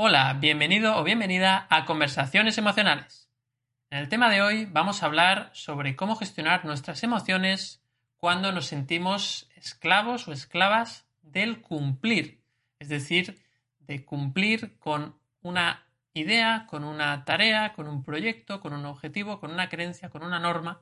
Hola, 0.00 0.32
bienvenido 0.34 0.96
o 0.96 1.02
bienvenida 1.02 1.66
a 1.68 1.84
Conversaciones 1.84 2.56
Emocionales. 2.56 3.28
En 3.90 3.98
el 3.98 4.08
tema 4.08 4.30
de 4.30 4.42
hoy 4.42 4.64
vamos 4.64 5.02
a 5.02 5.06
hablar 5.06 5.50
sobre 5.54 5.96
cómo 5.96 6.14
gestionar 6.14 6.64
nuestras 6.64 7.02
emociones 7.02 7.82
cuando 8.16 8.52
nos 8.52 8.66
sentimos 8.66 9.50
esclavos 9.56 10.28
o 10.28 10.32
esclavas 10.32 11.08
del 11.22 11.62
cumplir, 11.62 12.44
es 12.78 12.88
decir, 12.88 13.42
de 13.80 14.04
cumplir 14.04 14.78
con 14.78 15.18
una 15.42 15.84
idea, 16.14 16.66
con 16.68 16.84
una 16.84 17.24
tarea, 17.24 17.72
con 17.72 17.88
un 17.88 18.04
proyecto, 18.04 18.60
con 18.60 18.74
un 18.74 18.86
objetivo, 18.86 19.40
con 19.40 19.50
una 19.50 19.68
creencia, 19.68 20.10
con 20.10 20.22
una 20.22 20.38
norma 20.38 20.80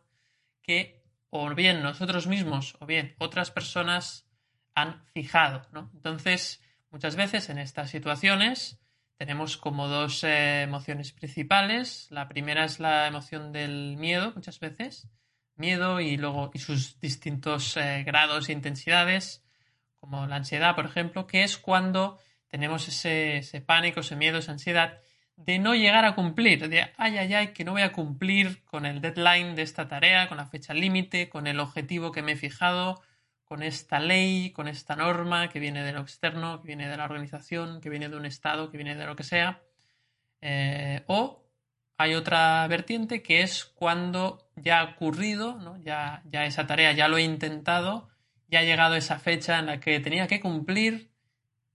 que 0.60 1.02
o 1.30 1.48
bien 1.55 1.83
nosotros 1.83 2.27
mismos 2.27 2.77
o 2.80 2.85
bien 2.85 3.15
otras 3.16 3.51
personas 3.51 4.29
han 4.74 5.07
fijado. 5.15 5.62
Entonces, 5.95 6.62
muchas 6.91 7.16
veces 7.16 7.48
en 7.48 7.57
estas 7.57 7.88
situaciones 7.88 8.79
tenemos 9.16 9.56
como 9.56 9.88
dos 9.88 10.25
eh, 10.25 10.62
emociones 10.62 11.12
principales. 11.12 12.07
La 12.11 12.29
primera 12.29 12.65
es 12.65 12.80
la 12.80 13.07
emoción 13.07 13.52
del 13.52 13.96
miedo, 13.96 14.32
muchas 14.35 14.60
veces. 14.60 15.09
Miedo 15.57 16.01
y 16.01 16.18
luego 16.18 16.51
y 16.52 16.59
sus 16.59 17.01
distintos 17.01 17.76
eh, 17.76 18.02
grados 18.04 18.49
e 18.49 18.52
intensidades, 18.52 19.43
como 19.99 20.26
la 20.26 20.37
ansiedad, 20.37 20.74
por 20.74 20.85
ejemplo, 20.85 21.26
que 21.26 21.45
es 21.45 21.57
cuando 21.57 22.18
tenemos 22.49 22.88
ese, 22.88 23.38
ese, 23.38 23.63
pánico, 23.63 24.01
ese 24.01 24.16
miedo, 24.16 24.38
esa 24.38 24.52
ansiedad 24.52 25.01
de 25.37 25.59
no 25.59 25.74
llegar 25.74 26.04
a 26.04 26.15
cumplir, 26.15 26.69
de 26.69 26.91
ay, 26.96 27.19
ay, 27.19 27.35
ay, 27.35 27.48
que 27.48 27.65
no 27.65 27.73
voy 27.73 27.82
a 27.82 27.93
cumplir 27.93 28.65
con 28.65 28.87
el 28.87 29.01
deadline 29.01 29.54
de 29.54 29.63
esta 29.63 29.88
tarea, 29.88 30.29
con 30.29 30.37
la 30.37 30.46
fecha 30.46 30.74
límite, 30.74 31.29
con 31.29 31.46
el 31.46 31.60
objetivo 31.60 32.13
que 32.13 32.23
me 32.23 32.32
he 32.32 32.37
fijado, 32.37 33.02
con 33.47 33.63
esta 33.63 34.01
ley, 34.01 34.51
con 34.51 34.69
esta 34.69 34.97
norma 34.97 35.49
que 35.49 35.61
viene 35.61 35.85
de 35.85 35.93
lo 35.93 36.01
externo, 36.01 36.61
que 36.61 36.66
viene 36.66 36.89
de 36.89 36.97
la 36.97 37.05
organización, 37.05 37.80
que 37.80 37.88
viene 37.88 38.09
de 38.09 38.16
un 38.16 38.27
Estado, 38.27 38.71
que 38.71 38.77
viene 38.77 38.97
de 38.97 39.07
lo 39.07 39.15
que 39.15 39.23
sea. 39.23 39.63
Eh, 40.41 41.05
o 41.07 41.45
hay 41.97 42.15
otra 42.15 42.66
vertiente 42.66 43.23
que 43.23 43.43
es 43.43 43.65
cuando 43.65 44.51
ya 44.57 44.80
ha 44.80 44.85
ocurrido, 44.85 45.59
¿no? 45.59 45.77
ya, 45.83 46.23
ya 46.27 46.45
esa 46.45 46.66
tarea 46.66 46.93
ya 46.93 47.07
lo 47.07 47.19
he 47.19 47.23
intentado, 47.23 48.09
ya 48.49 48.61
ha 48.61 48.65
llegado 48.65 48.97
esa 48.97 49.19
fecha 49.21 49.60
en 49.60 49.66
la 49.66 49.81
que 49.81 50.01
tenía 50.01 50.27
que 50.27 50.41
cumplir 50.41 51.13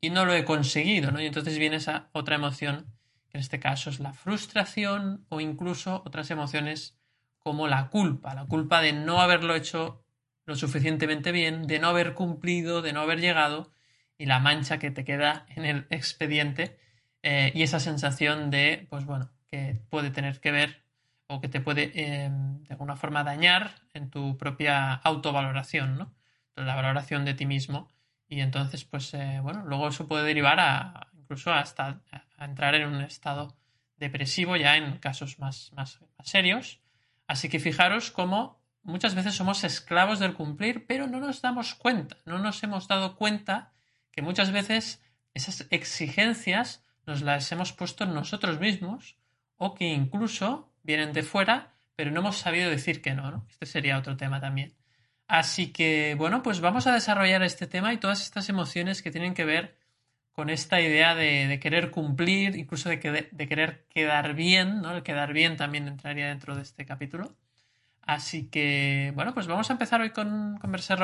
y 0.01 0.09
no 0.09 0.25
lo 0.25 0.33
he 0.33 0.43
conseguido. 0.43 1.11
¿no? 1.11 1.21
Y 1.21 1.25
entonces 1.25 1.57
viene 1.57 1.77
esa 1.77 2.09
otra 2.11 2.35
emoción, 2.35 2.93
que 3.29 3.37
en 3.37 3.41
este 3.41 3.61
caso 3.61 3.89
es 3.89 4.01
la 4.01 4.11
frustración 4.11 5.25
o 5.29 5.39
incluso 5.39 6.03
otras 6.05 6.29
emociones 6.31 6.97
como 7.39 7.67
la 7.67 7.87
culpa, 7.87 8.35
la 8.35 8.45
culpa 8.45 8.81
de 8.81 8.91
no 8.91 9.21
haberlo 9.21 9.55
hecho 9.55 10.03
lo 10.45 10.55
suficientemente 10.55 11.31
bien, 11.31 11.67
de 11.67 11.79
no 11.79 11.89
haber 11.89 12.13
cumplido, 12.13 12.81
de 12.81 12.93
no 12.93 13.01
haber 13.01 13.19
llegado 13.19 13.71
y 14.17 14.25
la 14.25 14.39
mancha 14.39 14.79
que 14.79 14.91
te 14.91 15.03
queda 15.03 15.45
en 15.49 15.65
el 15.65 15.87
expediente 15.89 16.77
eh, 17.23 17.51
y 17.55 17.63
esa 17.63 17.79
sensación 17.79 18.49
de, 18.51 18.87
pues 18.89 19.05
bueno, 19.05 19.31
que 19.47 19.81
puede 19.89 20.11
tener 20.11 20.39
que 20.39 20.51
ver 20.51 20.83
o 21.27 21.41
que 21.41 21.47
te 21.47 21.61
puede 21.61 21.91
em, 21.95 22.63
de 22.63 22.73
alguna 22.73 22.95
forma 22.95 23.23
dañar 23.23 23.75
en 23.93 24.09
tu 24.09 24.37
propia 24.37 24.93
autovaloración, 24.93 25.97
¿no? 25.97 26.13
La 26.55 26.75
valoración 26.75 27.25
de 27.25 27.33
ti 27.33 27.45
mismo 27.45 27.89
y 28.27 28.41
entonces, 28.41 28.85
pues 28.85 29.13
eh, 29.13 29.39
bueno, 29.41 29.63
luego 29.65 29.87
eso 29.87 30.07
puede 30.07 30.25
derivar 30.25 30.59
a 30.59 31.07
incluso 31.17 31.53
hasta 31.53 32.01
a 32.37 32.45
entrar 32.45 32.75
en 32.75 32.87
un 32.87 33.01
estado 33.01 33.55
depresivo 33.97 34.57
ya 34.57 34.77
en 34.77 34.97
casos 34.97 35.39
más, 35.39 35.71
más 35.73 35.99
serios. 36.23 36.81
Así 37.27 37.49
que 37.49 37.59
fijaros 37.59 38.11
cómo 38.11 38.60
muchas 38.83 39.15
veces 39.15 39.35
somos 39.35 39.63
esclavos 39.63 40.19
del 40.19 40.33
cumplir, 40.33 40.85
pero 40.87 41.07
no 41.07 41.19
nos 41.19 41.41
damos 41.41 41.75
cuenta, 41.75 42.17
no 42.25 42.39
nos 42.39 42.63
hemos 42.63 42.87
dado 42.87 43.15
cuenta 43.15 43.71
que 44.11 44.21
muchas 44.21 44.51
veces 44.51 45.01
esas 45.33 45.67
exigencias 45.69 46.83
nos 47.05 47.21
las 47.21 47.51
hemos 47.51 47.73
puesto 47.73 48.05
nosotros 48.05 48.59
mismos 48.59 49.17
o 49.57 49.73
que 49.73 49.85
incluso 49.85 50.73
vienen 50.83 51.13
de 51.13 51.23
fuera, 51.23 51.73
pero 51.95 52.11
no 52.11 52.21
hemos 52.21 52.37
sabido 52.37 52.69
decir 52.69 53.01
que 53.01 53.13
no, 53.13 53.31
¿no? 53.31 53.45
Este 53.49 53.65
sería 53.65 53.97
otro 53.97 54.17
tema 54.17 54.39
también. 54.39 54.73
Así 55.27 55.71
que, 55.71 56.15
bueno, 56.17 56.43
pues 56.43 56.59
vamos 56.59 56.87
a 56.87 56.93
desarrollar 56.93 57.43
este 57.43 57.67
tema 57.67 57.93
y 57.93 57.97
todas 57.97 58.21
estas 58.21 58.49
emociones 58.49 59.01
que 59.01 59.11
tienen 59.11 59.33
que 59.33 59.45
ver 59.45 59.77
con 60.33 60.49
esta 60.49 60.81
idea 60.81 61.15
de, 61.15 61.59
querer 61.61 61.91
cumplir, 61.91 62.55
incluso 62.55 62.89
de, 62.89 63.29
de, 63.31 63.47
querer 63.47 63.85
quedar 63.89 64.33
bien, 64.33 64.81
¿no? 64.81 64.95
El 64.95 65.03
quedar 65.03 65.33
bien 65.33 65.57
también 65.57 65.87
entraría 65.87 66.27
dentro 66.27 66.55
de 66.55 66.63
este 66.63 66.85
capítulo. 66.85 67.35
Así 68.01 68.49
que, 68.49 69.11
bueno, 69.15 69.33
pues 69.33 69.47
vamos 69.47 69.69
a 69.69 69.73
empezar 69.73 70.01
hoy 70.01 70.11
con, 70.11 70.57
con 70.59 70.71
Merced. 70.71 70.97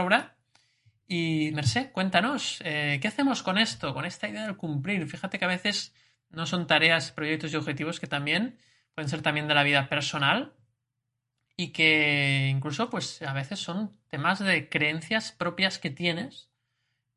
Y 1.07 1.51
Merced, 1.53 1.91
cuéntanos, 1.91 2.59
eh, 2.65 2.99
¿qué 3.01 3.07
hacemos 3.07 3.41
con 3.43 3.57
esto, 3.57 3.93
con 3.93 4.05
esta 4.05 4.27
idea 4.27 4.45
del 4.45 4.57
cumplir? 4.57 5.07
Fíjate 5.07 5.39
que 5.39 5.45
a 5.45 5.49
veces 5.49 5.93
no 6.29 6.45
son 6.45 6.67
tareas, 6.67 7.11
proyectos 7.11 7.53
y 7.53 7.55
objetivos 7.55 7.99
que 7.99 8.07
también 8.07 8.57
pueden 8.93 9.09
ser 9.09 9.21
también 9.21 9.47
de 9.47 9.53
la 9.53 9.63
vida 9.63 9.87
personal 9.87 10.53
y 11.55 11.69
que 11.69 12.49
incluso 12.51 12.89
pues 12.89 13.21
a 13.21 13.33
veces 13.33 13.59
son 13.59 13.97
temas 14.09 14.39
de 14.39 14.69
creencias 14.69 15.31
propias 15.31 15.79
que 15.79 15.89
tienes 15.89 16.49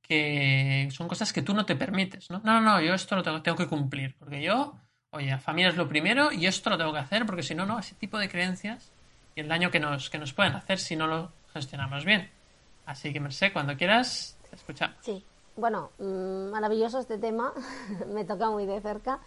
que 0.03 0.89
son 0.91 1.07
cosas 1.07 1.33
que 1.33 1.43
tú 1.43 1.55
no 1.55 1.67
te 1.67 1.77
permites, 1.77 2.31
¿no? 2.31 2.41
No, 2.45 2.55
no, 2.55 2.61
no, 2.61 2.81
yo 2.81 2.95
esto 2.95 3.15
lo 3.15 3.23
tengo, 3.23 3.43
tengo 3.43 3.57
que 3.57 3.69
cumplir 3.69 4.17
porque 4.19 4.43
yo, 4.43 4.77
oye, 5.11 5.39
familia 5.39 5.71
es 5.71 5.77
lo 5.77 5.89
primero 5.89 6.33
y 6.33 6.47
esto 6.47 6.71
lo 6.71 6.79
tengo 6.79 6.93
que 6.93 6.99
hacer 6.99 7.27
porque 7.27 7.43
si 7.43 7.55
no, 7.55 7.65
no, 7.65 7.79
ese 7.79 7.95
tipo 7.95 8.19
de 8.19 8.29
creencias 8.29 8.93
y 9.35 9.41
el 9.41 9.49
daño 9.49 9.71
que 9.71 9.81
nos, 9.81 10.11
que 10.11 10.19
nos 10.19 10.33
pueden 10.33 10.55
hacer 10.55 10.79
si 10.79 10.97
no 10.97 11.07
lo 11.07 11.31
gestionamos 11.53 12.05
bien. 12.05 12.31
Así 12.87 13.13
que, 13.13 13.21
Merced, 13.21 13.53
cuando 13.53 13.77
quieras, 13.77 14.37
te 14.49 14.57
escuchamos. 14.57 14.97
Sí, 15.01 15.25
bueno, 15.57 15.91
mm, 15.99 16.51
maravilloso 16.51 16.99
este 16.99 17.19
tema, 17.19 17.53
me 18.13 18.25
toca 18.25 18.51
muy 18.51 18.67
de 18.67 18.81
cerca. 18.81 19.21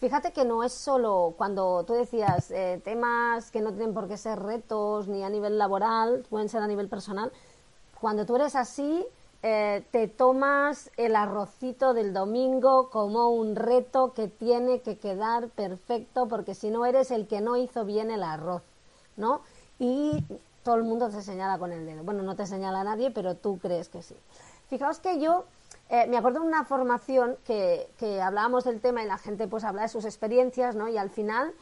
Fíjate 0.00 0.32
que 0.32 0.44
no 0.44 0.62
es 0.62 0.72
solo 0.72 1.34
cuando 1.36 1.82
tú 1.84 1.94
decías 1.94 2.52
eh, 2.52 2.80
temas 2.84 3.50
que 3.50 3.60
no 3.60 3.72
tienen 3.72 3.94
por 3.94 4.06
qué 4.06 4.16
ser 4.16 4.38
retos 4.38 5.08
ni 5.08 5.24
a 5.24 5.28
nivel 5.28 5.58
laboral, 5.58 6.24
pueden 6.30 6.48
ser 6.48 6.62
a 6.62 6.68
nivel 6.68 6.88
personal. 6.88 7.32
Cuando 8.00 8.24
tú 8.24 8.36
eres 8.36 8.54
así, 8.54 9.04
eh, 9.42 9.84
te 9.90 10.06
tomas 10.06 10.90
el 10.96 11.16
arrocito 11.16 11.94
del 11.94 12.12
domingo 12.12 12.90
como 12.90 13.30
un 13.30 13.56
reto 13.56 14.12
que 14.14 14.28
tiene 14.28 14.82
que 14.82 14.98
quedar 14.98 15.48
perfecto 15.48 16.28
porque 16.28 16.54
si 16.54 16.70
no 16.70 16.86
eres 16.86 17.10
el 17.10 17.26
que 17.26 17.40
no 17.40 17.56
hizo 17.56 17.84
bien 17.84 18.12
el 18.12 18.22
arroz. 18.22 18.62
¿No? 19.18 19.42
Y 19.78 20.24
todo 20.62 20.76
el 20.76 20.84
mundo 20.84 21.08
te 21.08 21.22
señala 21.22 21.58
con 21.58 21.72
el 21.72 21.86
dedo. 21.86 22.02
Bueno, 22.04 22.22
no 22.22 22.36
te 22.36 22.46
señala 22.46 22.84
nadie, 22.84 23.10
pero 23.10 23.36
tú 23.36 23.58
crees 23.58 23.88
que 23.88 24.02
sí. 24.02 24.16
Fijaos 24.68 25.00
que 25.00 25.20
yo 25.20 25.44
eh, 25.88 26.06
me 26.06 26.18
acuerdo 26.18 26.40
de 26.40 26.46
una 26.46 26.64
formación 26.64 27.36
que, 27.44 27.90
que, 27.98 28.20
hablábamos 28.20 28.64
del 28.64 28.80
tema 28.80 29.02
y 29.02 29.06
la 29.06 29.16
gente 29.16 29.48
pues 29.48 29.64
habla 29.64 29.82
de 29.82 29.88
sus 29.88 30.04
experiencias, 30.04 30.74
¿no? 30.74 30.88
Y 30.88 30.98
al 30.98 31.08
final 31.08 31.54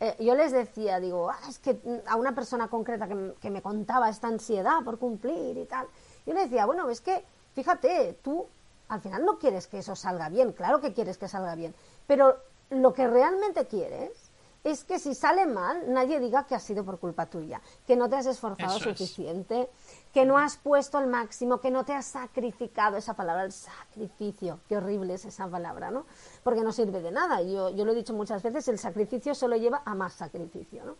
eh, 0.00 0.14
yo 0.20 0.34
les 0.34 0.52
decía, 0.52 1.00
digo, 1.00 1.30
ah, 1.30 1.38
es 1.48 1.58
que 1.58 1.78
a 2.06 2.16
una 2.16 2.34
persona 2.34 2.68
concreta 2.68 3.08
que, 3.08 3.34
que, 3.40 3.50
me 3.50 3.62
contaba 3.62 4.10
esta 4.10 4.28
ansiedad 4.28 4.82
por 4.84 4.98
cumplir 4.98 5.56
y 5.56 5.64
tal, 5.64 5.86
yo 6.26 6.34
le 6.34 6.40
decía, 6.40 6.66
bueno, 6.66 6.90
es 6.90 7.00
que, 7.00 7.24
fíjate, 7.54 8.18
tú 8.22 8.46
al 8.88 9.00
final 9.00 9.24
no 9.24 9.38
quieres 9.38 9.66
que 9.66 9.78
eso 9.78 9.96
salga 9.96 10.28
bien, 10.28 10.52
claro 10.52 10.80
que 10.80 10.92
quieres 10.92 11.16
que 11.16 11.28
salga 11.28 11.54
bien, 11.54 11.74
pero 12.06 12.36
lo 12.68 12.92
que 12.92 13.06
realmente 13.06 13.66
quieres 13.66 14.19
es 14.62 14.84
que 14.84 14.98
si 14.98 15.14
sale 15.14 15.46
mal, 15.46 15.92
nadie 15.92 16.20
diga 16.20 16.44
que 16.44 16.54
ha 16.54 16.60
sido 16.60 16.84
por 16.84 16.98
culpa 16.98 17.26
tuya, 17.26 17.60
que 17.86 17.96
no 17.96 18.08
te 18.08 18.16
has 18.16 18.26
esforzado 18.26 18.78
suficiente, 18.78 19.70
que 20.12 20.24
no 20.24 20.36
has 20.36 20.56
puesto 20.56 20.98
el 20.98 21.06
máximo, 21.06 21.60
que 21.60 21.70
no 21.70 21.84
te 21.84 21.94
has 21.94 22.06
sacrificado, 22.06 22.96
esa 22.96 23.14
palabra, 23.14 23.44
el 23.44 23.52
sacrificio, 23.52 24.60
qué 24.68 24.76
horrible 24.76 25.14
es 25.14 25.24
esa 25.24 25.48
palabra, 25.48 25.90
¿no? 25.90 26.04
Porque 26.42 26.62
no 26.62 26.72
sirve 26.72 27.00
de 27.00 27.10
nada. 27.10 27.40
Yo, 27.42 27.70
yo 27.70 27.84
lo 27.84 27.92
he 27.92 27.94
dicho 27.94 28.12
muchas 28.12 28.42
veces, 28.42 28.68
el 28.68 28.78
sacrificio 28.78 29.34
solo 29.34 29.56
lleva 29.56 29.82
a 29.84 29.94
más 29.94 30.12
sacrificio, 30.12 30.84
¿no? 30.84 30.96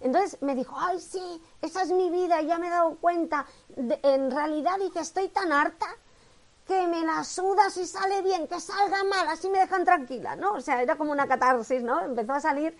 Entonces 0.00 0.42
me 0.42 0.54
dijo, 0.54 0.74
ay, 0.76 1.00
sí, 1.00 1.40
esa 1.62 1.82
es 1.82 1.92
mi 1.92 2.10
vida, 2.10 2.42
ya 2.42 2.58
me 2.58 2.66
he 2.66 2.70
dado 2.70 2.96
cuenta. 2.96 3.46
en 3.76 4.30
realidad 4.30 4.76
dice, 4.78 5.00
estoy 5.00 5.28
tan 5.28 5.52
harta 5.52 5.86
que 6.66 6.86
me 6.88 7.04
la 7.04 7.22
suda 7.24 7.70
si 7.70 7.86
sale 7.86 8.22
bien, 8.22 8.48
que 8.48 8.58
salga 8.58 9.04
mal, 9.04 9.28
así 9.28 9.48
me 9.50 9.58
dejan 9.58 9.84
tranquila, 9.84 10.34
¿no? 10.34 10.54
O 10.54 10.60
sea, 10.60 10.82
era 10.82 10.96
como 10.96 11.12
una 11.12 11.28
catarsis, 11.28 11.82
¿no? 11.82 12.00
Empezó 12.00 12.32
a 12.32 12.40
salir 12.40 12.76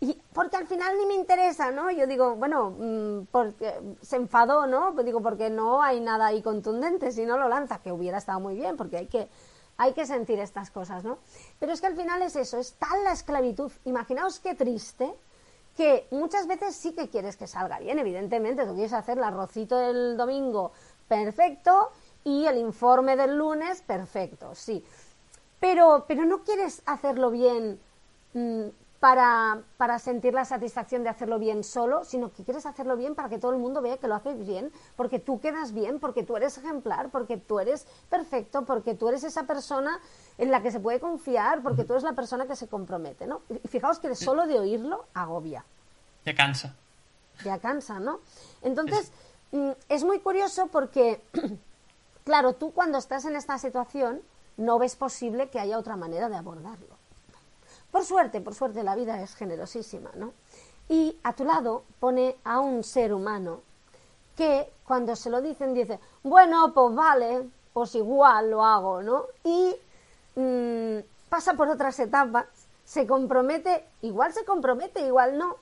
y 0.00 0.20
porque 0.32 0.56
al 0.56 0.66
final 0.66 0.96
ni 0.98 1.06
me 1.06 1.14
interesa, 1.14 1.70
¿no? 1.70 1.90
Yo 1.90 2.06
digo, 2.06 2.36
bueno, 2.36 2.70
mm, 2.70 3.26
porque 3.30 3.74
se 4.02 4.16
enfadó, 4.16 4.66
¿no? 4.66 4.92
Pues 4.94 5.06
digo, 5.06 5.22
porque 5.22 5.50
no 5.50 5.82
hay 5.82 6.00
nada 6.00 6.26
ahí 6.26 6.42
contundente, 6.42 7.12
si 7.12 7.24
no 7.24 7.38
lo 7.38 7.48
lanza, 7.48 7.78
que 7.78 7.92
hubiera 7.92 8.18
estado 8.18 8.40
muy 8.40 8.54
bien, 8.54 8.76
porque 8.76 8.98
hay 8.98 9.06
que 9.06 9.28
hay 9.76 9.92
que 9.92 10.06
sentir 10.06 10.38
estas 10.38 10.70
cosas, 10.70 11.04
¿no? 11.04 11.18
Pero 11.58 11.72
es 11.72 11.80
que 11.80 11.88
al 11.88 11.96
final 11.96 12.22
es 12.22 12.36
eso, 12.36 12.58
es 12.58 12.74
tal 12.74 13.02
la 13.02 13.12
esclavitud. 13.12 13.72
Imaginaos 13.84 14.38
qué 14.38 14.54
triste 14.54 15.12
que 15.76 16.06
muchas 16.12 16.46
veces 16.46 16.76
sí 16.76 16.92
que 16.92 17.08
quieres 17.08 17.36
que 17.36 17.48
salga 17.48 17.80
bien, 17.80 17.98
evidentemente, 17.98 18.64
tú 18.64 18.74
quieres 18.74 18.92
hacer 18.92 19.18
el 19.18 19.24
arrocito 19.24 19.76
del 19.76 20.16
domingo 20.16 20.72
perfecto 21.08 21.90
y 22.22 22.46
el 22.46 22.58
informe 22.58 23.16
del 23.16 23.36
lunes 23.36 23.82
perfecto, 23.82 24.54
sí. 24.54 24.84
Pero, 25.58 26.04
pero 26.06 26.24
no 26.24 26.44
quieres 26.44 26.82
hacerlo 26.86 27.30
bien 27.30 27.80
mm, 28.34 28.68
para, 29.04 29.60
para, 29.76 29.98
sentir 29.98 30.32
la 30.32 30.46
satisfacción 30.46 31.02
de 31.02 31.10
hacerlo 31.10 31.38
bien 31.38 31.62
solo, 31.62 32.04
sino 32.04 32.32
que 32.32 32.42
quieres 32.42 32.64
hacerlo 32.64 32.96
bien 32.96 33.14
para 33.14 33.28
que 33.28 33.38
todo 33.38 33.52
el 33.52 33.58
mundo 33.58 33.82
vea 33.82 33.98
que 33.98 34.08
lo 34.08 34.14
haces 34.14 34.38
bien, 34.46 34.72
porque 34.96 35.18
tú 35.18 35.40
quedas 35.40 35.74
bien, 35.74 36.00
porque 36.00 36.22
tú 36.22 36.38
eres 36.38 36.56
ejemplar, 36.56 37.10
porque 37.10 37.36
tú 37.36 37.60
eres 37.60 37.86
perfecto, 38.08 38.64
porque 38.64 38.94
tú 38.94 39.10
eres 39.10 39.22
esa 39.22 39.42
persona 39.42 40.00
en 40.38 40.50
la 40.50 40.62
que 40.62 40.70
se 40.70 40.80
puede 40.80 41.00
confiar, 41.00 41.60
porque 41.60 41.84
tú 41.84 41.92
eres 41.92 42.02
la 42.02 42.14
persona 42.14 42.46
que 42.46 42.56
se 42.56 42.66
compromete, 42.66 43.26
¿no? 43.26 43.42
Y 43.50 43.68
fijaos 43.68 43.98
que 43.98 44.14
solo 44.14 44.46
de 44.46 44.58
oírlo 44.58 45.04
agobia. 45.12 45.66
Ya 46.24 46.34
cansa. 46.34 46.74
Ya 47.44 47.58
cansa, 47.58 48.00
¿no? 48.00 48.20
Entonces, 48.62 49.12
mm, 49.52 49.72
es 49.90 50.02
muy 50.02 50.20
curioso 50.20 50.68
porque, 50.68 51.20
claro, 52.24 52.54
tú 52.54 52.72
cuando 52.72 52.96
estás 52.96 53.26
en 53.26 53.36
esta 53.36 53.58
situación 53.58 54.22
no 54.56 54.78
ves 54.78 54.96
posible 54.96 55.50
que 55.50 55.60
haya 55.60 55.78
otra 55.78 55.94
manera 55.94 56.30
de 56.30 56.36
abordarlo. 56.36 56.93
Por 57.94 58.04
suerte, 58.04 58.40
por 58.40 58.56
suerte, 58.56 58.82
la 58.82 58.96
vida 58.96 59.22
es 59.22 59.36
generosísima, 59.36 60.10
¿no? 60.16 60.32
Y 60.88 61.16
a 61.22 61.32
tu 61.32 61.44
lado 61.44 61.84
pone 62.00 62.34
a 62.42 62.58
un 62.58 62.82
ser 62.82 63.14
humano 63.14 63.60
que 64.36 64.68
cuando 64.84 65.14
se 65.14 65.30
lo 65.30 65.40
dicen 65.40 65.74
dice, 65.74 66.00
bueno, 66.24 66.74
pues 66.74 66.92
vale, 66.92 67.48
pues 67.72 67.94
igual 67.94 68.50
lo 68.50 68.64
hago, 68.64 69.00
¿no? 69.00 69.26
Y 69.44 69.76
mm, 70.34 71.04
pasa 71.28 71.54
por 71.54 71.68
otras 71.68 71.96
etapas, 72.00 72.46
se 72.84 73.06
compromete, 73.06 73.84
igual 74.02 74.32
se 74.32 74.44
compromete, 74.44 75.06
igual 75.06 75.38
no. 75.38 75.54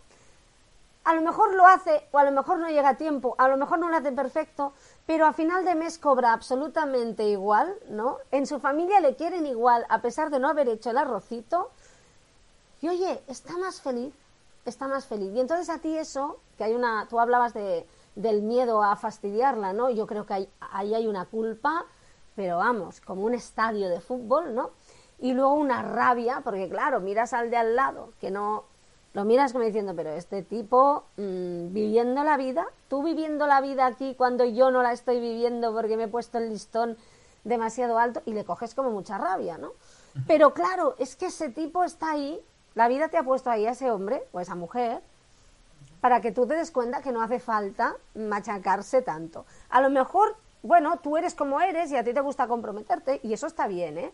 A 1.04 1.14
lo 1.14 1.20
mejor 1.20 1.52
lo 1.54 1.66
hace 1.66 2.08
o 2.12 2.18
a 2.18 2.24
lo 2.24 2.30
mejor 2.30 2.60
no 2.60 2.70
llega 2.70 2.88
a 2.88 2.96
tiempo, 2.96 3.34
a 3.36 3.46
lo 3.48 3.58
mejor 3.58 3.78
no 3.78 3.90
lo 3.90 3.96
hace 3.98 4.10
perfecto, 4.10 4.72
pero 5.04 5.26
a 5.26 5.34
final 5.34 5.66
de 5.66 5.74
mes 5.74 5.98
cobra 5.98 6.32
absolutamente 6.32 7.24
igual, 7.24 7.74
¿no? 7.90 8.16
En 8.30 8.46
su 8.46 8.58
familia 8.58 9.00
le 9.00 9.16
quieren 9.16 9.44
igual 9.44 9.84
a 9.90 10.00
pesar 10.00 10.30
de 10.30 10.38
no 10.38 10.48
haber 10.48 10.70
hecho 10.70 10.88
el 10.88 10.96
arrocito 10.96 11.70
y 12.82 12.88
oye, 12.88 13.22
está 13.28 13.56
más 13.56 13.80
feliz, 13.80 14.12
está 14.66 14.88
más 14.88 15.06
feliz. 15.06 15.32
Y 15.34 15.40
entonces 15.40 15.70
a 15.70 15.78
ti 15.78 15.96
eso, 15.96 16.38
que 16.58 16.64
hay 16.64 16.74
una, 16.74 17.06
tú 17.08 17.20
hablabas 17.20 17.54
de, 17.54 17.86
del 18.16 18.42
miedo 18.42 18.82
a 18.82 18.96
fastidiarla, 18.96 19.72
¿no? 19.72 19.88
Yo 19.88 20.06
creo 20.06 20.26
que 20.26 20.34
ahí, 20.34 20.48
ahí 20.60 20.94
hay 20.94 21.06
una 21.06 21.24
culpa, 21.24 21.86
pero 22.34 22.58
vamos, 22.58 23.00
como 23.00 23.22
un 23.22 23.34
estadio 23.34 23.88
de 23.88 24.00
fútbol, 24.00 24.54
¿no? 24.54 24.70
Y 25.20 25.32
luego 25.32 25.54
una 25.54 25.82
rabia, 25.82 26.40
porque 26.42 26.68
claro, 26.68 27.00
miras 27.00 27.32
al 27.32 27.50
de 27.50 27.56
al 27.56 27.76
lado, 27.76 28.10
que 28.20 28.32
no, 28.32 28.64
lo 29.14 29.24
miras 29.24 29.52
como 29.52 29.64
diciendo, 29.64 29.94
pero 29.94 30.10
este 30.10 30.42
tipo 30.42 31.04
mmm, 31.16 31.72
viviendo 31.72 32.24
la 32.24 32.36
vida, 32.36 32.66
tú 32.88 33.04
viviendo 33.04 33.46
la 33.46 33.60
vida 33.60 33.86
aquí 33.86 34.14
cuando 34.16 34.44
yo 34.44 34.72
no 34.72 34.82
la 34.82 34.92
estoy 34.92 35.20
viviendo 35.20 35.72
porque 35.72 35.96
me 35.96 36.04
he 36.04 36.08
puesto 36.08 36.38
el 36.38 36.48
listón 36.48 36.96
demasiado 37.44 37.98
alto 37.98 38.22
y 38.24 38.32
le 38.32 38.44
coges 38.44 38.74
como 38.74 38.90
mucha 38.90 39.18
rabia, 39.18 39.58
¿no? 39.58 39.72
Pero 40.26 40.52
claro, 40.52 40.94
es 40.98 41.16
que 41.16 41.26
ese 41.26 41.48
tipo 41.48 41.84
está 41.84 42.12
ahí 42.12 42.40
la 42.74 42.88
vida 42.88 43.08
te 43.08 43.18
ha 43.18 43.22
puesto 43.22 43.50
ahí 43.50 43.66
a 43.66 43.72
ese 43.72 43.90
hombre 43.90 44.22
o 44.32 44.38
a 44.38 44.42
esa 44.42 44.54
mujer 44.54 45.02
para 46.00 46.20
que 46.20 46.32
tú 46.32 46.46
te 46.46 46.54
des 46.54 46.70
cuenta 46.70 47.00
que 47.00 47.12
no 47.12 47.22
hace 47.22 47.38
falta 47.38 47.96
machacarse 48.14 49.02
tanto. 49.02 49.46
A 49.70 49.80
lo 49.80 49.88
mejor, 49.90 50.36
bueno, 50.62 50.98
tú 50.98 51.16
eres 51.16 51.34
como 51.34 51.60
eres 51.60 51.92
y 51.92 51.96
a 51.96 52.04
ti 52.04 52.12
te 52.12 52.20
gusta 52.20 52.48
comprometerte 52.48 53.20
y 53.22 53.32
eso 53.32 53.46
está 53.46 53.66
bien, 53.68 53.98
¿eh? 53.98 54.12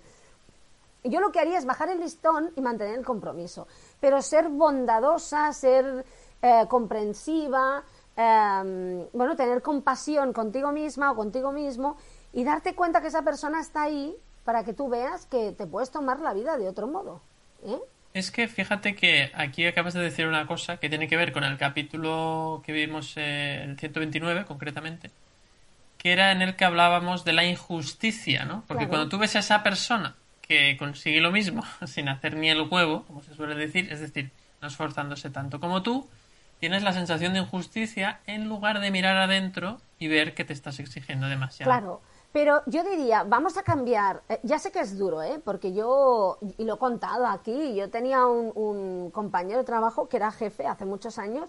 Yo 1.05 1.21
lo 1.21 1.31
que 1.31 1.41
haría 1.41 1.59
es 1.59 1.65
bajar 1.65 1.89
el 1.91 2.01
listón 2.01 2.51
y 2.57 2.61
mantener 2.61 2.99
el 2.99 3.05
compromiso, 3.05 3.69
pero 4.01 4.21
ser 4.21 4.49
bondadosa, 4.49 5.53
ser 5.53 6.05
eh, 6.43 6.67
comprensiva, 6.69 7.85
eh, 8.17 9.09
bueno, 9.13 9.37
tener 9.37 9.63
compasión 9.63 10.33
contigo 10.33 10.73
misma 10.73 11.13
o 11.13 11.17
contigo 11.17 11.53
mismo 11.53 11.97
y 12.33 12.45
darte 12.45 12.75
cuenta 12.75 13.01
que 13.01 13.07
esa 13.07 13.23
persona 13.23 13.61
está 13.61 13.83
ahí 13.83 14.15
para 14.45 14.65
que 14.65 14.75
tú 14.75 14.89
veas 14.89 15.27
que 15.27 15.53
te 15.53 15.67
puedes 15.67 15.91
tomar 15.91 16.21
la 16.21 16.35
vida 16.35 16.59
de 16.59 16.69
otro 16.69 16.87
modo. 16.87 17.21
¿eh? 17.63 17.81
Es 18.15 18.31
que 18.31 18.49
fíjate 18.49 18.95
que 18.95 19.31
aquí 19.35 19.67
acabas 19.67 19.95
de 19.95 20.01
decir 20.01 20.27
una 20.27 20.47
cosa 20.47 20.79
que 20.79 20.89
tiene 20.89 21.09
que 21.09 21.17
ver 21.17 21.33
con 21.33 21.45
el 21.45 21.57
capítulo 21.59 22.63
que 22.65 22.73
vimos, 22.73 23.15
eh, 23.17 23.63
el 23.63 23.79
129 23.79 24.45
concretamente, 24.45 25.11
que 25.99 26.13
era 26.13 26.33
en 26.33 26.43
el 26.43 26.57
que 26.57 26.65
hablábamos 26.65 27.25
de 27.25 27.33
la 27.33 27.45
injusticia, 27.45 28.45
¿no? 28.45 28.65
Porque 28.67 28.85
Claro. 28.85 28.91
cuando 28.91 29.09
tú 29.09 29.19
ves 29.19 29.37
a 29.37 29.41
esa 29.41 29.63
persona 29.63 30.17
que 30.41 30.77
consigue 30.79 31.21
lo 31.21 31.31
mismo 31.31 31.65
sin 31.87 32.09
hacer 32.09 32.37
ni 32.37 32.49
el 32.49 32.63
huevo, 32.63 33.05
como 33.05 33.23
se 33.23 33.35
suele 33.35 33.55
decir, 33.55 33.93
es 33.93 34.01
decir, 34.01 34.31
no 34.63 34.69
esforzándose 34.69 35.31
tanto 35.31 35.61
como 35.61 35.83
tú, 35.83 36.09
tienes 36.59 36.83
la 36.83 36.93
sensación 36.93 37.35
de 37.35 37.41
injusticia 37.41 38.21
en 38.27 38.49
lugar 38.49 38.81
de 38.81 38.91
mirar 38.91 39.17
adentro 39.17 39.81
y 39.99 40.09
ver 40.09 40.35
que 40.35 40.45
te 40.45 40.53
estás 40.53 40.81
exigiendo 40.81 41.29
demasiado. 41.29 41.71
Claro, 41.71 42.03
pero 42.33 42.63
yo 42.67 42.83
diría, 42.85 43.25
vamos 43.25 43.57
a 43.57 43.63
cambiar, 43.63 44.23
eh, 44.29 44.39
ya 44.43 44.59
sé 44.59 44.71
que 44.71 44.81
es 44.81 44.99
duro, 44.99 45.23
¿eh? 45.23 45.41
porque 45.45 45.73
yo, 45.73 46.39
y 46.59 46.65
lo 46.65 46.75
he 46.75 46.79
contado 46.79 47.27
aquí, 47.27 47.75
yo 47.75 47.91
tenía 47.91 48.27
un, 48.27 48.53
un 48.55 49.11
compañero 49.11 49.59
de 49.59 49.65
trabajo 49.65 50.09
que 50.09 50.19
era 50.19 50.31
jefe 50.31 50.67
hace 50.67 50.85
muchos 50.85 51.19
años 51.19 51.49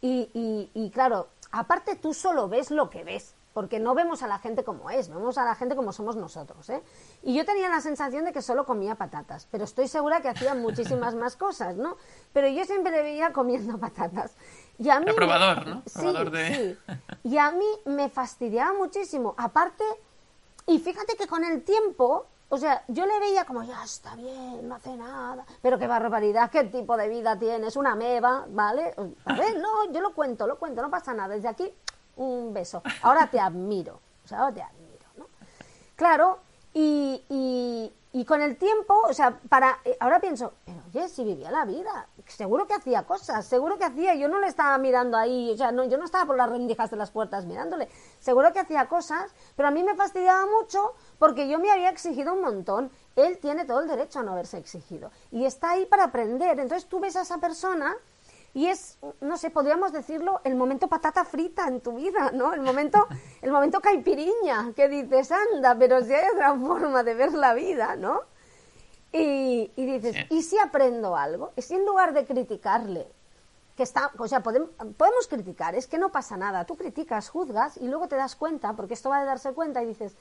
y, 0.00 0.30
y, 0.34 0.70
y 0.74 0.90
claro, 0.90 1.28
aparte 1.52 1.96
tú 1.96 2.14
solo 2.14 2.48
ves 2.48 2.70
lo 2.70 2.90
que 2.90 3.04
ves, 3.04 3.34
porque 3.52 3.78
no 3.78 3.94
vemos 3.94 4.22
a 4.24 4.26
la 4.26 4.38
gente 4.40 4.64
como 4.64 4.90
es, 4.90 5.08
vemos 5.08 5.38
a 5.38 5.44
la 5.44 5.54
gente 5.54 5.76
como 5.76 5.92
somos 5.92 6.16
nosotros. 6.16 6.68
¿eh? 6.70 6.82
Y 7.22 7.34
yo 7.36 7.44
tenía 7.44 7.68
la 7.68 7.80
sensación 7.80 8.24
de 8.24 8.32
que 8.32 8.42
solo 8.42 8.64
comía 8.66 8.96
patatas, 8.96 9.46
pero 9.52 9.62
estoy 9.62 9.86
segura 9.86 10.20
que 10.22 10.28
hacía 10.28 10.54
muchísimas 10.56 11.14
más 11.14 11.36
cosas, 11.36 11.76
¿no? 11.76 11.96
Pero 12.32 12.48
yo 12.48 12.64
siempre 12.64 12.90
le 12.90 13.02
veía 13.02 13.32
comiendo 13.32 13.78
patatas. 13.78 14.32
Y 14.78 14.90
a 14.90 14.98
mí 14.98 15.06
me- 15.06 15.14
probador, 15.14 15.68
¿no? 15.68 15.82
Sí, 15.86 16.00
Probador 16.00 16.30
de- 16.32 16.76
sí. 16.86 16.94
Y 17.22 17.38
a 17.38 17.52
mí 17.52 17.66
me 17.84 18.08
fastidiaba 18.10 18.72
muchísimo. 18.76 19.36
Aparte, 19.38 19.84
y 20.66 20.78
fíjate 20.78 21.16
que 21.16 21.26
con 21.26 21.44
el 21.44 21.62
tiempo, 21.62 22.26
o 22.48 22.56
sea, 22.56 22.84
yo 22.88 23.06
le 23.06 23.18
veía 23.20 23.44
como, 23.44 23.62
ya 23.62 23.82
está 23.84 24.14
bien, 24.14 24.68
no 24.68 24.76
hace 24.76 24.96
nada, 24.96 25.44
pero 25.60 25.78
qué 25.78 25.86
barbaridad, 25.86 26.50
qué 26.50 26.64
tipo 26.64 26.96
de 26.96 27.08
vida 27.08 27.38
tienes, 27.38 27.76
una 27.76 27.94
meba, 27.94 28.46
¿vale? 28.48 28.94
A 29.24 29.34
ver, 29.34 29.58
no, 29.58 29.90
yo 29.92 30.00
lo 30.00 30.14
cuento, 30.14 30.46
lo 30.46 30.58
cuento, 30.58 30.80
no 30.82 30.90
pasa 30.90 31.12
nada. 31.12 31.34
Desde 31.34 31.48
aquí, 31.48 31.72
un 32.16 32.54
beso. 32.54 32.82
Ahora 33.02 33.28
te 33.28 33.40
admiro, 33.40 34.00
o 34.24 34.28
sea, 34.28 34.38
ahora 34.38 34.54
te 34.54 34.62
admiro, 34.62 35.06
¿no? 35.16 35.26
Claro, 35.96 36.38
y, 36.72 37.22
y, 37.28 37.92
y 38.14 38.24
con 38.24 38.40
el 38.40 38.56
tiempo, 38.56 38.94
o 39.08 39.12
sea, 39.12 39.40
para 39.48 39.80
eh, 39.84 39.96
ahora 39.98 40.20
pienso, 40.20 40.54
pero 40.64 40.78
oye, 40.86 41.08
si 41.08 41.24
vivía 41.24 41.50
la 41.50 41.64
vida, 41.64 42.06
seguro 42.28 42.64
que 42.64 42.74
hacía 42.74 43.02
cosas, 43.02 43.44
seguro 43.44 43.76
que 43.76 43.84
hacía, 43.84 44.14
yo 44.14 44.28
no 44.28 44.38
le 44.38 44.46
estaba 44.46 44.78
mirando 44.78 45.16
ahí, 45.16 45.50
o 45.50 45.56
sea, 45.56 45.72
no, 45.72 45.82
yo 45.82 45.98
no 45.98 46.04
estaba 46.04 46.24
por 46.24 46.36
las 46.36 46.48
rendijas 46.48 46.92
de 46.92 46.96
las 46.96 47.10
puertas 47.10 47.44
mirándole, 47.44 47.88
seguro 48.20 48.52
que 48.52 48.60
hacía 48.60 48.86
cosas, 48.86 49.34
pero 49.56 49.66
a 49.66 49.72
mí 49.72 49.82
me 49.82 49.96
fastidiaba 49.96 50.46
mucho 50.46 50.94
porque 51.18 51.48
yo 51.48 51.58
me 51.58 51.72
había 51.72 51.90
exigido 51.90 52.34
un 52.34 52.42
montón. 52.42 52.92
Él 53.16 53.38
tiene 53.38 53.64
todo 53.64 53.80
el 53.80 53.88
derecho 53.88 54.20
a 54.20 54.22
no 54.22 54.30
haberse 54.30 54.58
exigido 54.58 55.10
y 55.32 55.44
está 55.44 55.72
ahí 55.72 55.84
para 55.84 56.04
aprender. 56.04 56.60
Entonces 56.60 56.88
tú 56.88 57.00
ves 57.00 57.16
a 57.16 57.22
esa 57.22 57.38
persona 57.38 57.96
y 58.54 58.66
es, 58.68 58.98
no 59.20 59.36
sé, 59.36 59.50
podríamos 59.50 59.92
decirlo, 59.92 60.40
el 60.44 60.54
momento 60.54 60.86
patata 60.88 61.24
frita 61.24 61.66
en 61.66 61.80
tu 61.80 61.92
vida, 61.96 62.30
¿no? 62.32 62.54
El 62.54 62.60
momento, 62.62 63.06
el 63.42 63.50
momento 63.50 63.80
caipiriña, 63.80 64.72
que 64.76 64.88
dices, 64.88 65.32
anda, 65.32 65.76
pero 65.76 66.00
si 66.02 66.14
hay 66.14 66.30
otra 66.32 66.54
forma 66.56 67.02
de 67.02 67.14
ver 67.14 67.32
la 67.34 67.52
vida, 67.52 67.96
¿no? 67.96 68.20
Y, 69.12 69.70
y 69.76 69.86
dices, 69.86 70.14
Sí. 70.14 70.36
¿y 70.36 70.42
si 70.42 70.58
aprendo 70.58 71.16
algo? 71.16 71.52
Y 71.56 71.62
si 71.62 71.74
en 71.74 71.84
lugar 71.84 72.12
de 72.14 72.24
criticarle, 72.26 73.06
que 73.76 73.82
está, 73.82 74.12
o 74.18 74.28
sea, 74.28 74.42
podem- 74.42 74.68
podemos 74.96 75.26
criticar, 75.28 75.74
es 75.74 75.86
que 75.88 75.98
no 75.98 76.10
pasa 76.10 76.36
nada, 76.36 76.64
tú 76.64 76.76
criticas, 76.76 77.28
juzgas 77.28 77.76
y 77.76 77.88
luego 77.88 78.06
te 78.08 78.14
das 78.16 78.36
cuenta, 78.36 78.72
porque 78.74 78.94
esto 78.94 79.10
va 79.10 79.20
de 79.20 79.26
darse 79.26 79.52
cuenta 79.52 79.82
y 79.82 79.86
dices, 79.86 80.14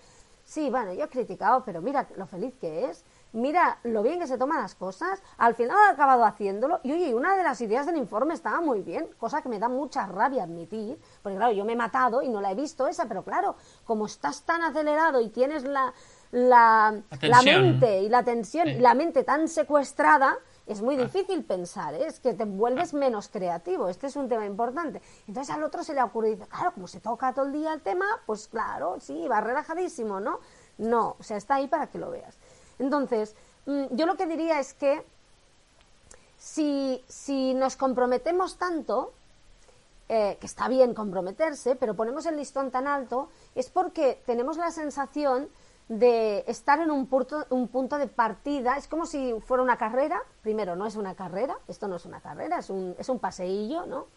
sí, 0.44 0.70
bueno, 0.72 0.92
yo 0.94 1.06
he 1.06 1.10
criticado, 1.10 1.64
pero 1.64 1.82
mira 1.82 2.08
lo 2.18 2.26
feliz 2.26 2.56
que 2.60 2.86
es, 2.90 3.04
mira 3.34 3.78
lo 3.84 4.02
bien 4.04 4.20
que 4.20 4.28
se 4.28 4.38
toman 4.38 4.62
las 4.62 4.76
cosas, 4.76 5.22
al 5.38 5.56
final 5.56 5.76
ha 5.78 5.90
acabado 5.92 6.24
haciéndolo 6.24 6.80
y 6.84 6.92
oye, 6.94 7.14
una 7.14 7.36
de 7.36 7.44
las 7.44 7.60
ideas 7.62 7.86
del 7.86 7.98
informe 7.98 8.34
estaba 8.34 8.62
muy 8.62 8.82
bien, 8.82 9.10
cosa 9.18 9.42
que 9.42 9.50
me 9.50 9.60
da 9.60 9.68
mucha 9.70 10.06
rabia 10.06 10.44
admitir, 10.44 11.00
porque 11.22 11.38
claro, 11.38 11.52
yo 11.52 11.66
me 11.66 11.74
he 11.74 11.76
matado 11.76 12.22
y 12.22 12.30
no 12.30 12.42
la 12.42 12.52
he 12.52 12.56
visto 12.56 12.88
esa, 12.88 13.06
pero 13.08 13.24
claro, 13.24 13.56
como 13.86 14.06
estás 14.06 14.44
tan 14.44 14.62
acelerado 14.64 15.20
y 15.20 15.30
tienes 15.30 15.64
la, 15.64 15.94
la, 16.32 17.02
La 17.22 17.42
mente 17.42 18.02
y 18.02 18.10
la 18.10 18.24
tensión 18.24 18.68
Sí. 18.68 18.74
y 18.74 18.80
la 18.80 18.94
mente 18.94 19.24
tan 19.24 19.48
secuestrada, 19.48 20.38
es 20.66 20.82
muy 20.82 20.96
difícil 20.96 21.44
pensar, 21.44 21.94
¿eh? 21.94 22.06
es 22.08 22.22
que 22.22 22.34
te 22.34 22.46
vuelves 22.46 22.94
menos 22.94 23.28
creativo. 23.28 23.90
Este 23.90 24.08
es 24.08 24.16
un 24.16 24.30
tema 24.30 24.46
importante. 24.46 25.02
Entonces 25.28 25.54
al 25.54 25.62
otro 25.62 25.84
se 25.84 25.94
le 25.94 26.02
ocurre 26.02 26.30
y 26.30 26.36
dice, 26.36 26.48
claro, 26.48 26.72
como 26.74 26.88
se 26.88 27.02
toca 27.02 27.34
todo 27.34 27.46
el 27.48 27.52
día 27.52 27.74
el 27.74 27.82
tema, 27.82 28.06
pues 28.26 28.48
claro, 28.48 28.96
sí, 29.02 29.28
va 29.28 29.42
relajadísimo, 29.42 30.22
¿no? 30.22 30.40
No, 30.78 31.18
o 31.20 31.24
sea, 31.24 31.36
está 31.38 31.56
ahí 31.56 31.68
para 31.68 31.88
que 31.88 31.98
lo 32.00 32.10
veas. 32.12 32.38
Entonces, 32.80 33.36
mm, 33.66 33.86
yo 33.92 34.06
lo 34.06 34.16
que 34.16 34.28
diría 34.28 34.60
es 34.60 34.74
que 34.74 35.06
si, 36.38 37.04
si 37.08 37.54
nos 37.54 37.76
comprometemos 37.76 38.58
tanto, 38.58 39.14
eh, 40.10 40.38
que 40.40 40.46
está 40.46 40.68
bien 40.68 40.94
comprometerse, 40.94 41.76
pero 41.76 41.96
ponemos 41.96 42.26
el 42.26 42.36
listón 42.36 42.72
tan 42.72 42.88
alto, 42.88 43.30
es 43.56 43.70
porque 43.70 44.22
tenemos 44.26 44.58
la 44.58 44.70
sensación 44.70 45.48
de 45.88 46.44
estar 46.48 46.80
en 46.80 46.92
un 46.92 47.08
punto, 47.08 47.46
un 47.50 47.68
punto 47.68 47.98
de 47.98 48.08
partida. 48.08 48.78
Es 48.78 48.88
como 48.88 49.06
si 49.06 49.34
fuera 49.46 49.64
una 49.64 49.78
carrera. 49.78 50.22
Primero, 50.42 50.76
no 50.76 50.86
es 50.86 50.96
una 50.96 51.16
carrera, 51.16 51.58
esto 51.68 51.88
no 51.88 51.96
es 51.96 52.06
una 52.06 52.20
carrera, 52.20 52.60
es 52.60 52.70
un, 52.70 52.96
es 52.98 53.10
un 53.10 53.20
paseillo, 53.20 53.86
¿no? 53.86 54.08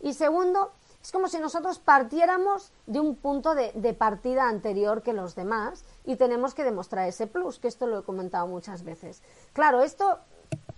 Y 0.00 0.14
segundo, 0.14 0.72
es 1.04 1.12
como 1.12 1.28
si 1.28 1.38
nosotros 1.38 1.78
partiéramos 1.78 2.72
de 2.86 2.98
un 2.98 3.14
punto 3.14 3.54
de, 3.54 3.92
partida 3.92 4.48
anterior 4.48 5.02
que 5.02 5.12
los 5.12 5.34
demás 5.34 5.84
y 6.06 6.16
tenemos 6.16 6.54
que 6.54 6.64
demostrar 6.64 7.06
ese 7.06 7.26
plus, 7.26 7.58
que 7.58 7.68
esto 7.68 7.86
lo 7.86 7.98
he 7.98 8.02
comentado 8.02 8.46
muchas 8.46 8.84
veces. 8.84 9.22
Claro, 9.52 9.82
esto, 9.82 10.18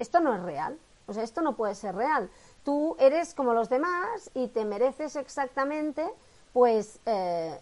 esto 0.01 0.19
no 0.19 0.35
es 0.35 0.43
real, 0.43 0.77
o 1.07 1.13
sea, 1.13 1.23
esto 1.23 1.43
no 1.43 1.55
puede 1.55 1.77
ser 1.77 1.95
real. 1.95 2.29
Tú 2.65 2.97
eres 2.99 3.35
como 3.35 3.55
los 3.55 3.69
demás 3.69 4.33
y 4.35 4.49
te 4.49 4.65
mereces 4.65 5.15
exactamente, 5.15 6.05
pues, 6.53 6.99
eh, 7.07 7.61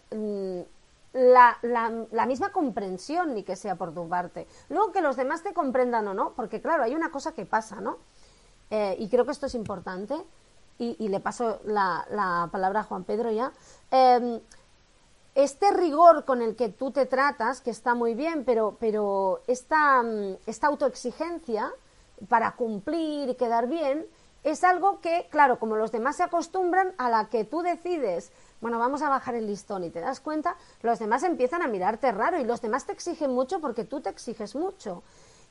la, 1.13 1.59
la, 1.61 2.27
misma 2.27 2.51
comprensión, 2.51 3.35
ni 3.35 3.43
que 3.43 3.57
sea 3.57 3.77
por 3.77 3.93
tu 3.93 4.09
parte. 4.09 4.47
Luego 4.71 4.91
que 4.91 5.03
los 5.03 5.17
demás 5.17 5.43
te 5.43 5.53
comprendan 5.53 6.09
o 6.09 6.15
no, 6.15 6.33
porque 6.33 6.63
claro, 6.63 6.85
hay 6.85 6.95
una 6.95 7.11
cosa 7.11 7.33
que 7.33 7.45
pasa, 7.45 7.83
¿no? 7.83 7.99
Eh, 8.71 8.97
y 8.99 9.11
creo 9.11 9.27
que 9.27 9.33
esto 9.33 9.45
es 9.45 9.55
importante, 9.55 10.17
y, 10.79 11.09
le 11.09 11.21
paso 11.21 11.61
la, 11.65 12.07
la, 12.11 12.49
palabra 12.51 12.81
a 12.81 12.85
Juan 12.85 13.05
Pedro 13.05 13.31
ya. 13.31 13.53
Em, 13.91 14.41
este 15.35 15.71
rigor 15.73 16.25
con 16.25 16.43
el 16.43 16.57
que 16.57 16.69
tú 16.69 16.91
te 16.91 17.07
tratas, 17.07 17.61
que 17.61 17.71
está 17.71 17.95
muy 17.95 18.15
bien, 18.15 18.45
pero, 18.45 18.77
pero 18.79 19.43
esta, 19.47 20.03
mm, 20.03 20.37
esta 20.47 20.67
autoexigencia 20.69 21.73
para 22.29 22.53
cumplir 22.53 23.29
y 23.29 23.35
quedar 23.35 23.69
bien, 23.69 24.07
es 24.43 24.63
algo 24.63 25.01
que, 25.01 25.27
claro, 25.31 25.59
como 25.59 25.77
los 25.77 25.91
demás 25.91 26.17
se 26.17 26.23
acostumbran, 26.23 26.93
a 26.99 27.09
la 27.09 27.29
que 27.29 27.45
tú 27.45 27.63
decides 27.63 28.31
bueno, 28.65 28.79
vamos 28.79 29.03
a 29.03 29.11
bajar 29.11 29.35
el 29.35 29.47
listón 29.47 29.85
y 29.85 29.91
te 29.91 30.01
das 30.01 30.21
cuenta, 30.21 30.57
los 30.81 30.99
demás 30.99 31.23
empiezan 31.23 31.61
a 31.61 31.69
mirarte 31.69 32.11
raro 32.13 32.41
y 32.41 32.45
los 32.45 32.63
demás 32.63 32.87
te 32.87 32.93
exigen 32.93 33.31
mucho 33.31 33.61
porque 33.61 33.85
tú 33.85 34.01
te 34.01 34.09
exiges 34.09 34.55
mucho. 34.55 35.03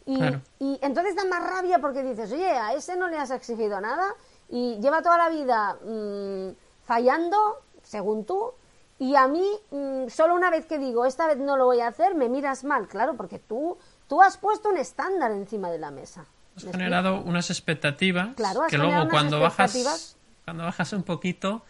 Y, 0.07 0.19
y 0.57 0.79
entonces 0.81 1.15
da 1.15 1.23
más 1.25 1.43
rabia 1.47 1.77
porque 1.77 2.01
dices, 2.01 2.31
oye, 2.31 2.49
a 2.49 2.73
ese 2.73 2.97
no 2.97 3.07
le 3.09 3.19
has 3.19 3.29
exigido 3.29 3.79
nada 3.79 4.15
y 4.53 4.79
lleva 4.79 5.01
toda 5.01 5.17
la 5.17 5.29
vida 5.29 5.79
mm, 5.83 6.55
fallando, 6.83 7.63
según 7.81 8.23
tú, 8.23 8.53
y 8.99 9.15
a 9.15 9.27
mí, 9.27 9.43
mm, 9.71 10.09
solo 10.09 10.35
una 10.35 10.51
vez 10.51 10.67
que 10.67 10.77
digo, 10.77 11.07
esta 11.07 11.25
vez 11.25 11.39
no 11.39 11.57
lo 11.57 11.65
voy 11.65 11.79
a 11.79 11.87
hacer, 11.87 12.13
me 12.13 12.29
miras 12.29 12.63
mal, 12.63 12.87
claro, 12.87 13.17
porque 13.17 13.39
tú, 13.39 13.79
tú 14.07 14.21
has 14.21 14.37
puesto 14.37 14.69
un 14.69 14.77
estándar 14.77 15.31
encima 15.31 15.71
de 15.71 15.79
la 15.79 15.89
mesa. 15.89 16.25
Has 16.55 16.65
generado 16.65 17.23
unas 17.23 17.49
expectativas 17.49 18.35
que 18.69 18.77
luego 18.77 19.09
cuando 19.09 19.39
bajas, 19.39 20.17
cuando 20.45 20.65
bajas 20.65 20.93
un 20.93 21.01
poquito 21.01 21.63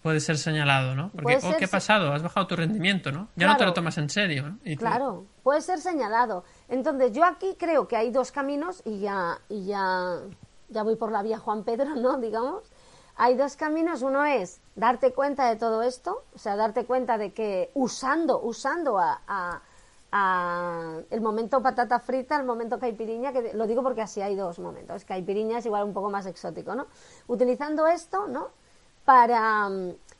puede 0.00 0.20
ser 0.20 0.38
señalado, 0.38 0.94
¿no? 0.94 1.10
Porque, 1.10 1.38
oh, 1.42 1.56
¿qué 1.58 1.64
ha 1.64 1.68
pasado? 1.68 2.12
Has 2.12 2.22
bajado 2.22 2.46
tu 2.46 2.54
rendimiento, 2.54 3.10
¿no? 3.10 3.28
Ya 3.34 3.48
no 3.48 3.56
te 3.56 3.64
lo 3.64 3.72
tomas 3.72 3.98
en 3.98 4.08
serio. 4.08 4.56
claro, 4.78 5.26
puede 5.42 5.62
ser 5.62 5.80
señalado. 5.80 6.44
Entonces, 6.68 7.10
yo 7.12 7.24
aquí 7.24 7.56
creo 7.58 7.88
que 7.88 7.96
hay 7.96 8.10
dos 8.10 8.30
caminos 8.30 8.82
y 8.84 9.00
ya, 9.00 9.40
y 9.48 9.66
ya, 9.66 10.20
ya 10.74 10.82
voy 10.82 10.96
por 10.96 11.10
la 11.10 11.22
vía 11.22 11.38
Juan 11.38 11.64
Pedro, 11.64 11.94
¿no? 11.94 12.18
Digamos. 12.20 12.70
Hay 13.16 13.36
dos 13.36 13.56
caminos. 13.56 14.02
Uno 14.02 14.24
es 14.24 14.60
darte 14.74 15.12
cuenta 15.14 15.48
de 15.48 15.56
todo 15.56 15.82
esto, 15.82 16.24
o 16.34 16.38
sea, 16.38 16.56
darte 16.56 16.84
cuenta 16.84 17.16
de 17.16 17.32
que 17.32 17.70
usando, 17.74 18.42
usando 18.42 18.98
a, 18.98 19.62
el 21.10 21.20
momento 21.20 21.60
patata 21.60 21.98
frita, 21.98 22.36
el 22.36 22.44
momento 22.44 22.78
caipiriña, 22.78 23.32
que 23.32 23.52
lo 23.54 23.66
digo 23.66 23.82
porque 23.82 24.02
así 24.02 24.20
hay 24.20 24.36
dos 24.36 24.58
momentos. 24.58 25.04
Caipiriña 25.04 25.58
es 25.58 25.66
igual 25.66 25.84
un 25.84 25.94
poco 25.94 26.10
más 26.10 26.26
exótico, 26.26 26.74
¿no? 26.74 26.86
Utilizando 27.26 27.86
esto, 27.86 28.28
¿no? 28.28 28.50
para, 29.04 29.70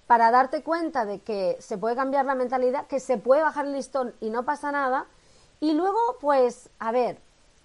para 0.06 0.30
darte 0.30 0.62
cuenta 0.62 1.04
de 1.04 1.20
que 1.20 1.56
se 1.60 1.78
puede 1.78 1.96
cambiar 1.96 2.26
la 2.26 2.34
mentalidad, 2.34 2.86
que 2.86 3.00
se 3.00 3.18
puede 3.18 3.42
bajar 3.42 3.66
el 3.66 3.72
listón 3.72 4.14
y 4.20 4.30
no 4.30 4.44
pasa 4.44 4.72
nada. 4.72 5.06
Y 5.60 5.72
luego, 5.72 5.98
pues, 6.20 6.68
a 6.78 6.92
ver, 6.92 7.20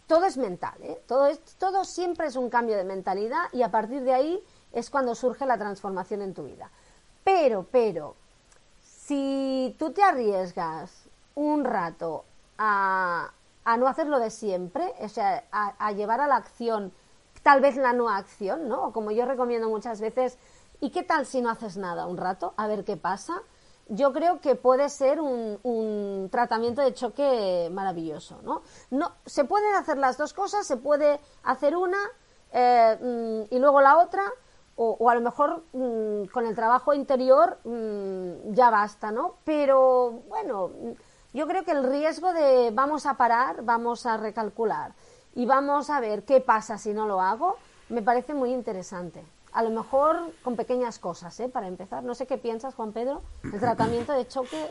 todo 0.10 0.25
es 0.25 0.36
mental, 0.36 0.75
¿eh? 0.82 1.01
Todo, 1.08 1.28
es, 1.28 1.39
todo 1.58 1.86
siempre 1.86 2.28
es 2.28 2.36
un 2.36 2.50
cambio 2.50 2.75
de 2.75 2.84
mentalidad 2.84 3.44
y 3.54 3.62
a 3.62 3.72
partir 3.72 4.01
de 4.01 4.13
ahí 4.13 4.44
es 4.74 4.89
cuando 4.89 5.16
surge 5.16 5.46
la 5.46 5.58
transformación 5.58 6.22
en 6.22 6.34
tu 6.34 6.44
vida. 6.44 6.70
Pero, 7.24 7.66
pero, 7.72 8.16
si 8.82 9.74
tú 9.80 9.92
te 9.92 10.04
arriesgas 10.04 11.06
un 11.36 11.63
rato 11.63 12.25
a, 12.58 13.32
a 13.63 13.78
no 13.78 13.88
hacerlo 13.88 14.20
de 14.20 14.32
siempre, 14.32 14.94
o 15.00 15.08
sea, 15.08 15.46
a, 15.51 15.75
a, 15.78 15.92
llevar 15.94 16.20
a 16.20 16.28
la 16.28 16.36
acción 16.36 16.92
tal 17.44 17.62
vez 17.62 17.78
la 17.78 17.94
no 17.94 18.10
acción, 18.10 18.68
¿no? 18.68 18.92
Como 18.92 19.12
yo 19.12 19.25
recomiendo 19.25 19.70
muchas 19.70 20.01
veces, 20.01 20.38
¿Y 20.82 20.92
qué 20.92 21.04
tal 21.04 21.25
si 21.25 21.42
no 21.42 21.50
haces 21.50 21.75
nada 21.75 22.06
un 22.06 22.18
rato? 22.18 22.54
A 22.56 22.68
ver 22.68 22.86
qué 22.86 22.96
pasa. 22.96 23.42
Yo 23.89 24.13
creo 24.13 24.39
que 24.39 24.55
puede 24.55 24.88
ser 24.89 25.19
un, 25.19 26.29
tratamiento 26.31 26.81
de 26.81 26.93
choque 26.93 27.69
maravilloso, 27.72 28.39
¿no? 28.43 28.62
¿no? 28.91 29.13
Se 29.25 29.46
pueden 29.46 29.74
hacer 29.75 29.98
las 29.98 30.17
dos 30.17 30.34
cosas, 30.34 30.67
se 30.67 30.77
puede 30.77 31.19
hacer 31.43 31.75
una 31.75 31.98
eh, 32.51 32.98
mm, 33.50 33.53
y 33.53 33.60
luego 33.60 33.81
la 33.81 33.98
otra, 33.98 34.24
o, 34.75 35.10
a 35.10 35.15
lo 35.15 35.22
mejor 35.22 35.63
mm, 35.74 36.25
con 36.31 36.46
el 36.46 36.55
trabajo 36.55 36.93
interior 36.93 37.58
mm, 37.63 38.53
ya 38.53 38.69
basta, 38.69 39.12
¿no? 39.12 39.36
Pero 39.43 40.22
bueno, 40.29 40.69
yo 41.34 41.48
creo 41.48 41.63
que 41.63 41.72
el 41.72 41.84
riesgo 41.84 42.31
de 42.31 42.72
vamos 42.72 43.05
a 43.08 43.15
parar, 43.15 43.63
vamos 43.63 44.05
a 44.05 44.17
recalcular 44.17 44.93
y 45.36 45.46
vamos 45.46 45.89
a 45.89 46.00
ver 46.00 46.24
qué 46.24 46.41
pasa 46.41 46.77
si 46.77 46.93
no 46.93 47.08
lo 47.08 47.22
hago, 47.22 47.58
me 47.89 48.01
parece 48.01 48.34
muy 48.34 48.53
interesante 48.53 49.25
a 49.51 49.63
lo 49.63 49.70
mejor 49.70 50.18
con 50.44 50.56
pequeñas 50.56 51.00
cosas, 51.00 51.39
¿eh? 51.39 51.50
Para 51.50 51.68
empezar. 51.68 52.03
No 52.03 52.15
sé 52.15 52.27
qué 52.27 52.38
piensas, 52.38 52.75
Juan 52.75 52.91
Pedro. 52.91 53.22
¿El 53.44 53.60
tratamiento 53.60 54.13
de 54.13 54.27
choque 54.27 54.70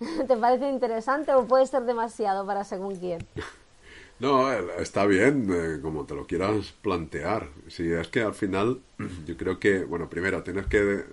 te 0.26 0.36
parece 0.36 0.68
interesante 0.70 1.32
o 1.32 1.44
puede 1.46 1.66
ser 1.66 1.82
demasiado 1.82 2.46
para 2.46 2.64
según 2.64 2.96
quién? 2.96 3.26
No, 4.20 4.52
está 4.52 5.06
bien, 5.06 5.48
eh, 5.50 5.78
como 5.80 6.04
te 6.04 6.14
lo 6.14 6.26
quieras 6.26 6.74
plantear. 6.82 7.48
Sí, 7.68 7.90
es 7.90 8.08
que 8.08 8.20
al 8.20 8.34
final 8.34 8.78
yo 9.26 9.34
creo 9.38 9.58
que, 9.58 9.82
bueno, 9.84 10.10
primero 10.10 10.42
tienes 10.42 10.66
que 10.66 11.06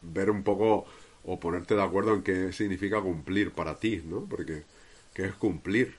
ver 0.00 0.30
un 0.30 0.42
poco 0.42 0.86
o 1.26 1.38
ponerte 1.38 1.74
de 1.74 1.82
acuerdo 1.82 2.14
en 2.14 2.22
qué 2.22 2.52
significa 2.54 3.02
cumplir 3.02 3.52
para 3.52 3.76
ti, 3.76 4.02
¿no? 4.06 4.24
Porque, 4.24 4.62
¿qué 5.12 5.26
es 5.26 5.34
cumplir? 5.34 5.96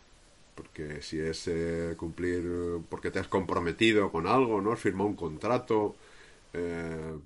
Porque 0.56 1.04
si 1.04 1.20
es 1.20 1.48
eh, 1.48 1.94
cumplir 1.96 2.44
porque 2.90 3.12
te 3.12 3.20
has 3.20 3.28
comprometido 3.28 4.12
con 4.12 4.26
algo, 4.26 4.60
¿no? 4.60 4.72
Has 4.72 4.80
firmado 4.80 5.10
un 5.10 5.16
contrato, 5.16 5.96
eh, 6.54 7.20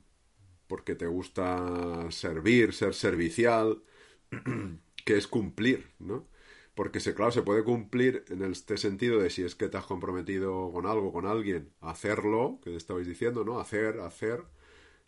porque 0.68 0.96
te 0.96 1.08
gusta 1.08 2.10
servir, 2.12 2.74
ser 2.74 2.94
servicial, 2.94 3.84
que 5.06 5.18
es 5.18 5.28
cumplir, 5.28 5.92
¿no? 6.00 6.28
Porque 6.76 7.00
se, 7.02 7.14
claro, 7.14 7.32
se 7.32 7.42
puede 7.42 7.64
cumplir 7.64 8.24
en 8.30 8.44
este 8.44 8.78
sentido 8.78 9.20
de 9.20 9.30
si 9.30 9.44
es 9.44 9.56
que 9.56 9.68
te 9.68 9.78
has 9.78 9.86
comprometido 9.86 10.72
con 10.72 10.86
algo, 10.88 11.12
con 11.12 11.26
alguien, 11.26 11.74
hacerlo, 11.82 12.60
que 12.64 12.76
estabais 12.76 13.08
diciendo, 13.08 13.44
¿no? 13.44 13.60
Hacer, 13.60 14.00
hacer, 14.00 14.44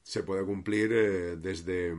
se 0.04 0.24
puede 0.24 0.46
cumplir 0.46 0.92
eh, 0.94 1.38
desde, 1.38 1.96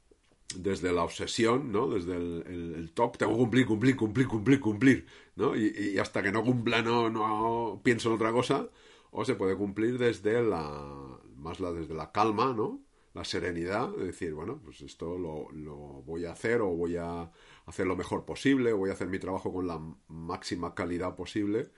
desde 0.56 0.92
la 0.92 1.04
obsesión, 1.04 1.72
¿no? 1.72 1.88
Desde 1.88 2.16
el, 2.16 2.74
el, 2.76 2.92
top, 2.92 3.18
tengo 3.18 3.32
que 3.32 3.38
cumplir, 3.38 3.66
cumplir, 3.66 3.96
cumplir, 3.96 4.28
cumplir, 4.28 4.60
cumplir, 4.60 5.06
¿no? 5.36 5.56
Y, 5.56 5.92
y, 5.94 5.98
hasta 5.98 6.22
que 6.22 6.32
no 6.32 6.44
cumpla 6.44 6.82
no, 6.82 7.10
no 7.10 7.80
pienso 7.82 8.08
en 8.10 8.14
otra 8.14 8.32
cosa, 8.32 8.68
o 9.10 9.24
se 9.24 9.34
puede 9.34 9.56
cumplir 9.56 9.98
desde 9.98 10.42
la, 10.42 11.20
más 11.42 11.60
la 11.60 11.72
desde 11.72 11.94
la 11.94 12.12
calma, 12.12 12.52
¿no? 12.54 12.82
La 13.14 13.24
serenidad, 13.24 13.90
de 13.90 14.06
decir, 14.06 14.32
bueno, 14.34 14.60
pues 14.64 14.80
esto 14.80 15.18
lo, 15.18 15.50
lo 15.52 15.76
voy 16.04 16.24
a 16.24 16.32
hacer 16.32 16.62
o 16.62 16.68
voy 16.68 16.96
a 16.96 17.30
hacer 17.66 17.86
lo 17.86 17.96
mejor 17.96 18.24
posible, 18.24 18.72
voy 18.72 18.90
a 18.90 18.94
hacer 18.94 19.08
mi 19.08 19.18
trabajo 19.18 19.52
con 19.52 19.66
la 19.66 19.80
máxima 20.08 20.74
calidad 20.74 21.14
posible 21.16 21.70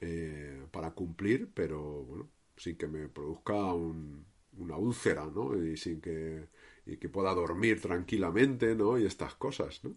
eh, 0.00 0.64
para 0.70 0.92
cumplir, 0.92 1.50
pero 1.54 2.04
bueno, 2.04 2.30
sin 2.56 2.76
que 2.76 2.86
me 2.88 3.08
produzca 3.08 3.74
una 3.74 4.76
úlcera, 4.76 5.26
¿no? 5.26 5.56
Y 5.62 5.76
sin 5.76 6.00
que, 6.00 6.48
y 6.86 6.96
que 6.96 7.08
pueda 7.08 7.34
dormir 7.34 7.80
tranquilamente, 7.80 8.74
¿no? 8.74 8.98
Y 8.98 9.06
estas 9.06 9.34
cosas, 9.34 9.84
¿no? 9.84 9.96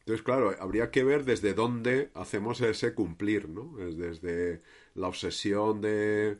Entonces, 0.00 0.22
claro, 0.22 0.54
habría 0.60 0.90
que 0.90 1.04
ver 1.04 1.24
desde 1.24 1.54
dónde 1.54 2.10
hacemos 2.14 2.60
ese 2.60 2.94
cumplir, 2.94 3.48
¿no? 3.48 3.78
Es 3.80 3.96
desde 3.96 4.62
la 4.94 5.08
obsesión 5.08 5.80
de 5.80 6.38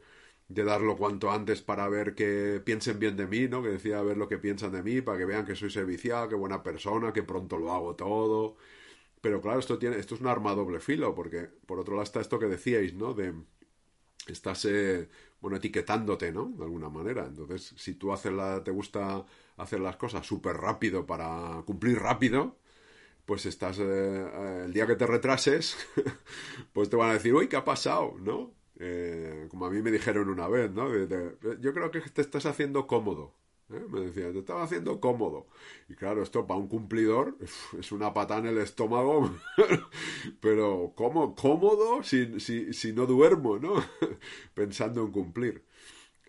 de 0.49 0.65
darlo 0.65 0.97
cuanto 0.97 1.31
antes 1.31 1.63
para 1.63 1.89
ver 1.89 2.15
que 2.15 2.61
piensen 2.65 2.99
bien 2.99 3.17
de 3.17 3.27
mí, 3.27 3.49
¿no? 3.49 3.63
Que 3.63 3.71
decía 3.71 4.03
ver 4.03 4.17
lo 4.17 4.29
que 4.29 4.39
piensan 4.39 4.73
de 4.73 4.83
mí, 4.83 5.01
para 5.01 5.19
que 5.19 5.25
vean 5.25 5.47
que 5.47 5.57
soy 5.57 5.71
servicial, 5.71 6.29
que 6.29 6.35
buena 6.35 6.63
persona, 6.63 7.13
que 7.13 7.23
pronto 7.23 7.59
lo 7.59 7.73
hago 7.73 7.97
todo. 7.97 8.57
Pero 9.21 9.41
claro, 9.43 9.61
esto 9.61 9.79
tiene, 9.79 9.99
esto 9.99 10.15
es 10.17 10.21
un 10.23 10.29
arma 10.29 10.55
doble 10.55 10.81
filo, 10.81 11.15
porque 11.15 11.49
por 11.67 11.81
otro 11.81 11.95
lado 11.95 12.05
está 12.05 12.21
esto 12.21 12.39
que 12.39 12.47
decíais, 12.47 12.95
¿no? 12.95 13.15
De 13.15 13.35
estás 14.27 14.65
eh, 14.67 15.09
bueno 15.41 15.57
etiquetándote, 15.59 16.33
¿no? 16.33 16.47
De 16.57 16.65
alguna 16.65 16.89
manera. 16.89 17.27
Entonces, 17.27 17.75
si 17.77 17.95
tú 17.95 18.13
haces 18.13 18.33
la, 18.33 18.63
te 18.65 18.71
gusta 18.71 19.25
hacer 19.57 19.81
las 19.81 19.97
cosas 19.97 20.27
súper 20.27 20.57
rápido 20.57 21.07
para 21.07 21.63
cumplir 21.67 21.99
rápido, 22.01 22.59
pues 23.27 23.47
estás 23.47 23.79
eh, 23.81 23.85
eh, 23.85 24.63
el 24.67 24.73
día 24.73 24.87
que 24.87 24.97
te 24.97 25.07
retrases, 25.07 25.77
pues 26.73 26.91
te 26.91 26.97
van 26.97 27.11
a 27.11 27.15
decir, 27.15 27.35
uy, 27.35 27.49
¿qué 27.49 27.57
ha 27.57 27.65
pasado? 27.65 28.17
¿No? 28.21 28.55
Eh, 28.79 29.47
como 29.51 29.67
a 29.67 29.71
mí 29.71 29.83
me 29.83 29.93
dijeron 29.93 30.29
una 30.29 30.49
vez, 30.49 30.71
¿no? 30.73 30.89
yo 31.61 31.75
creo 31.75 31.91
que 31.91 32.01
te 32.01 32.21
estás 32.23 32.47
haciendo 32.47 32.87
cómodo. 32.87 33.35
¿eh? 33.71 33.85
Me 33.89 34.01
decía, 34.01 34.33
te 34.33 34.39
estaba 34.41 34.63
haciendo 34.65 35.01
cómodo. 35.01 35.47
Y 35.89 35.95
claro, 35.95 36.23
esto 36.23 36.47
para 36.47 36.61
un 36.61 36.69
cumplidor 36.69 37.37
es 37.79 37.93
una 37.93 38.13
patada 38.13 38.41
en 38.41 38.47
el 38.47 38.59
estómago, 38.59 39.31
pero 40.41 40.93
¿cómo? 40.97 41.35
¿Cómodo 41.35 42.03
si, 42.03 42.41
si, 42.41 42.73
si 42.73 42.93
no 42.93 43.07
duermo, 43.07 43.59
¿no? 43.59 43.75
Pensando 44.55 45.03
en 45.03 45.13
cumplir. 45.13 45.65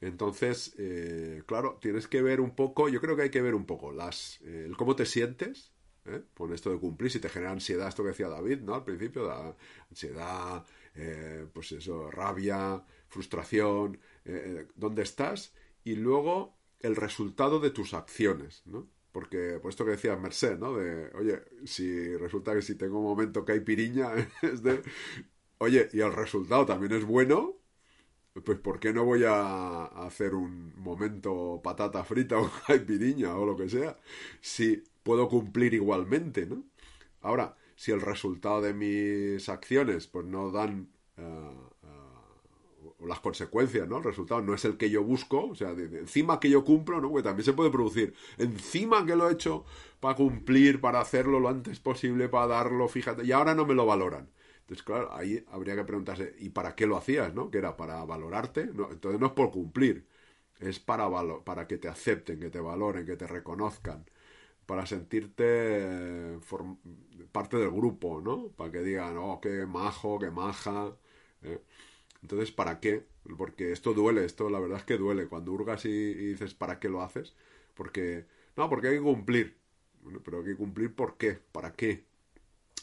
Entonces, 0.01 0.75
eh, 0.77 1.43
claro, 1.47 1.79
tienes 1.81 2.07
que 2.07 2.21
ver 2.21 2.41
un 2.41 2.55
poco, 2.55 2.89
yo 2.89 3.01
creo 3.01 3.15
que 3.15 3.23
hay 3.23 3.29
que 3.31 3.41
ver 3.41 3.55
un 3.55 3.65
poco 3.65 3.91
las, 3.91 4.39
eh, 4.43 4.65
el 4.67 4.77
cómo 4.77 4.95
te 4.95 5.05
sientes, 5.05 5.71
con 6.35 6.53
esto 6.53 6.69
de 6.69 6.77
cumplir, 6.77 7.09
si 7.11 7.19
te 7.19 7.29
genera 7.29 7.51
ansiedad, 7.51 7.87
esto 7.87 8.03
que 8.03 8.09
decía 8.09 8.27
David, 8.29 8.59
¿no? 8.59 8.75
Al 8.75 8.83
principio, 8.83 9.25
da 9.25 9.55
ansiedad, 9.89 10.63
pues 11.53 11.71
eso, 11.71 12.09
rabia, 12.11 12.83
frustración, 13.07 13.99
dónde 14.75 15.03
estás, 15.03 15.53
y 15.83 15.95
luego 15.95 16.55
el 16.79 16.95
resultado 16.95 17.59
de 17.59 17.71
tus 17.71 17.93
acciones, 17.93 18.63
¿no? 18.65 18.87
Porque, 19.11 19.59
por 19.61 19.69
esto 19.69 19.85
que 19.85 19.91
decía 19.91 20.15
Merced, 20.17 20.59
¿no? 20.59 20.75
De, 20.75 21.09
oye, 21.15 21.41
si 21.63 22.15
resulta 22.17 22.53
que 22.53 22.61
si 22.61 22.75
tengo 22.75 22.99
un 22.99 23.05
momento 23.05 23.45
que 23.45 23.53
hay 23.53 23.61
piriña, 23.61 24.11
es 24.41 24.61
de, 24.61 24.81
oye, 25.59 25.89
y 25.93 26.01
el 26.01 26.13
resultado 26.13 26.65
también 26.65 26.91
es 26.93 27.05
bueno, 27.05 27.55
pues 28.43 28.59
¿por 28.59 28.79
qué 28.79 28.91
no 28.93 29.05
voy 29.05 29.23
a 29.25 29.85
hacer 29.85 30.35
un 30.35 30.73
momento 30.77 31.61
patata 31.63 32.03
frita 32.03 32.37
o 32.39 32.51
piriña 32.85 33.37
o 33.37 33.45
lo 33.45 33.55
que 33.55 33.69
sea? 33.69 33.97
Si 34.41 34.83
puedo 35.03 35.29
cumplir 35.29 35.73
igualmente, 35.73 36.45
¿no? 36.45 36.65
Ahora, 37.21 37.55
si 37.75 37.91
el 37.91 38.01
resultado 38.01 38.61
de 38.61 38.73
mis 38.73 39.49
acciones 39.49 40.07
pues 40.07 40.25
no 40.25 40.51
dan 40.51 40.89
uh, 41.17 41.75
las 43.05 43.19
consecuencias, 43.19 43.87
¿no? 43.87 43.97
El 43.97 44.03
resultado 44.03 44.41
no 44.41 44.53
es 44.53 44.65
el 44.65 44.77
que 44.77 44.89
yo 44.89 45.03
busco, 45.03 45.47
o 45.47 45.55
sea, 45.55 45.71
encima 45.71 46.39
que 46.39 46.49
yo 46.49 46.63
cumplo, 46.63 47.01
¿no? 47.01 47.09
Porque 47.09 47.23
también 47.23 47.45
se 47.45 47.53
puede 47.53 47.69
producir, 47.69 48.13
encima 48.37 49.05
que 49.05 49.15
lo 49.15 49.29
he 49.29 49.33
hecho 49.33 49.65
para 49.99 50.15
cumplir, 50.15 50.81
para 50.81 51.01
hacerlo 51.01 51.39
lo 51.39 51.49
antes 51.49 51.79
posible, 51.79 52.29
para 52.29 52.47
darlo, 52.47 52.87
fíjate, 52.87 53.25
y 53.25 53.31
ahora 53.31 53.55
no 53.55 53.65
me 53.65 53.75
lo 53.75 53.85
valoran. 53.85 54.29
Entonces, 54.61 54.83
claro, 54.83 55.13
ahí 55.13 55.43
habría 55.51 55.75
que 55.75 55.83
preguntarse, 55.83 56.35
¿y 56.39 56.49
para 56.49 56.75
qué 56.75 56.87
lo 56.87 56.97
hacías, 56.97 57.33
no? 57.33 57.51
Que 57.51 57.59
era 57.59 57.77
para 57.77 58.03
valorarte, 58.05 58.67
no, 58.67 58.91
entonces 58.91 59.19
no 59.19 59.27
es 59.27 59.33
por 59.33 59.51
cumplir, 59.51 60.07
es 60.59 60.79
para, 60.79 61.09
para 61.43 61.67
que 61.67 61.77
te 61.77 61.87
acepten, 61.87 62.39
que 62.39 62.49
te 62.49 62.59
valoren, 62.59 63.05
que 63.05 63.17
te 63.17 63.27
reconozcan, 63.27 64.05
para 64.65 64.85
sentirte 64.85 65.43
eh, 65.47 66.39
parte 67.31 67.57
del 67.57 67.71
grupo, 67.71 68.21
¿no? 68.21 68.49
Para 68.49 68.71
que 68.71 68.79
digan, 68.79 69.17
oh, 69.17 69.39
qué 69.41 69.65
majo, 69.65 70.19
qué 70.19 70.31
maja. 70.31 70.95
¿eh? 71.43 71.61
Entonces, 72.21 72.51
¿para 72.51 72.79
qué? 72.79 73.05
Porque 73.37 73.71
esto 73.71 73.93
duele, 73.93 74.25
esto 74.25 74.49
la 74.49 74.59
verdad 74.59 74.79
es 74.79 74.83
que 74.85 74.97
duele. 74.97 75.27
Cuando 75.27 75.51
hurgas 75.51 75.85
y, 75.85 76.13
dices, 76.13 76.53
¿para 76.53 76.79
qué 76.79 76.89
lo 76.89 77.01
haces? 77.01 77.35
Porque, 77.75 78.25
no, 78.57 78.69
porque 78.69 78.89
hay 78.89 78.95
que 78.95 79.01
cumplir. 79.01 79.57
Bueno, 80.01 80.21
pero 80.23 80.39
hay 80.39 80.45
que 80.45 80.55
cumplir 80.55 80.93
¿por 80.93 81.17
qué? 81.17 81.39
¿Para 81.51 81.73
qué? 81.73 82.05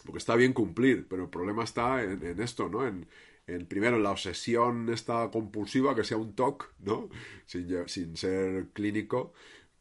Porque 0.04 0.18
está 0.18 0.36
bien 0.36 0.52
cumplir, 0.52 1.06
pero 1.08 1.24
el 1.24 1.30
problema 1.30 1.64
está 1.64 2.02
en, 2.02 2.40
esto, 2.40 2.68
¿no? 2.68 2.86
En, 2.86 3.06
en, 3.46 3.66
primero, 3.66 3.96
en 3.96 4.02
la 4.02 4.10
obsesión 4.10 4.88
esta 4.90 5.30
compulsiva, 5.30 5.94
que 5.94 6.04
sea 6.04 6.16
un 6.18 6.34
TOC, 6.34 6.72
¿no? 6.80 7.08
Sin, 7.46 7.88
sin 7.88 8.16
ser 8.16 8.68
clínico, 8.72 9.32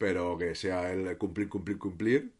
pero 0.01 0.35
que 0.35 0.55
sea 0.55 0.91
el 0.91 1.15
cumplir, 1.19 1.47
cumplir, 1.47 1.77
cumplir. 1.77 2.33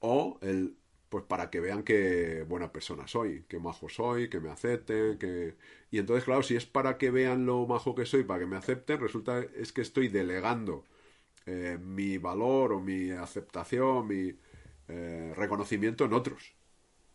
O 0.00 0.38
el 0.42 0.76
pues 1.08 1.24
para 1.24 1.50
que 1.50 1.60
vean 1.60 1.82
qué 1.82 2.44
buena 2.48 2.72
persona 2.72 3.06
soy, 3.08 3.44
qué 3.48 3.58
majo 3.58 3.88
soy, 3.88 4.30
que 4.30 4.40
me 4.40 4.50
acepten, 4.50 5.18
que... 5.18 5.56
Y 5.90 5.98
entonces, 5.98 6.24
claro, 6.24 6.42
si 6.42 6.56
es 6.56 6.66
para 6.66 6.98
que 6.98 7.10
vean 7.10 7.46
lo 7.46 7.66
majo 7.66 7.94
que 7.94 8.06
soy, 8.06 8.24
para 8.24 8.40
que 8.40 8.46
me 8.46 8.56
acepten, 8.56 9.00
resulta 9.00 9.40
es 9.40 9.72
que 9.72 9.82
estoy 9.82 10.08
delegando 10.08 10.84
eh, 11.46 11.78
mi 11.82 12.18
valor 12.18 12.72
o 12.72 12.80
mi 12.80 13.10
aceptación, 13.10 14.06
mi 14.08 14.34
eh, 14.88 15.34
reconocimiento 15.36 16.04
en 16.06 16.14
otros. 16.14 16.54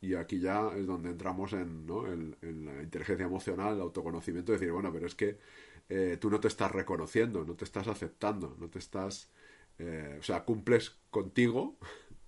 Y 0.01 0.15
aquí 0.15 0.39
ya 0.39 0.69
es 0.75 0.85
donde 0.87 1.09
entramos 1.11 1.53
en, 1.53 1.85
¿no? 1.87 2.05
en, 2.11 2.35
la 2.65 2.83
inteligencia 2.83 3.25
emocional, 3.25 3.75
el 3.75 3.81
autoconocimiento, 3.81 4.51
decir, 4.51 4.71
bueno, 4.71 4.91
pero 4.93 5.07
es 5.07 5.15
que 5.15 5.37
eh, 5.89 6.17
tú 6.19 6.29
no 6.29 6.39
te 6.39 6.49
estás 6.49 6.71
reconociendo, 6.71 7.45
no 7.45 7.55
te 7.55 7.65
estás 7.65 7.87
aceptando, 7.87 8.55
no 8.59 8.69
te 8.69 8.79
estás... 8.79 9.29
o 9.79 10.23
sea, 10.23 10.43
cumples 10.43 10.97
contigo 11.09 11.77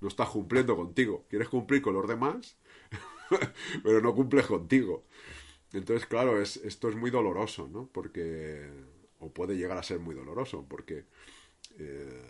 no 0.01 0.07
estás 0.07 0.29
cumpliendo 0.29 0.75
contigo. 0.75 1.25
Quieres 1.29 1.49
cumplir 1.49 1.81
con 1.81 1.93
los 1.93 2.07
demás, 2.07 2.57
pero 3.83 4.01
no 4.01 4.13
cumples 4.15 4.45
contigo. 4.45 5.05
Entonces, 5.73 6.07
claro, 6.07 6.41
es, 6.41 6.57
esto 6.57 6.89
es 6.89 6.95
muy 6.95 7.11
doloroso, 7.11 7.67
¿no? 7.67 7.89
Porque, 7.91 8.69
o 9.19 9.31
puede 9.33 9.55
llegar 9.57 9.77
a 9.77 9.83
ser 9.83 9.99
muy 9.99 10.15
doloroso, 10.15 10.65
porque, 10.67 11.05
eh, 11.77 12.23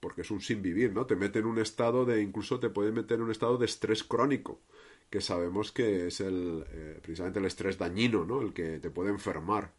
porque 0.00 0.22
es 0.22 0.30
un 0.30 0.40
sin 0.40 0.62
vivir, 0.62 0.92
¿no? 0.92 1.06
Te 1.06 1.16
mete 1.16 1.38
en 1.38 1.46
un 1.46 1.58
estado 1.58 2.04
de, 2.04 2.22
incluso 2.22 2.58
te 2.58 2.70
puede 2.70 2.90
meter 2.90 3.18
en 3.18 3.24
un 3.24 3.30
estado 3.30 3.58
de 3.58 3.66
estrés 3.66 4.02
crónico, 4.02 4.62
que 5.10 5.20
sabemos 5.20 5.72
que 5.72 6.08
es 6.08 6.20
el, 6.20 6.64
eh, 6.70 6.98
precisamente 7.02 7.38
el 7.38 7.44
estrés 7.44 7.78
dañino, 7.78 8.24
¿no? 8.24 8.40
El 8.42 8.52
que 8.54 8.80
te 8.80 8.90
puede 8.90 9.10
enfermar 9.10 9.74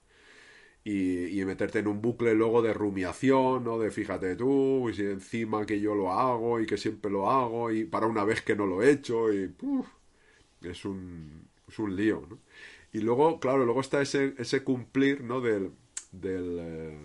y, 0.85 1.43
meterte 1.45 1.79
en 1.79 1.87
un 1.87 2.01
bucle 2.01 2.33
luego 2.33 2.61
de 2.61 2.73
rumiación, 2.73 3.63
¿no? 3.63 3.79
De 3.79 3.91
fíjate 3.91 4.35
tú, 4.35 4.89
y 4.89 4.93
si 4.93 5.03
encima 5.03 5.65
que 5.65 5.79
yo 5.79 5.95
lo 5.95 6.11
hago 6.11 6.59
y 6.59 6.65
que 6.65 6.77
siempre 6.77 7.11
lo 7.11 7.29
hago 7.29 7.71
y 7.71 7.85
para 7.85 8.07
una 8.07 8.23
vez 8.23 8.41
que 8.41 8.55
no 8.55 8.65
lo 8.65 8.81
he 8.81 8.91
hecho 8.91 9.33
y 9.33 9.53
es 10.61 10.85
un, 10.85 11.47
es 11.67 11.79
un 11.79 11.95
lío, 11.95 12.25
¿no? 12.29 12.39
Y 12.93 12.99
luego, 12.99 13.39
claro, 13.39 13.65
luego 13.65 13.81
está 13.81 14.01
ese, 14.01 14.35
ese 14.37 14.63
cumplir, 14.63 15.23
¿no? 15.23 15.41
Del, 15.41 15.71
del, 16.11 16.57
eh, 16.59 16.97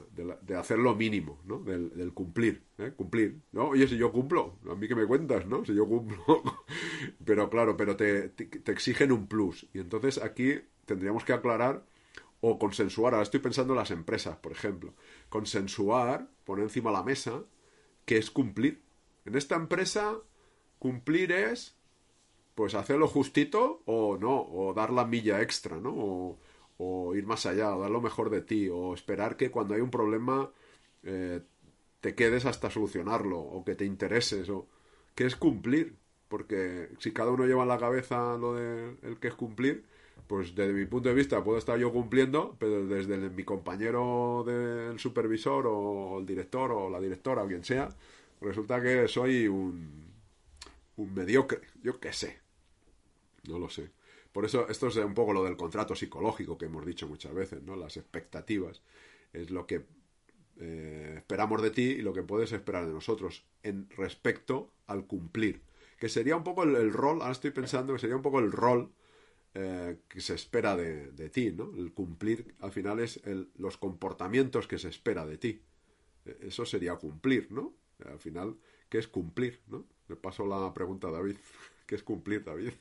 de, 0.42 0.56
hacer 0.56 0.78
lo 0.78 0.94
mínimo, 0.94 1.38
¿no? 1.46 1.60
Del, 1.60 1.90
del 1.96 2.12
cumplir, 2.12 2.62
¿eh? 2.78 2.92
Cumplir, 2.94 3.38
¿no? 3.52 3.68
Oye, 3.70 3.88
si 3.88 3.96
yo 3.96 4.12
cumplo, 4.12 4.56
a 4.70 4.74
mí 4.74 4.86
que 4.86 4.94
me 4.94 5.06
cuentas, 5.06 5.46
¿no? 5.46 5.64
Si 5.64 5.74
yo 5.74 5.86
cumplo. 5.86 6.18
pero 7.24 7.48
claro, 7.48 7.76
pero 7.76 7.96
te, 7.96 8.28
te 8.28 8.72
exigen 8.72 9.12
un 9.12 9.26
plus. 9.28 9.66
Y 9.72 9.78
entonces 9.78 10.18
aquí 10.18 10.60
tendríamos 10.84 11.24
que 11.24 11.32
aclarar 11.32 11.82
o 12.40 12.58
consensuar, 12.58 13.14
ahora 13.14 13.24
estoy 13.24 13.40
pensando 13.40 13.72
en 13.72 13.78
las 13.78 13.90
empresas, 13.90 14.36
por 14.36 14.52
ejemplo, 14.52 14.94
consensuar, 15.28 16.28
poner 16.44 16.64
encima 16.64 16.92
la 16.92 17.02
mesa, 17.02 17.42
que 18.04 18.16
es 18.18 18.30
cumplir. 18.30 18.82
En 19.24 19.36
esta 19.36 19.56
empresa, 19.56 20.16
cumplir 20.78 21.32
es, 21.32 21.76
pues, 22.54 22.74
hacerlo 22.74 23.08
justito 23.08 23.82
o 23.86 24.16
no, 24.18 24.40
o 24.40 24.72
dar 24.74 24.90
la 24.90 25.04
milla 25.04 25.42
extra, 25.42 25.78
¿no? 25.78 25.90
O, 25.90 26.38
o 26.78 27.14
ir 27.14 27.26
más 27.26 27.44
allá, 27.46 27.76
o 27.76 27.80
dar 27.80 27.90
lo 27.90 28.00
mejor 28.00 28.30
de 28.30 28.40
ti, 28.42 28.68
o 28.68 28.94
esperar 28.94 29.36
que 29.36 29.50
cuando 29.50 29.74
hay 29.74 29.80
un 29.80 29.90
problema 29.90 30.50
eh, 31.02 31.40
te 32.00 32.14
quedes 32.14 32.46
hasta 32.46 32.70
solucionarlo, 32.70 33.38
o 33.38 33.64
que 33.64 33.74
te 33.74 33.84
intereses, 33.84 34.48
o 34.48 34.68
que 35.14 35.26
es 35.26 35.36
cumplir. 35.36 35.96
Porque 36.28 36.90
si 36.98 37.12
cada 37.12 37.30
uno 37.30 37.46
lleva 37.46 37.62
en 37.62 37.68
la 37.68 37.78
cabeza 37.78 38.36
lo 38.36 38.54
de 38.54 38.96
el 39.02 39.18
que 39.18 39.28
es 39.28 39.34
cumplir, 39.34 39.84
pues 40.28 40.54
desde 40.54 40.74
mi 40.74 40.84
punto 40.84 41.08
de 41.08 41.14
vista 41.14 41.42
puedo 41.42 41.58
estar 41.58 41.78
yo 41.78 41.90
cumpliendo, 41.90 42.54
pero 42.60 42.86
desde 42.86 43.16
mi 43.30 43.44
compañero 43.44 44.44
del 44.46 44.98
supervisor 44.98 45.66
o 45.66 46.18
el 46.20 46.26
director 46.26 46.70
o 46.70 46.90
la 46.90 47.00
directora 47.00 47.42
o 47.42 47.48
quien 47.48 47.64
sea, 47.64 47.88
resulta 48.42 48.80
que 48.82 49.08
soy 49.08 49.48
un, 49.48 50.12
un 50.96 51.14
mediocre, 51.14 51.62
yo 51.82 51.98
qué 51.98 52.12
sé, 52.12 52.38
no 53.48 53.58
lo 53.58 53.70
sé. 53.70 53.90
Por 54.30 54.44
eso 54.44 54.68
esto 54.68 54.88
es 54.88 54.96
un 54.96 55.14
poco 55.14 55.32
lo 55.32 55.42
del 55.42 55.56
contrato 55.56 55.96
psicológico 55.96 56.58
que 56.58 56.66
hemos 56.66 56.84
dicho 56.84 57.08
muchas 57.08 57.32
veces, 57.32 57.62
¿no? 57.62 57.74
Las 57.74 57.96
expectativas 57.96 58.82
es 59.32 59.50
lo 59.50 59.66
que 59.66 59.86
eh, 60.58 61.14
esperamos 61.16 61.62
de 61.62 61.70
ti 61.70 61.84
y 61.84 62.02
lo 62.02 62.12
que 62.12 62.22
puedes 62.22 62.52
esperar 62.52 62.86
de 62.86 62.92
nosotros 62.92 63.46
en 63.62 63.88
respecto 63.96 64.70
al 64.86 65.06
cumplir. 65.06 65.62
Que 65.98 66.10
sería 66.10 66.36
un 66.36 66.44
poco 66.44 66.64
el, 66.64 66.76
el 66.76 66.92
rol, 66.92 67.22
ahora 67.22 67.32
estoy 67.32 67.50
pensando 67.50 67.94
que 67.94 67.98
sería 67.98 68.16
un 68.16 68.22
poco 68.22 68.40
el 68.40 68.52
rol 68.52 68.90
eh, 69.54 69.98
que 70.08 70.20
se 70.20 70.34
espera 70.34 70.76
de, 70.76 71.30
ti, 71.30 71.52
¿no? 71.52 71.72
El 71.76 71.92
cumplir 71.92 72.54
al 72.60 72.72
final 72.72 73.00
es 73.00 73.20
los 73.56 73.76
comportamientos 73.76 74.66
que 74.66 74.78
se 74.78 74.88
espera 74.88 75.26
de 75.26 75.38
ti. 75.38 75.62
E, 76.24 76.48
eso 76.48 76.64
sería 76.64 76.96
cumplir, 76.96 77.50
¿no? 77.50 77.74
Al 78.04 78.18
final, 78.18 78.56
¿qué 78.88 78.98
es 78.98 79.08
cumplir, 79.08 79.60
no? 79.66 79.84
Le 80.08 80.16
paso 80.16 80.46
la 80.46 80.72
pregunta 80.72 81.08
a 81.08 81.10
David. 81.10 81.36
¿Qué 81.86 81.94
es 81.94 82.02
cumplir, 82.02 82.44
David? 82.44 82.72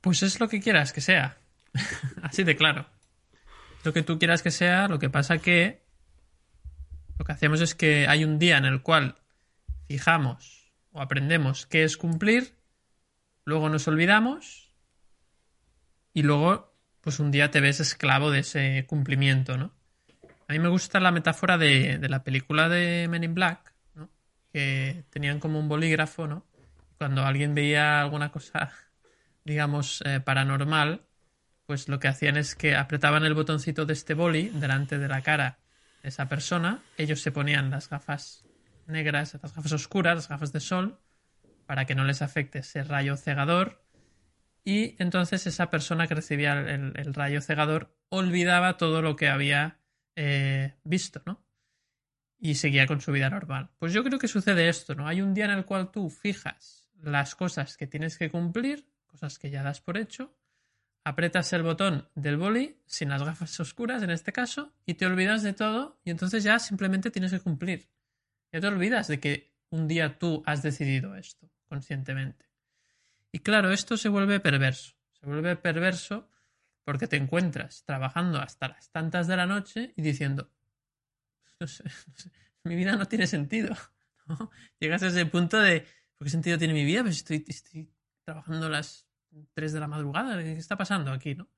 Pues 0.00 0.22
es 0.22 0.40
lo 0.40 0.48
que 0.48 0.60
quieras 0.60 0.92
que 0.92 1.00
sea. 1.00 1.38
Así 2.22 2.42
de 2.42 2.56
claro. 2.56 2.86
Lo 3.84 3.92
que 3.92 4.02
tú 4.02 4.18
quieras 4.18 4.42
que 4.42 4.50
sea, 4.50 4.88
lo 4.88 4.98
que 4.98 5.10
pasa 5.10 5.38
que 5.38 5.82
lo 7.18 7.24
que 7.24 7.32
hacemos 7.32 7.60
es 7.60 7.74
que 7.74 8.06
hay 8.08 8.24
un 8.24 8.38
día 8.38 8.58
en 8.58 8.64
el 8.64 8.82
cual 8.82 9.16
fijamos 9.86 10.72
o 10.90 11.00
aprendemos 11.00 11.66
qué 11.66 11.84
es 11.84 11.96
cumplir, 11.96 12.54
luego 13.44 13.68
nos 13.68 13.86
olvidamos 13.86 14.61
y 16.14 16.22
luego, 16.22 16.74
pues 17.00 17.20
un 17.20 17.30
día 17.30 17.50
te 17.50 17.60
ves 17.60 17.80
esclavo 17.80 18.30
de 18.30 18.40
ese 18.40 18.84
cumplimiento, 18.86 19.56
¿no? 19.56 19.72
A 20.48 20.52
mí 20.52 20.58
me 20.58 20.68
gusta 20.68 21.00
la 21.00 21.12
metáfora 21.12 21.56
de, 21.56 21.98
la 22.08 22.24
película 22.24 22.68
de 22.68 23.08
Men 23.08 23.24
in 23.24 23.34
Black, 23.34 23.72
¿no? 23.94 24.10
Que 24.52 25.04
tenían 25.10 25.40
como 25.40 25.58
un 25.58 25.68
bolígrafo, 25.68 26.26
¿no? 26.26 26.44
Cuando 26.98 27.24
alguien 27.24 27.54
veía 27.54 28.00
alguna 28.00 28.30
cosa, 28.30 28.70
digamos, 29.44 30.02
eh, 30.04 30.20
paranormal, 30.20 31.02
pues 31.66 31.88
lo 31.88 31.98
que 31.98 32.08
hacían 32.08 32.36
es 32.36 32.54
que 32.54 32.76
apretaban 32.76 33.24
el 33.24 33.34
botoncito 33.34 33.86
de 33.86 33.94
este 33.94 34.14
boli 34.14 34.50
delante 34.50 34.98
de 34.98 35.08
la 35.08 35.22
cara 35.22 35.58
esa 36.02 36.28
persona, 36.28 36.82
ellos 36.98 37.20
se 37.20 37.30
ponían 37.30 37.70
las 37.70 37.88
gafas 37.88 38.44
negras, 38.86 39.38
las 39.40 39.54
gafas 39.54 39.72
oscuras, 39.72 40.16
las 40.16 40.28
gafas 40.28 40.52
de 40.52 40.60
sol, 40.60 40.98
para 41.66 41.84
que 41.86 41.94
no 41.94 42.04
les 42.04 42.22
afecte 42.22 42.58
ese 42.58 42.82
rayo 42.82 43.16
cegador. 43.16 43.81
Y 44.64 44.96
entonces 45.02 45.46
esa 45.46 45.70
persona 45.70 46.06
que 46.06 46.14
recibía 46.14 46.52
el, 46.52 47.14
rayo 47.14 47.40
cegador 47.40 47.96
olvidaba 48.08 48.76
todo 48.76 49.02
lo 49.02 49.16
que 49.16 49.28
había 49.28 49.80
eh, 50.14 50.74
visto, 50.84 51.22
¿no? 51.26 51.44
Y 52.38 52.54
seguía 52.54 52.86
con 52.86 53.00
su 53.00 53.12
vida 53.12 53.30
normal. 53.30 53.70
Pues 53.78 53.92
yo 53.92 54.04
creo 54.04 54.18
que 54.18 54.28
sucede 54.28 54.68
esto, 54.68 54.94
¿no? 54.94 55.08
Hay 55.08 55.20
un 55.20 55.34
día 55.34 55.46
en 55.46 55.52
el 55.52 55.64
cual 55.64 55.90
tú 55.90 56.10
fijas 56.10 56.88
las 57.00 57.34
cosas 57.34 57.76
que 57.76 57.86
tienes 57.86 58.18
que 58.18 58.30
cumplir, 58.30 58.86
cosas 59.06 59.38
que 59.38 59.50
ya 59.50 59.62
das 59.62 59.80
por 59.80 59.96
hecho, 59.96 60.36
apretas 61.04 61.52
el 61.52 61.62
botón 61.62 62.08
del 62.14 62.36
boli, 62.36 62.80
sin 62.86 63.08
las 63.08 63.22
gafas 63.22 63.58
oscuras 63.58 64.02
en 64.02 64.10
este 64.10 64.32
caso, 64.32 64.72
y 64.86 64.94
te 64.94 65.06
olvidas 65.06 65.42
de 65.42 65.52
todo, 65.52 66.00
y 66.04 66.10
entonces 66.10 66.44
ya 66.44 66.58
simplemente 66.58 67.10
tienes 67.10 67.32
que 67.32 67.40
cumplir. 67.40 67.88
Ya 68.52 68.60
te 68.60 68.66
olvidas 68.68 69.08
de 69.08 69.18
que 69.18 69.52
un 69.70 69.88
día 69.88 70.18
tú 70.18 70.42
has 70.46 70.62
decidido 70.62 71.16
esto 71.16 71.50
conscientemente. 71.68 72.51
Y 73.32 73.40
claro, 73.40 73.72
esto 73.72 73.96
se 73.96 74.08
vuelve 74.08 74.40
perverso. 74.40 74.94
Se 75.12 75.26
vuelve 75.26 75.56
perverso 75.56 76.28
porque 76.84 77.06
te 77.06 77.16
encuentras 77.16 77.84
trabajando 77.84 78.38
hasta 78.38 78.68
las 78.68 78.90
tantas 78.90 79.26
de 79.26 79.36
la 79.36 79.46
noche 79.46 79.92
y 79.96 80.02
diciendo, 80.02 80.52
no 81.58 81.66
sé, 81.66 81.84
mi 82.64 82.76
vida 82.76 82.96
no 82.96 83.06
tiene 83.06 83.26
sentido. 83.26 83.74
Llegas 84.78 85.02
a 85.02 85.08
ese 85.08 85.26
punto 85.26 85.58
de, 85.58 85.86
¿por 86.16 86.26
qué 86.26 86.30
sentido 86.30 86.58
tiene 86.58 86.74
mi 86.74 86.84
vida? 86.84 87.02
Pues 87.02 87.16
estoy, 87.16 87.44
estoy 87.48 87.90
trabajando 88.24 88.68
las 88.68 89.06
3 89.54 89.72
de 89.72 89.80
la 89.80 89.88
madrugada, 89.88 90.42
¿qué 90.42 90.52
está 90.52 90.76
pasando 90.76 91.12
aquí? 91.12 91.34
¿no? 91.34 91.48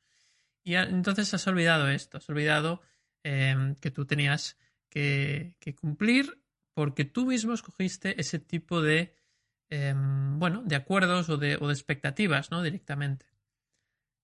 Y 0.63 0.75
entonces 0.77 1.33
has 1.35 1.47
olvidado 1.47 1.89
esto, 1.89 2.19
has 2.19 2.29
olvidado 2.29 2.81
em, 3.23 3.75
que 3.77 3.91
tú 3.91 4.07
tenías 4.07 4.57
que, 4.89 5.57
cumplir 5.81 6.43
porque 6.73 7.05
tú 7.05 7.27
mismo 7.27 7.53
escogiste 7.53 8.21
ese 8.21 8.39
tipo 8.39 8.81
de, 8.81 9.15
em, 9.75 10.39
bueno, 10.39 10.63
de 10.65 10.77
acuerdos 10.77 11.29
o 11.29 11.37
de, 11.37 11.57
o 11.61 11.69
de 11.69 11.75
expectativas, 11.75 12.51
¿no? 12.51 12.63
Directamente. 12.63 13.27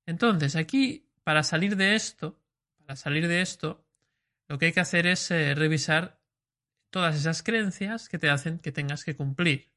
Entonces, 0.06 0.56
aquí, 0.56 1.08
para 1.24 1.42
salir 1.42 1.76
de 1.76 1.94
esto, 1.94 2.40
para 2.78 2.96
salir 2.96 3.28
de 3.28 3.42
esto, 3.42 3.84
lo 4.48 4.58
que 4.58 4.66
hay 4.66 4.72
que 4.72 4.80
hacer 4.80 5.06
es 5.06 5.30
eh, 5.30 5.54
revisar 5.54 6.20
todas 6.90 7.16
esas 7.16 7.42
creencias 7.42 8.08
que 8.08 8.18
te 8.18 8.30
hacen 8.30 8.58
que 8.58 8.72
tengas 8.72 9.04
que 9.04 9.16
cumplir. 9.16 9.70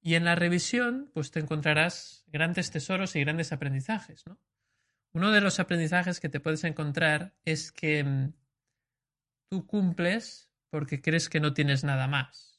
Y 0.00 0.16
en 0.16 0.24
la 0.24 0.34
revisión, 0.34 1.10
pues 1.14 1.30
te 1.30 1.40
encontrarás 1.40 2.24
grandes 2.28 2.70
tesoros 2.70 3.16
y 3.16 3.20
grandes 3.20 3.52
aprendizajes, 3.52 4.26
¿no? 4.26 4.38
Uno 5.12 5.30
de 5.30 5.40
los 5.40 5.60
aprendizajes 5.60 6.18
que 6.18 6.28
te 6.28 6.40
puedes 6.40 6.64
encontrar 6.64 7.34
es 7.44 7.70
que 7.70 8.02
mm, 8.02 8.32
tú 9.48 9.66
cumples 9.66 10.50
porque 10.70 11.00
crees 11.00 11.28
que 11.28 11.38
no 11.38 11.54
tienes 11.54 11.84
nada 11.84 12.08
más. 12.08 12.53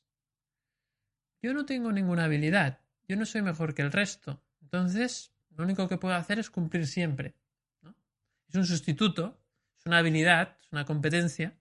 Yo 1.46 1.54
no 1.54 1.64
tengo 1.68 1.92
ninguna 1.92 2.24
habilidad, 2.24 2.80
yo 3.08 3.16
no 3.18 3.24
soy 3.24 3.44
mejor 3.44 3.76
que 3.76 3.84
el 3.84 3.92
resto, 3.92 4.42
entonces 4.64 5.32
lo 5.56 5.64
único 5.64 5.88
que 5.88 6.00
puedo 6.00 6.16
hacer 6.16 6.40
es 6.40 6.50
cumplir 6.50 6.88
siempre. 6.88 7.36
¿no? 7.84 7.96
Es 8.50 8.56
un 8.56 8.66
sustituto, 8.66 9.40
es 9.78 9.86
una 9.86 10.00
habilidad, 10.00 10.58
es 10.60 10.72
una 10.72 10.86
competencia 10.86 11.56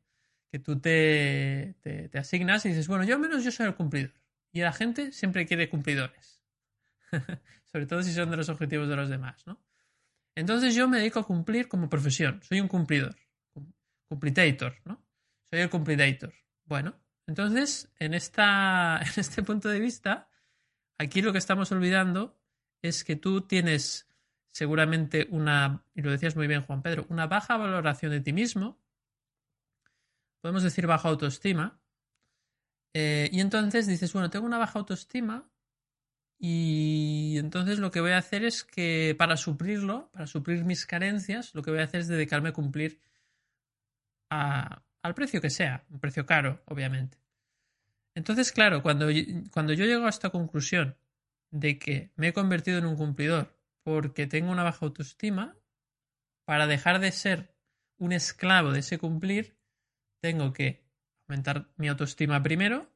que 0.51 0.59
tú 0.59 0.81
te, 0.81 1.75
te, 1.83 2.19
asignas 2.19 2.65
y 2.65 2.71
dices, 2.71 2.89
bueno, 2.89 3.05
yo 3.05 3.17
al 3.17 3.21
menos 3.21 3.45
yo 3.45 3.51
soy 3.51 3.67
el 3.67 3.75
cumplidor. 3.75 4.15
Y 4.53 4.63
la 4.63 4.73
gente 4.73 5.13
siempre 5.13 5.45
quiere 5.45 5.69
cumplidores. 5.69 6.43
Sobre 7.71 7.85
todo 7.85 8.03
si 8.03 8.15
son 8.15 8.31
de 8.31 8.39
los 8.39 8.49
objetivos 8.49 8.89
de 8.89 8.97
los 8.97 9.11
demás, 9.11 9.47
¿no? 9.47 9.61
Entonces 10.35 10.75
yo 10.75 10.89
me 10.89 10.97
dedico 10.97 11.21
a 11.21 11.27
cumplir 11.27 11.69
como 11.69 11.91
profesión. 11.91 12.43
Soy 12.43 12.59
un 12.59 12.69
cumplidor. 12.69 13.17
Cumplitator, 14.09 14.81
¿no? 14.87 15.05
Soy 15.43 15.61
el 15.61 15.69
cumplidator. 15.69 16.33
Bueno, 16.65 17.04
entonces, 17.27 17.93
en, 17.99 18.15
esta, 18.15 19.01
en 19.03 19.21
este 19.21 19.43
punto 19.43 19.69
de 19.69 19.81
vista, 19.81 20.29
aquí 20.99 21.23
lo 21.23 21.33
que 21.33 21.39
estamos 21.39 21.73
olvidando 21.73 22.39
es 22.83 23.05
que 23.05 23.17
tú 23.17 23.43
tienes 23.43 24.09
seguramente 24.53 25.27
una, 25.31 25.85
y 25.95 26.03
lo 26.03 26.11
decías 26.11 26.37
muy 26.37 26.47
bien 26.47 26.63
Juan 26.63 26.83
Pedro, 26.83 27.07
una 27.09 27.27
baja 27.27 27.57
valoración 27.57 28.13
de 28.13 28.21
ti 28.21 28.33
mismo, 28.33 28.81
podemos 30.41 30.63
decir 30.63 30.87
baja 30.87 31.09
autoestima, 31.09 31.81
eh, 32.95 33.29
y 33.33 33.41
entonces 33.41 33.89
dices, 33.89 34.13
bueno, 34.13 34.31
tengo 34.31 34.47
una 34.47 34.59
baja 34.59 34.79
autoestima 34.79 35.51
y 36.39 37.37
entonces 37.39 37.81
lo 37.81 37.91
que 37.91 38.01
voy 38.01 38.13
a 38.13 38.19
hacer 38.19 38.45
es 38.45 38.63
que 38.63 39.17
para 39.19 39.37
suplirlo, 39.37 40.11
para 40.13 40.27
suplir 40.29 40.65
mis 40.65 40.87
carencias, 40.87 41.55
lo 41.55 41.63
que 41.63 41.73
voy 41.73 41.81
a 41.81 41.85
hacer 41.85 42.01
es 42.01 42.09
dedicarme 42.09 42.51
a 42.51 42.53
cumplir 42.53 43.01
al 45.05 45.15
precio 45.15 45.43
que 45.43 45.51
sea, 45.51 45.85
un 45.91 46.01
precio 46.01 46.25
caro, 46.25 46.63
obviamente. 46.65 47.19
Entonces, 48.17 48.53
claro, 48.53 48.83
cuando, 48.83 49.09
cuando 49.53 49.75
yo 49.75 49.85
llego 49.85 50.07
a 50.07 50.09
esta 50.09 50.31
conclusión 50.31 50.97
de 51.51 51.79
que 51.79 52.11
me 52.17 52.29
he 52.29 52.33
convertido 52.33 52.79
en 52.79 52.87
un 52.87 52.97
cumplidor 52.97 53.55
porque 53.83 54.27
tengo 54.27 54.51
una 54.51 54.63
baja 54.63 54.87
autoestima, 54.87 55.59
para 56.47 56.67
dejar 56.67 57.01
de 57.01 57.13
ser 57.13 57.55
un 57.99 58.13
esclavo 58.13 58.73
de 58.73 58.81
ese 58.81 58.99
cumplir, 58.99 59.59
tengo 60.21 60.55
que 60.55 60.83
aumentar 61.29 61.69
mi 61.77 61.89
autoestima 61.89 62.43
primero, 62.43 62.91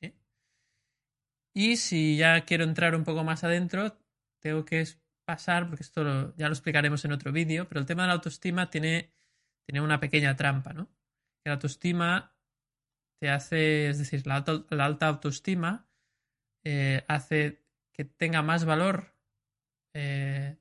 ¿sí? 0.00 0.14
Y 1.54 1.76
si 1.76 2.16
ya 2.16 2.44
quiero 2.44 2.64
entrar 2.64 2.96
un 2.96 3.04
poco 3.04 3.22
más 3.22 3.44
adentro, 3.44 3.98
tengo 4.40 4.64
que 4.64 4.84
pasar, 5.24 5.68
porque 5.68 5.84
esto 5.84 6.34
ya 6.36 6.48
lo 6.48 6.54
explicaremos 6.54 7.04
en 7.04 7.12
otro 7.12 7.30
vídeo, 7.30 7.68
pero 7.68 7.80
el 7.80 7.86
tema 7.86 8.02
de 8.02 8.08
la 8.08 8.14
autoestima 8.14 8.68
tiene, 8.68 9.12
tiene 9.64 9.80
una 9.80 10.00
pequeña 10.00 10.34
trampa, 10.34 10.72
¿no? 10.72 10.88
La 11.44 11.54
autoestima 11.54 12.34
te 13.18 13.30
hace, 13.30 13.88
es 13.88 13.98
decir, 13.98 14.26
la, 14.26 14.36
alta 14.84 15.08
autoestima 15.08 15.88
eh, 16.64 17.04
hace 17.08 17.64
que 17.92 18.04
tenga 18.04 18.42
más 18.42 18.64
valor 18.64 19.14
eh, 19.94 20.56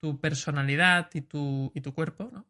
tu 0.00 0.20
personalidad 0.20 1.10
y 1.14 1.22
tu, 1.22 1.72
y 1.74 1.80
tu 1.80 1.94
cuerpo, 1.94 2.30
¿no? 2.32 2.46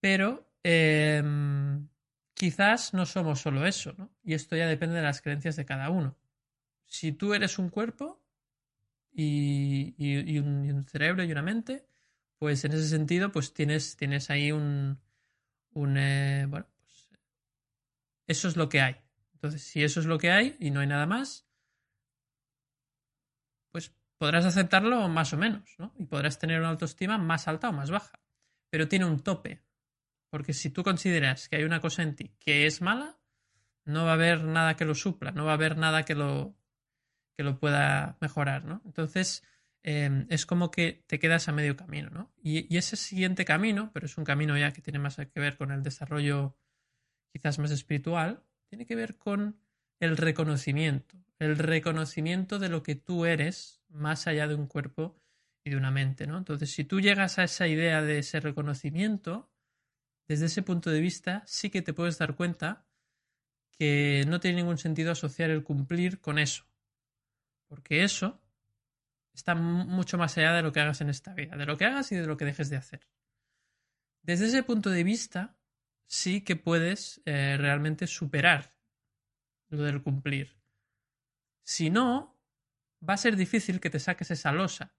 Pero 0.00 0.50
em, 0.62 1.88
quizás 2.34 2.94
no 2.94 3.06
somos 3.06 3.40
solo 3.40 3.66
eso, 3.66 3.94
¿no? 3.96 4.10
Y 4.22 4.34
esto 4.34 4.56
ya 4.56 4.66
depende 4.66 4.96
de 4.96 5.02
las 5.02 5.22
creencias 5.22 5.56
de 5.56 5.66
cada 5.66 5.90
uno. 5.90 6.16
Si 6.86 7.12
tú 7.12 7.34
eres 7.34 7.58
un 7.58 7.68
cuerpo 7.68 8.20
y, 9.12 10.38
un, 10.38 10.84
cerebro 10.86 11.22
y 11.22 11.32
una 11.32 11.42
mente, 11.42 11.86
pues 12.38 12.64
en 12.64 12.72
ese 12.72 12.88
sentido, 12.88 13.30
pues 13.30 13.52
tienes, 13.52 13.96
tienes 13.96 14.30
ahí 14.30 14.52
un, 14.52 14.98
un 15.72 15.96
eh, 15.96 16.46
bueno, 16.48 16.66
pues 16.76 17.10
eso 18.26 18.48
es 18.48 18.56
lo 18.56 18.68
que 18.68 18.80
hay. 18.80 18.96
Entonces, 19.34 19.62
si 19.62 19.82
eso 19.82 20.00
es 20.00 20.06
lo 20.06 20.18
que 20.18 20.30
hay 20.30 20.56
y 20.60 20.70
no 20.70 20.80
hay 20.80 20.86
nada 20.86 21.06
más, 21.06 21.46
pues 23.72 23.94
podrás 24.18 24.44
aceptarlo 24.44 25.08
más 25.08 25.32
o 25.32 25.36
menos, 25.36 25.74
¿no? 25.78 25.94
Y 25.98 26.04
podrás 26.04 26.38
tener 26.38 26.60
una 26.60 26.70
autoestima 26.70 27.18
más 27.18 27.48
alta 27.48 27.70
o 27.70 27.72
más 27.72 27.90
baja. 27.90 28.20
Pero 28.70 28.88
tiene 28.88 29.06
un 29.06 29.20
tope. 29.20 29.62
Porque 30.30 30.52
si 30.52 30.70
tú 30.70 30.82
consideras 30.82 31.48
que 31.48 31.56
hay 31.56 31.64
una 31.64 31.80
cosa 31.80 32.02
en 32.02 32.14
ti 32.14 32.36
que 32.38 32.66
es 32.66 32.82
mala, 32.82 33.18
no 33.84 34.04
va 34.04 34.10
a 34.10 34.14
haber 34.14 34.44
nada 34.44 34.76
que 34.76 34.84
lo 34.84 34.94
supla, 34.94 35.32
no 35.32 35.44
va 35.44 35.52
a 35.52 35.54
haber 35.54 35.76
nada 35.76 36.04
que 36.04 36.14
lo, 36.14 36.54
que 37.36 37.42
lo 37.42 37.58
pueda 37.58 38.16
mejorar, 38.20 38.64
¿no? 38.64 38.82
Entonces, 38.84 39.42
em, 39.82 40.26
es 40.28 40.46
como 40.46 40.70
que 40.70 41.04
te 41.06 41.18
quedas 41.18 41.48
a 41.48 41.52
medio 41.52 41.76
camino, 41.76 42.10
¿no? 42.10 42.32
Y, 42.42 42.72
y, 42.72 42.78
ese 42.78 42.96
siguiente 42.96 43.44
camino, 43.44 43.90
pero 43.92 44.06
es 44.06 44.18
un 44.18 44.24
camino 44.24 44.56
ya 44.58 44.72
que 44.72 44.82
tiene 44.82 44.98
más 44.98 45.16
que 45.16 45.40
ver 45.40 45.56
con 45.56 45.70
el 45.72 45.82
desarrollo 45.82 46.56
quizás 47.32 47.58
más 47.58 47.70
espiritual, 47.70 48.42
tiene 48.68 48.86
que 48.86 48.96
ver 48.96 49.16
con 49.16 49.60
el 50.00 50.16
reconocimiento, 50.16 51.16
el 51.38 51.58
reconocimiento 51.58 52.58
de 52.58 52.68
lo 52.68 52.82
que 52.82 52.94
tú 52.94 53.24
eres 53.24 53.82
más 53.88 54.26
allá 54.26 54.48
de 54.48 54.54
un 54.54 54.66
cuerpo 54.66 55.20
y 55.64 55.70
de 55.70 55.76
una 55.76 55.90
mente, 55.90 56.26
¿no? 56.26 56.38
Entonces, 56.38 56.70
si 56.70 56.84
tú 56.84 57.00
llegas 57.00 57.38
a 57.38 57.44
esa 57.44 57.68
idea 57.68 58.02
de 58.02 58.18
ese 58.18 58.40
reconocimiento, 58.40 59.50
desde 60.26 60.46
ese 60.46 60.62
punto 60.62 60.90
de 60.90 61.00
vista 61.00 61.42
sí 61.46 61.70
que 61.70 61.82
te 61.82 61.92
puedes 61.92 62.18
dar 62.18 62.36
cuenta 62.36 62.86
que 63.72 64.24
no 64.26 64.40
tiene 64.40 64.58
ningún 64.58 64.78
sentido 64.78 65.12
asociar 65.12 65.50
el 65.50 65.64
cumplir 65.64 66.20
con 66.20 66.38
eso. 66.38 66.66
Porque 67.68 68.04
eso 68.04 68.39
está 69.34 69.54
mucho 69.54 70.18
más 70.18 70.36
allá 70.36 70.52
de 70.52 70.62
lo 70.62 70.72
que 70.72 70.80
hagas 70.80 71.00
en 71.00 71.10
esta 71.10 71.34
vida, 71.34 71.56
de 71.56 71.66
lo 71.66 71.76
que 71.76 71.84
hagas 71.84 72.10
y 72.12 72.16
de 72.16 72.26
lo 72.26 72.36
que 72.36 72.44
dejes 72.44 72.70
de 72.70 72.76
hacer. 72.76 73.06
Desde 74.22 74.46
ese 74.46 74.62
punto 74.62 74.90
de 74.90 75.04
vista, 75.04 75.56
sí 76.06 76.42
que 76.42 76.56
puedes 76.56 77.22
eh, 77.24 77.56
realmente 77.58 78.06
superar 78.06 78.70
lo 79.68 79.82
del 79.82 80.02
cumplir. 80.02 80.56
Si 81.62 81.90
no, 81.90 82.38
va 83.08 83.14
a 83.14 83.18
ser 83.18 83.36
difícil 83.36 83.80
que 83.80 83.90
te 83.90 84.00
saques 84.00 84.30
esa 84.30 84.52
losa, 84.52 84.94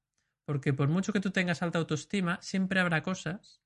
porque 0.45 0.73
por 0.73 0.87
mucho 0.87 1.13
que 1.13 1.19
tú 1.19 1.31
tengas 1.31 1.61
alta 1.61 1.79
autoestima, 1.79 2.41
siempre 2.41 2.79
habrá 2.79 3.03
cosas 3.03 3.61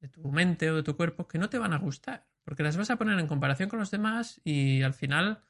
de 0.00 0.08
tu 0.08 0.30
mente 0.30 0.70
o 0.70 0.76
de 0.76 0.82
tu 0.82 0.96
cuerpo 0.96 1.26
que 1.26 1.38
no 1.38 1.50
te 1.50 1.58
van 1.58 1.72
a 1.72 1.78
gustar, 1.78 2.26
porque 2.44 2.62
las 2.62 2.76
vas 2.76 2.90
a 2.90 2.96
poner 2.96 3.18
en 3.18 3.26
comparación 3.26 3.68
con 3.68 3.78
los 3.78 3.90
demás 3.90 4.40
y 4.44 4.82
al 4.82 4.94
final, 4.94 5.42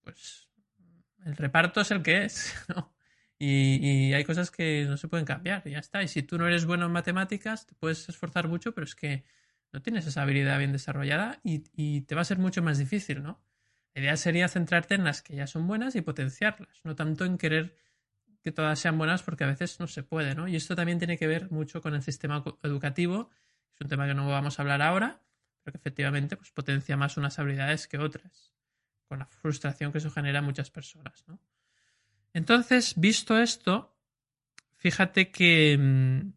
pues 0.00 0.48
el 1.24 1.36
reparto 1.36 1.80
es 1.80 1.90
el 1.90 2.02
que 2.02 2.24
es, 2.24 2.54
¿no? 2.68 2.94
Y, 3.38 4.12
hay 4.14 4.24
cosas 4.24 4.50
que 4.50 4.84
no 4.88 4.96
se 4.96 5.08
pueden 5.08 5.24
cambiar, 5.24 5.62
y 5.64 5.70
ya 5.70 5.78
está. 5.78 6.02
Y 6.02 6.08
si 6.08 6.22
tú 6.22 6.38
no 6.38 6.46
eres 6.46 6.66
bueno 6.66 6.86
en 6.86 6.92
matemáticas, 6.92 7.66
te 7.66 7.74
puedes 7.74 8.08
esforzar 8.08 8.48
mucho, 8.48 8.72
pero 8.74 8.84
es 8.84 8.94
que 8.94 9.24
no 9.72 9.80
tienes 9.80 10.06
esa 10.06 10.22
habilidad 10.22 10.58
bien 10.58 10.72
desarrollada 10.72 11.40
y, 11.44 12.00
te 12.02 12.14
va 12.14 12.22
a 12.22 12.24
ser 12.24 12.38
mucho 12.38 12.62
más 12.62 12.78
difícil, 12.78 13.22
¿no? 13.22 13.40
La 13.94 14.02
idea 14.02 14.16
sería 14.16 14.48
centrarte 14.48 14.94
en 14.94 15.04
las 15.04 15.22
que 15.22 15.36
ya 15.36 15.46
son 15.46 15.66
buenas 15.66 15.94
y 15.96 16.00
potenciarlas, 16.02 16.80
no 16.84 16.94
tanto 16.96 17.24
en 17.24 17.38
querer 17.38 17.76
que 18.42 18.52
todas 18.52 18.78
sean 18.78 18.98
buenas 18.98 19.22
porque 19.22 19.44
a 19.44 19.48
veces 19.48 19.80
no 19.80 19.86
se 19.86 20.02
puede, 20.02 20.34
¿no? 20.34 20.48
Y 20.48 20.56
esto 20.56 20.74
también 20.76 20.98
tiene 20.98 21.18
que 21.18 21.26
ver 21.26 21.50
mucho 21.50 21.80
con 21.80 21.94
el 21.94 22.02
sistema 22.02 22.42
educativo, 22.62 23.30
es 23.74 23.80
un 23.80 23.88
tema 23.88 24.06
que 24.06 24.14
no 24.14 24.28
vamos 24.28 24.58
a 24.58 24.62
hablar 24.62 24.82
ahora, 24.82 25.22
pero 25.62 25.72
que 25.72 25.78
efectivamente 25.78 26.36
pues, 26.36 26.50
potencia 26.50 26.96
más 26.96 27.16
unas 27.16 27.38
habilidades 27.38 27.88
que 27.88 27.98
otras, 27.98 28.52
con 29.08 29.18
la 29.20 29.26
frustración 29.26 29.92
que 29.92 29.98
eso 29.98 30.10
genera 30.10 30.38
a 30.40 30.42
muchas 30.42 30.70
personas, 30.70 31.24
¿no? 31.26 31.40
Entonces, 32.32 32.94
visto 32.96 33.38
esto, 33.38 33.96
fíjate 34.76 35.30
que 35.30 35.76
mm, 35.78 36.32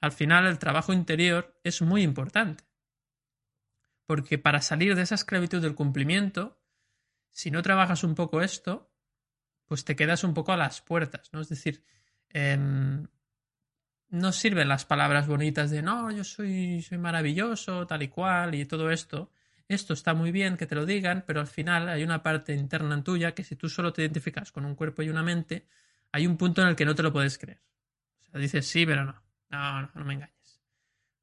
al 0.00 0.12
final 0.12 0.46
el 0.46 0.58
trabajo 0.58 0.92
interior 0.92 1.58
es 1.64 1.82
muy 1.82 2.02
importante. 2.02 2.64
Porque 4.06 4.38
para 4.38 4.62
salir 4.62 4.94
de 4.94 5.02
esa 5.02 5.16
esclavitud 5.16 5.60
del 5.60 5.74
cumplimiento, 5.74 6.60
si 7.30 7.50
no 7.50 7.62
trabajas 7.62 8.04
un 8.04 8.14
poco 8.14 8.40
esto, 8.40 8.90
pues 9.66 9.84
te 9.84 9.96
quedas 9.96 10.24
un 10.24 10.34
poco 10.34 10.52
a 10.52 10.56
las 10.56 10.80
puertas, 10.80 11.30
¿no? 11.32 11.40
Es 11.40 11.48
decir, 11.50 11.84
em, 12.30 13.06
no 14.08 14.32
sirven 14.32 14.68
las 14.68 14.86
palabras 14.86 15.26
bonitas 15.26 15.70
de 15.70 15.82
no, 15.82 16.10
yo 16.10 16.24
soy, 16.24 16.80
soy 16.82 16.98
maravilloso, 16.98 17.86
tal 17.86 18.02
y 18.02 18.08
cual, 18.08 18.54
y 18.54 18.64
todo 18.64 18.90
esto. 18.90 19.30
Esto 19.68 19.92
está 19.92 20.14
muy 20.14 20.32
bien 20.32 20.56
que 20.56 20.66
te 20.66 20.74
lo 20.74 20.86
digan, 20.86 21.24
pero 21.26 21.40
al 21.40 21.46
final 21.46 21.90
hay 21.90 22.02
una 22.02 22.22
parte 22.22 22.54
interna 22.54 22.94
en 22.94 23.04
tuya 23.04 23.34
que 23.34 23.44
si 23.44 23.54
tú 23.54 23.68
solo 23.68 23.92
te 23.92 24.00
identificas 24.00 24.50
con 24.50 24.64
un 24.64 24.74
cuerpo 24.74 25.02
y 25.02 25.10
una 25.10 25.22
mente, 25.22 25.68
hay 26.10 26.26
un 26.26 26.38
punto 26.38 26.62
en 26.62 26.68
el 26.68 26.76
que 26.76 26.86
no 26.86 26.94
te 26.94 27.02
lo 27.02 27.12
puedes 27.12 27.36
creer. 27.36 27.60
O 28.20 28.24
sea, 28.24 28.40
dices 28.40 28.66
sí, 28.66 28.86
pero 28.86 29.04
no. 29.04 29.22
No, 29.50 29.82
no, 29.82 29.90
no 29.94 30.04
me 30.04 30.14
engañes. 30.14 30.62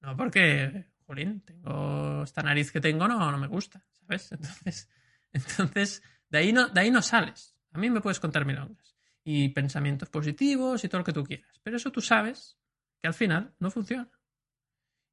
No, 0.02 0.16
porque, 0.16 0.86
jolín, 1.06 1.42
tengo 1.42 2.24
esta 2.24 2.44
nariz 2.44 2.72
que 2.72 2.80
tengo, 2.80 3.08
no, 3.08 3.32
no 3.32 3.38
me 3.38 3.48
gusta, 3.48 3.84
¿sabes? 3.92 4.32
Entonces, 4.32 4.90
entonces 5.34 6.04
de, 6.30 6.38
ahí 6.38 6.54
no, 6.54 6.70
de 6.70 6.82
ahí 6.82 6.92
no 6.92 7.02
sales. 7.02 7.58
A 7.74 7.78
mí 7.78 7.90
me 7.90 8.02
puedes 8.02 8.20
contar 8.20 8.46
milongas. 8.46 8.96
Y 9.24 9.50
pensamientos 9.50 10.10
positivos 10.10 10.84
y 10.84 10.88
todo 10.88 11.00
lo 11.00 11.06
que 11.06 11.14
tú 11.14 11.24
quieras. 11.24 11.60
Pero 11.64 11.78
eso 11.78 11.92
tú 11.92 12.00
sabes 12.00 12.58
que 13.02 13.08
al 13.08 13.16
final 13.16 13.54
no 13.60 13.72
funciona. 13.72 14.10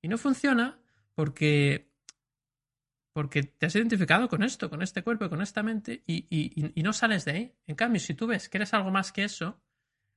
Y 0.02 0.08
no 0.08 0.18
funciona 0.18 0.78
porque 1.14 1.91
porque 3.12 3.42
te 3.42 3.66
has 3.66 3.76
identificado 3.76 4.28
con 4.28 4.42
esto, 4.42 4.70
con 4.70 4.82
este 4.82 5.02
cuerpo, 5.02 5.28
con 5.28 5.42
esta 5.42 5.62
mente 5.62 6.02
y, 6.06 6.72
no 6.82 6.92
sales 6.92 7.24
de 7.24 7.32
ahí. 7.32 7.54
En 7.66 7.76
cambio, 7.76 8.00
si 8.00 8.14
tú 8.14 8.26
ves 8.26 8.48
que 8.48 8.58
eres 8.58 8.72
algo 8.72 8.90
más 8.90 9.12
que 9.12 9.24
eso, 9.24 9.60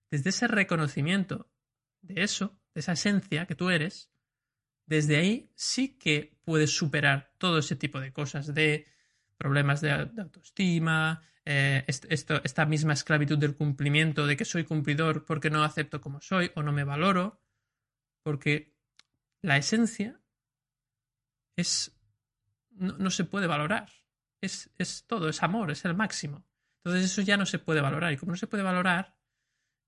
desde 0.09 0.29
ese 0.29 0.47
reconocimiento 0.47 1.49
de 2.01 2.23
eso, 2.23 2.57
de 2.73 2.79
esa 2.79 2.93
esencia 2.93 3.45
que 3.45 3.55
tú 3.55 3.69
eres, 3.69 4.11
desde 4.85 5.17
ahí 5.17 5.51
sí 5.55 5.97
que 5.97 6.37
puedes 6.45 6.71
superar 6.71 7.33
todo 7.37 7.57
ese 7.57 7.75
tipo 7.75 7.99
de 7.99 8.13
cosas, 8.13 8.53
de 8.53 8.87
problemas 9.37 9.81
de, 9.81 9.91
autoestima, 9.91 11.21
eh, 11.43 11.83
esta 11.87 12.65
misma 12.65 12.93
esclavitud 12.93 13.37
del 13.37 13.55
cumplimiento, 13.55 14.25
de 14.25 14.37
que 14.37 14.45
soy 14.45 14.63
cumplidor 14.63 15.25
porque 15.25 15.49
no 15.49 15.63
acepto 15.63 15.99
como 15.99 16.21
soy 16.21 16.51
o 16.55 16.63
no 16.63 16.71
me 16.71 16.83
valoro, 16.83 17.41
porque 18.23 18.73
la 19.41 19.57
esencia 19.57 20.21
es 21.57 21.94
no, 22.75 23.09
se 23.09 23.23
puede 23.23 23.47
valorar. 23.47 23.87
Es, 24.41 24.69
es, 24.77 25.03
todo, 25.07 25.29
es 25.29 25.41
amor, 25.43 25.71
es 25.71 25.85
el 25.85 25.95
máximo. 25.95 26.43
Entonces 26.83 27.11
eso 27.11 27.21
ya 27.21 27.37
no 27.37 27.45
se 27.45 27.59
puede 27.59 27.81
valorar. 27.81 28.13
Y 28.13 28.17
como 28.17 28.33
no 28.33 28.37
se 28.37 28.47
puede 28.47 28.63
valorar, 28.63 29.15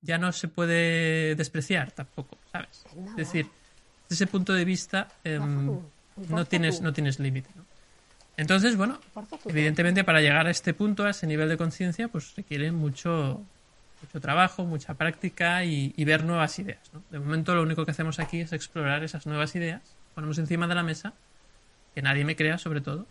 ya 0.01 0.17
no 0.17 0.31
se 0.31 0.47
puede 0.47 1.35
despreciar 1.35 1.91
tampoco, 1.91 2.37
¿sabes? 2.51 2.85
Es 3.09 3.15
decir, 3.15 3.47
desde 4.09 4.23
ese 4.23 4.27
punto 4.27 4.53
de 4.53 4.65
vista 4.65 5.07
em, 5.23 5.79
no 6.29 6.45
tienes, 6.45 6.81
no 6.81 6.93
tienes 6.93 7.19
límite. 7.19 7.49
¿no? 7.55 7.65
Entonces, 8.37 8.75
bueno, 8.77 8.99
evidentemente 9.45 10.03
para 10.03 10.21
llegar 10.21 10.47
a 10.47 10.51
este 10.51 10.73
punto, 10.73 11.05
a 11.05 11.11
ese 11.11 11.27
nivel 11.27 11.49
de 11.49 11.57
conciencia, 11.57 12.07
pues 12.07 12.35
requiere 12.35 12.71
mucho, 12.71 13.43
mucho 14.01 14.21
trabajo, 14.21 14.65
mucha 14.65 14.93
práctica 14.93 15.63
y, 15.65 15.93
y, 15.97 16.05
ver 16.05 16.23
nuevas 16.23 16.57
ideas. 16.59 16.91
¿no? 16.93 17.03
De 17.09 17.19
momento 17.19 17.55
lo 17.55 17.63
único 17.63 17.85
que 17.85 17.91
hacemos 17.91 18.19
aquí 18.19 18.41
es 18.41 18.53
explorar 18.53 19.03
esas 19.03 19.25
nuevas 19.25 19.55
ideas, 19.55 19.81
ponemos 20.13 20.37
encima 20.37 20.67
de 20.67 20.75
la 20.75 20.83
mesa 20.83 21.13
que 21.97 22.03
nadie 22.03 22.23
me 22.23 22.35
crea 22.35 22.59
sobre 22.59 22.79
todo 22.79 23.07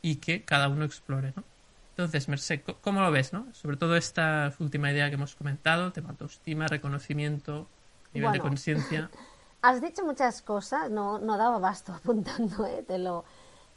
y 0.00 0.14
que 0.18 0.44
cada 0.44 0.68
uno 0.68 0.84
explore, 0.84 1.32
¿no? 1.34 1.42
Entonces, 1.90 2.28
Merced, 2.28 2.60
¿cómo 2.80 3.00
lo 3.00 3.10
ves, 3.10 3.32
no? 3.32 3.52
Sobre 3.52 3.76
todo 3.76 3.96
esta 3.96 4.54
última 4.60 4.92
idea 4.92 5.08
que 5.08 5.16
hemos 5.16 5.34
comentado, 5.34 5.90
tema 5.90 6.10
autoestima, 6.10 6.68
reconocimiento, 6.68 7.66
nivel 8.14 8.30
de 8.30 8.38
conciencia. 8.38 9.10
Has 9.62 9.80
dicho 9.80 10.04
muchas 10.04 10.40
cosas, 10.40 10.88
no, 10.88 11.18
no 11.18 11.36
daba 11.36 11.58
basto 11.58 11.92
apuntando, 12.00 12.64
¿eh? 12.64 12.84
te, 12.86 12.96
lo, 12.98 13.24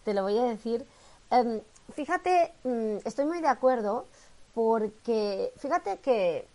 te 0.03 0.13
lo 0.13 0.21
voy 0.21 0.37
a 0.37 0.43
decir. 0.43 0.85
Em, 1.31 1.61
fíjate, 1.95 2.53
mm, 2.65 2.97
estoy 3.03 3.25
muy 3.25 3.41
de 3.41 3.47
acuerdo 3.47 4.05
porque 4.53 5.53
fíjate 5.57 5.97
que 6.01 6.47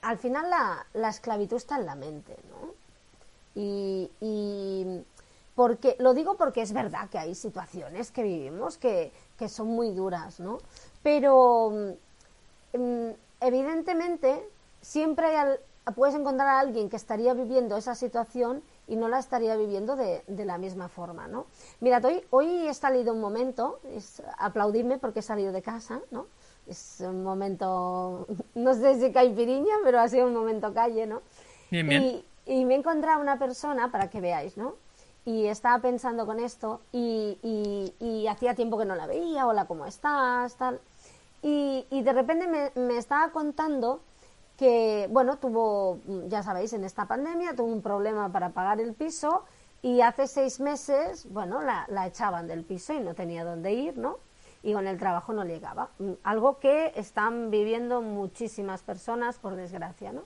al 0.00 0.18
final 0.18 0.48
la, 0.48 0.86
la 0.92 1.08
esclavitud 1.08 1.56
está 1.56 1.76
en 1.76 1.86
la 1.86 1.96
mente, 1.96 2.36
¿no? 2.50 2.72
y, 3.56 5.04
porque, 5.54 5.96
lo 5.98 6.14
digo 6.14 6.36
porque 6.36 6.62
es 6.62 6.72
verdad 6.72 7.08
que 7.08 7.18
hay 7.18 7.34
situaciones 7.34 8.10
que 8.10 8.22
vivimos 8.22 8.76
que, 8.76 9.12
que 9.38 9.48
son 9.48 9.68
muy 9.68 9.92
duras, 9.92 10.40
¿no? 10.40 10.58
Pero 11.02 11.70
mm, 11.70 12.78
mm, 12.78 13.12
evidentemente 13.40 14.48
siempre 14.80 15.26
puedes 15.94 16.14
encontrar 16.14 16.48
a 16.48 16.60
alguien 16.60 16.88
que 16.88 16.96
estaría 16.96 17.34
viviendo 17.34 17.76
esa 17.76 17.94
situación 17.94 18.62
y 18.88 18.96
no 18.96 19.08
la 19.08 19.18
estaría 19.18 19.56
viviendo 19.56 19.96
de, 19.96 20.22
de 20.26 20.44
la 20.44 20.58
misma 20.58 20.88
forma, 20.88 21.28
¿no? 21.28 21.46
Mira, 21.80 22.00
hoy, 22.02 22.22
hoy 22.30 22.66
he 22.66 22.74
salido 22.74 23.14
un 23.14 23.20
momento, 23.20 23.78
es, 23.94 24.22
aplaudirme 24.38 24.98
porque 24.98 25.20
he 25.20 25.22
salido 25.22 25.52
de 25.52 25.62
casa, 25.62 26.00
¿no? 26.10 26.26
Es 26.66 27.00
un 27.00 27.22
momento, 27.22 28.26
no 28.54 28.74
sé 28.74 28.98
si 28.98 29.12
caipiriña, 29.12 29.74
pero 29.84 30.00
ha 30.00 30.08
sido 30.08 30.26
un 30.26 30.34
momento 30.34 30.72
calle, 30.72 31.06
¿no? 31.06 31.22
Bien, 31.70 31.88
bien. 31.88 32.02
Y, 32.02 32.24
y 32.46 32.64
me 32.64 32.74
he 32.74 32.78
encontrado 32.78 33.20
una 33.20 33.38
persona, 33.38 33.90
para 33.90 34.08
que 34.08 34.20
veáis, 34.20 34.56
¿no? 34.56 34.74
Y 35.24 35.46
estaba 35.46 35.80
pensando 35.80 36.26
con 36.26 36.38
esto 36.38 36.82
y, 36.92 38.26
hacía 38.28 38.54
tiempo 38.54 38.78
que 38.78 38.84
no 38.84 38.94
la 38.94 39.06
veía, 39.06 39.46
hola, 39.46 39.66
¿cómo 39.66 39.86
estás? 39.86 40.56
Tal. 40.56 40.80
Y, 41.42 41.86
de 41.90 42.12
repente 42.12 42.46
me, 42.74 42.96
estaba 42.96 43.30
contando 43.30 44.00
que, 44.56 45.08
bueno, 45.10 45.38
tuvo, 45.38 45.98
ya 46.28 46.42
sabéis, 46.42 46.72
en 46.72 46.84
esta 46.84 47.06
pandemia 47.06 47.54
tuvo 47.54 47.72
un 47.72 47.82
problema 47.82 48.30
para 48.30 48.50
pagar 48.50 48.80
el 48.80 48.94
piso 48.94 49.44
y 49.82 50.00
hace 50.00 50.26
seis 50.26 50.60
meses, 50.60 51.30
bueno, 51.30 51.60
la, 51.62 52.06
echaban 52.06 52.46
del 52.46 52.64
piso 52.64 52.92
y 52.92 53.00
no 53.00 53.14
tenía 53.14 53.44
dónde 53.44 53.72
ir, 53.72 53.98
¿no? 53.98 54.18
Y 54.62 54.72
con 54.72 54.86
el 54.86 54.98
trabajo 54.98 55.32
no 55.34 55.44
llegaba. 55.44 55.90
Algo 56.22 56.58
que 56.58 56.92
están 56.96 57.50
viviendo 57.50 58.00
muchísimas 58.00 58.82
personas, 58.82 59.38
por 59.38 59.56
desgracia, 59.56 60.12
¿no? 60.12 60.22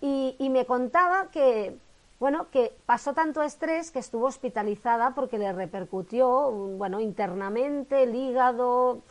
Y 0.00 0.48
me 0.50 0.64
contaba 0.64 1.30
que, 1.30 1.78
bueno, 2.20 2.50
que 2.50 2.72
pasó 2.84 3.12
tanto 3.14 3.42
estrés 3.42 3.90
que 3.90 4.00
estuvo 4.00 4.26
hospitalizada 4.26 5.14
porque 5.14 5.38
le 5.38 5.52
repercutió, 5.52 6.50
bueno, 6.50 7.00
internamente, 7.00 8.02
el 8.02 8.14
hígado, 8.14 9.02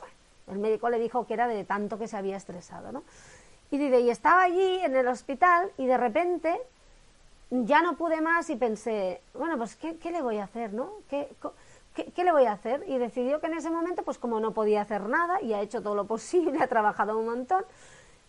el 0.47 0.59
médico 0.59 0.89
le 0.89 0.99
dijo 0.99 1.25
que 1.25 1.33
era 1.33 1.47
de 1.47 1.63
tanto 1.63 1.97
que 1.97 2.07
se 2.07 2.17
había 2.17 2.35
estresado, 2.35 2.91
¿no? 2.91 3.03
Y 3.71 3.77
dice, 3.77 4.01
y 4.01 4.09
estaba 4.09 4.43
allí 4.43 4.79
en 4.83 4.95
el 4.95 5.07
hospital 5.07 5.71
y 5.77 5.85
de 5.85 5.97
repente 5.97 6.59
ya 7.49 7.81
no 7.81 7.95
pude 7.95 8.19
más 8.19 8.49
y 8.49 8.57
pensé, 8.57 9.21
bueno, 9.33 9.57
pues 9.57 9.77
¿qué, 9.77 9.97
le 10.11 10.21
voy 10.21 10.37
a 10.37 10.43
hacer, 10.43 10.73
no? 10.73 10.91
¿Qué, 11.09 11.29
¿Qué, 11.93 12.11
¿Qué, 12.11 12.23
le 12.25 12.33
voy 12.33 12.45
a 12.45 12.51
hacer? 12.53 12.83
Y 12.87 12.97
decidió 12.97 13.39
que 13.39 13.47
en 13.47 13.53
ese 13.53 13.69
momento, 13.69 14.03
pues 14.03 14.17
como 14.17 14.41
no 14.41 14.51
podía 14.51 14.81
hacer 14.81 15.03
nada 15.03 15.41
y 15.41 15.53
ha 15.53 15.61
hecho 15.61 15.81
todo 15.81 15.95
lo 15.95 16.05
posible, 16.07 16.61
ha 16.61 16.67
trabajado 16.67 17.17
un 17.17 17.25
montón, 17.25 17.63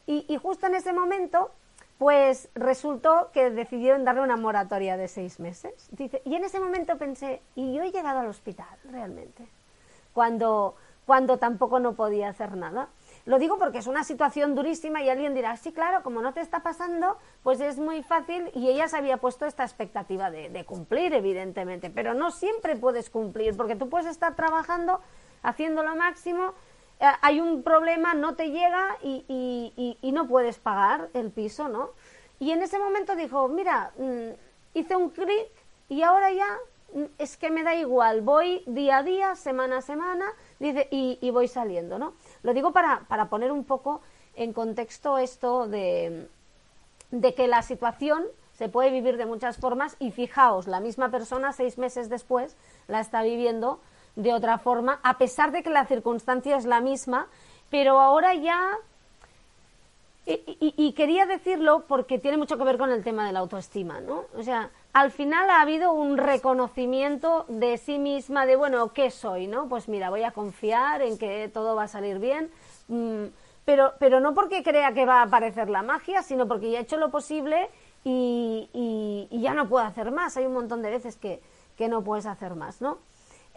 y 0.06 0.38
justo 0.38 0.66
en 0.66 0.74
ese 0.74 0.94
momento 0.94 1.50
pues 1.98 2.48
resultó 2.54 3.30
que 3.32 3.50
decidieron 3.50 4.04
darle 4.04 4.22
una 4.22 4.36
moratoria 4.36 4.96
de 4.96 5.08
seis 5.08 5.40
meses. 5.40 5.90
Y 6.24 6.34
en 6.34 6.44
ese 6.44 6.60
momento 6.60 6.96
pensé, 6.96 7.42
y 7.56 7.74
yo 7.74 7.82
he 7.82 7.90
llegado 7.90 8.20
al 8.20 8.28
hospital 8.28 8.68
realmente, 8.90 9.48
cuando, 10.12 10.76
cuando 11.06 11.38
tampoco 11.38 11.80
no 11.80 11.94
podía 11.94 12.28
hacer 12.28 12.56
nada. 12.56 12.88
Lo 13.26 13.38
digo 13.38 13.58
porque 13.58 13.78
es 13.78 13.88
una 13.88 14.04
situación 14.04 14.54
durísima 14.54 15.02
y 15.02 15.10
alguien 15.10 15.34
dirá, 15.34 15.56
sí, 15.56 15.72
claro, 15.72 16.02
como 16.04 16.22
no 16.22 16.32
te 16.32 16.40
está 16.40 16.60
pasando, 16.60 17.18
pues 17.42 17.60
es 17.60 17.78
muy 17.78 18.02
fácil 18.02 18.50
y 18.54 18.70
ella 18.70 18.88
se 18.88 18.96
había 18.96 19.16
puesto 19.18 19.44
esta 19.44 19.64
expectativa 19.64 20.30
de, 20.30 20.48
de 20.50 20.64
cumplir, 20.64 21.12
evidentemente, 21.12 21.90
pero 21.90 22.14
no 22.14 22.30
siempre 22.30 22.76
puedes 22.76 23.10
cumplir, 23.10 23.56
porque 23.56 23.76
tú 23.76 23.88
puedes 23.88 24.06
estar 24.06 24.36
trabajando, 24.36 25.00
haciendo 25.42 25.82
lo 25.82 25.96
máximo 25.96 26.54
hay 27.00 27.40
un 27.40 27.62
problema, 27.62 28.14
no 28.14 28.34
te 28.34 28.50
llega 28.50 28.96
y, 29.02 29.24
y, 30.02 30.12
no 30.12 30.26
puedes 30.26 30.58
pagar 30.58 31.08
el 31.14 31.30
piso, 31.30 31.68
¿no? 31.68 31.90
Y 32.40 32.50
en 32.50 32.62
ese 32.62 32.78
momento 32.78 33.14
dijo, 33.14 33.48
mira, 33.48 33.92
mm, 33.98 34.78
hice 34.78 34.96
un 34.96 35.10
clic 35.10 35.48
y 35.88 36.02
ahora 36.02 36.32
ya 36.32 36.58
mm, 36.94 37.04
es 37.18 37.36
que 37.36 37.50
me 37.50 37.62
da 37.62 37.74
igual, 37.74 38.20
voy 38.22 38.62
día 38.66 38.98
a 38.98 39.02
día, 39.02 39.36
semana 39.36 39.78
a 39.78 39.82
semana, 39.82 40.26
dice, 40.58 40.88
y, 40.90 41.18
y 41.20 41.30
voy 41.30 41.48
saliendo, 41.48 41.98
¿no? 41.98 42.14
Lo 42.42 42.52
digo 42.52 42.72
para, 42.72 43.00
para 43.08 43.28
poner 43.28 43.52
un 43.52 43.64
poco 43.64 44.00
en 44.34 44.52
contexto 44.52 45.18
esto 45.18 45.68
de, 45.68 46.28
de 47.10 47.34
que 47.34 47.46
la 47.46 47.62
situación 47.62 48.24
se 48.54 48.68
puede 48.68 48.90
vivir 48.90 49.16
de 49.16 49.26
muchas 49.26 49.56
formas 49.56 49.96
y 50.00 50.10
fijaos, 50.10 50.66
la 50.66 50.80
misma 50.80 51.10
persona 51.10 51.52
seis 51.52 51.78
meses 51.78 52.08
después 52.08 52.56
la 52.88 53.00
está 53.00 53.22
viviendo 53.22 53.80
de 54.18 54.34
otra 54.34 54.58
forma, 54.58 55.00
a 55.02 55.16
pesar 55.16 55.52
de 55.52 55.62
que 55.62 55.70
la 55.70 55.86
circunstancia 55.86 56.56
es 56.56 56.64
la 56.64 56.80
misma, 56.80 57.28
pero 57.70 58.00
ahora 58.00 58.34
ya... 58.34 58.76
Y, 60.26 60.92
quería 60.92 61.24
decirlo 61.24 61.84
porque 61.88 62.18
tiene 62.18 62.36
mucho 62.36 62.58
que 62.58 62.64
ver 62.64 62.76
con 62.76 62.92
el 62.92 63.02
tema 63.02 63.26
de 63.26 63.32
la 63.32 63.38
autoestima, 63.38 64.02
¿no? 64.02 64.24
O 64.36 64.42
sea, 64.42 64.68
al 64.92 65.10
final 65.10 65.48
ha 65.48 65.62
habido 65.62 65.92
un 65.92 66.18
reconocimiento 66.18 67.46
de 67.48 67.78
sí 67.78 67.98
misma, 67.98 68.44
de, 68.44 68.56
bueno, 68.56 68.92
¿qué 68.92 69.10
soy, 69.10 69.46
no? 69.46 69.70
Pues 69.70 69.88
mira, 69.88 70.10
voy 70.10 70.24
a 70.24 70.32
confiar 70.32 71.00
en 71.00 71.16
que 71.16 71.48
todo 71.48 71.74
va 71.74 71.84
a 71.84 71.88
salir 71.88 72.18
bien, 72.18 72.50
mm, 72.88 73.24
pero, 73.64 73.94
pero 73.98 74.20
no 74.20 74.34
porque 74.34 74.62
crea 74.62 74.92
que 74.92 75.06
va 75.06 75.20
a 75.20 75.22
aparecer 75.22 75.70
la 75.70 75.82
magia, 75.82 76.22
sino 76.22 76.46
porque 76.46 76.72
ya 76.72 76.80
he 76.80 76.82
hecho 76.82 76.98
lo 76.98 77.10
posible 77.10 77.70
y, 78.04 79.28
ya 79.30 79.54
no 79.54 79.68
puedo 79.68 79.84
hacer 79.84 80.10
más. 80.10 80.36
Hay 80.36 80.46
un 80.46 80.54
montón 80.54 80.82
de 80.82 80.90
veces 80.90 81.16
que, 81.16 81.40
no 81.88 82.02
puedes 82.02 82.26
hacer 82.26 82.54
más, 82.54 82.80
¿no? 82.80 82.98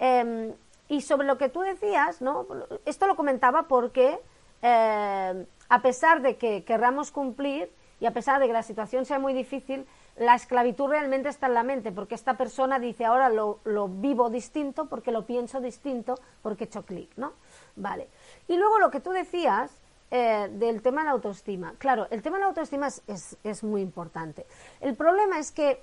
Em, 0.01 0.51
y 0.89 1.01
sobre 1.01 1.25
lo 1.25 1.37
que 1.37 1.47
tú 1.47 1.61
decías, 1.61 2.21
¿no? 2.21 2.45
Esto 2.85 3.07
lo 3.07 3.15
comentaba 3.15 3.69
porque 3.69 4.19
eh, 4.61 5.45
a 5.69 5.81
pesar 5.81 6.21
de 6.21 6.37
que 6.37 6.63
querramos 6.65 7.11
cumplir 7.11 7.71
y 7.99 8.07
a 8.07 8.11
pesar 8.11 8.41
de 8.41 8.47
que 8.47 8.53
la 8.53 8.63
situación 8.63 9.05
sea 9.05 9.19
muy 9.19 9.33
difícil, 9.33 9.85
la 10.17 10.35
esclavitud 10.35 10.89
realmente 10.89 11.29
está 11.29 11.45
en 11.45 11.53
la 11.53 11.63
mente, 11.63 11.91
porque 11.91 12.15
esta 12.15 12.35
persona 12.35 12.79
dice 12.79 13.05
ahora 13.05 13.29
lo, 13.29 13.59
lo 13.63 13.87
vivo 13.87 14.29
distinto, 14.29 14.87
porque 14.87 15.11
lo 15.11 15.25
pienso 15.25 15.61
distinto, 15.61 16.15
porque 16.41 16.63
he 16.63 16.67
hecho 16.67 16.83
clic, 16.83 17.09
¿no? 17.15 17.33
Vale. 17.75 18.07
Y 18.47 18.57
luego 18.57 18.79
lo 18.79 18.89
que 18.89 18.99
tú 18.99 19.11
decías 19.11 19.71
eh, 20.13 20.49
del 20.51 20.81
tema 20.81 21.01
de 21.01 21.05
la 21.05 21.11
autoestima. 21.11 21.75
Claro, 21.77 22.07
el 22.09 22.21
tema 22.21 22.35
de 22.35 22.41
la 22.41 22.47
autoestima 22.47 22.87
es, 22.87 23.37
es, 23.43 23.63
muy 23.63 23.81
importante. 23.81 24.45
El 24.81 24.93
problema 24.95 25.39
es 25.39 25.53
que 25.53 25.81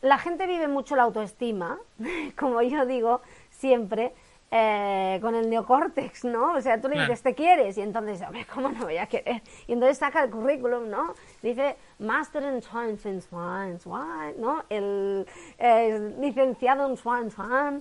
la 0.00 0.18
gente 0.18 0.46
vive 0.46 0.68
mucho 0.68 0.94
la 0.94 1.02
autoestima, 1.02 1.80
como 2.38 2.62
yo 2.62 2.86
digo 2.86 3.20
siempre, 3.64 4.12
eh, 4.50 5.18
con 5.22 5.34
el 5.34 5.48
neocórtex, 5.48 6.24
¿no? 6.24 6.52
O 6.52 6.60
sea, 6.60 6.78
tú 6.78 6.88
le 6.88 7.00
dices, 7.00 7.22
¿te 7.22 7.34
quieres? 7.34 7.78
Y 7.78 7.80
entonces, 7.80 8.20
hombre, 8.20 8.46
¿cómo 8.54 8.68
no 8.68 8.84
voy 8.84 8.98
a 8.98 9.06
querer? 9.06 9.40
Y 9.66 9.72
entonces 9.72 9.96
saca 9.96 10.22
el 10.22 10.30
currículum, 10.30 10.90
¿no? 10.90 11.14
Dice, 11.40 11.76
Master 11.98 12.42
in 12.42 12.60
Swine, 12.60 12.98
Swine, 12.98 13.80
Swine, 13.80 14.34
¿no? 14.36 14.62
El 14.68 15.26
eh, 15.56 16.14
licenciado 16.20 16.86
en 16.90 16.98
Swine, 16.98 17.80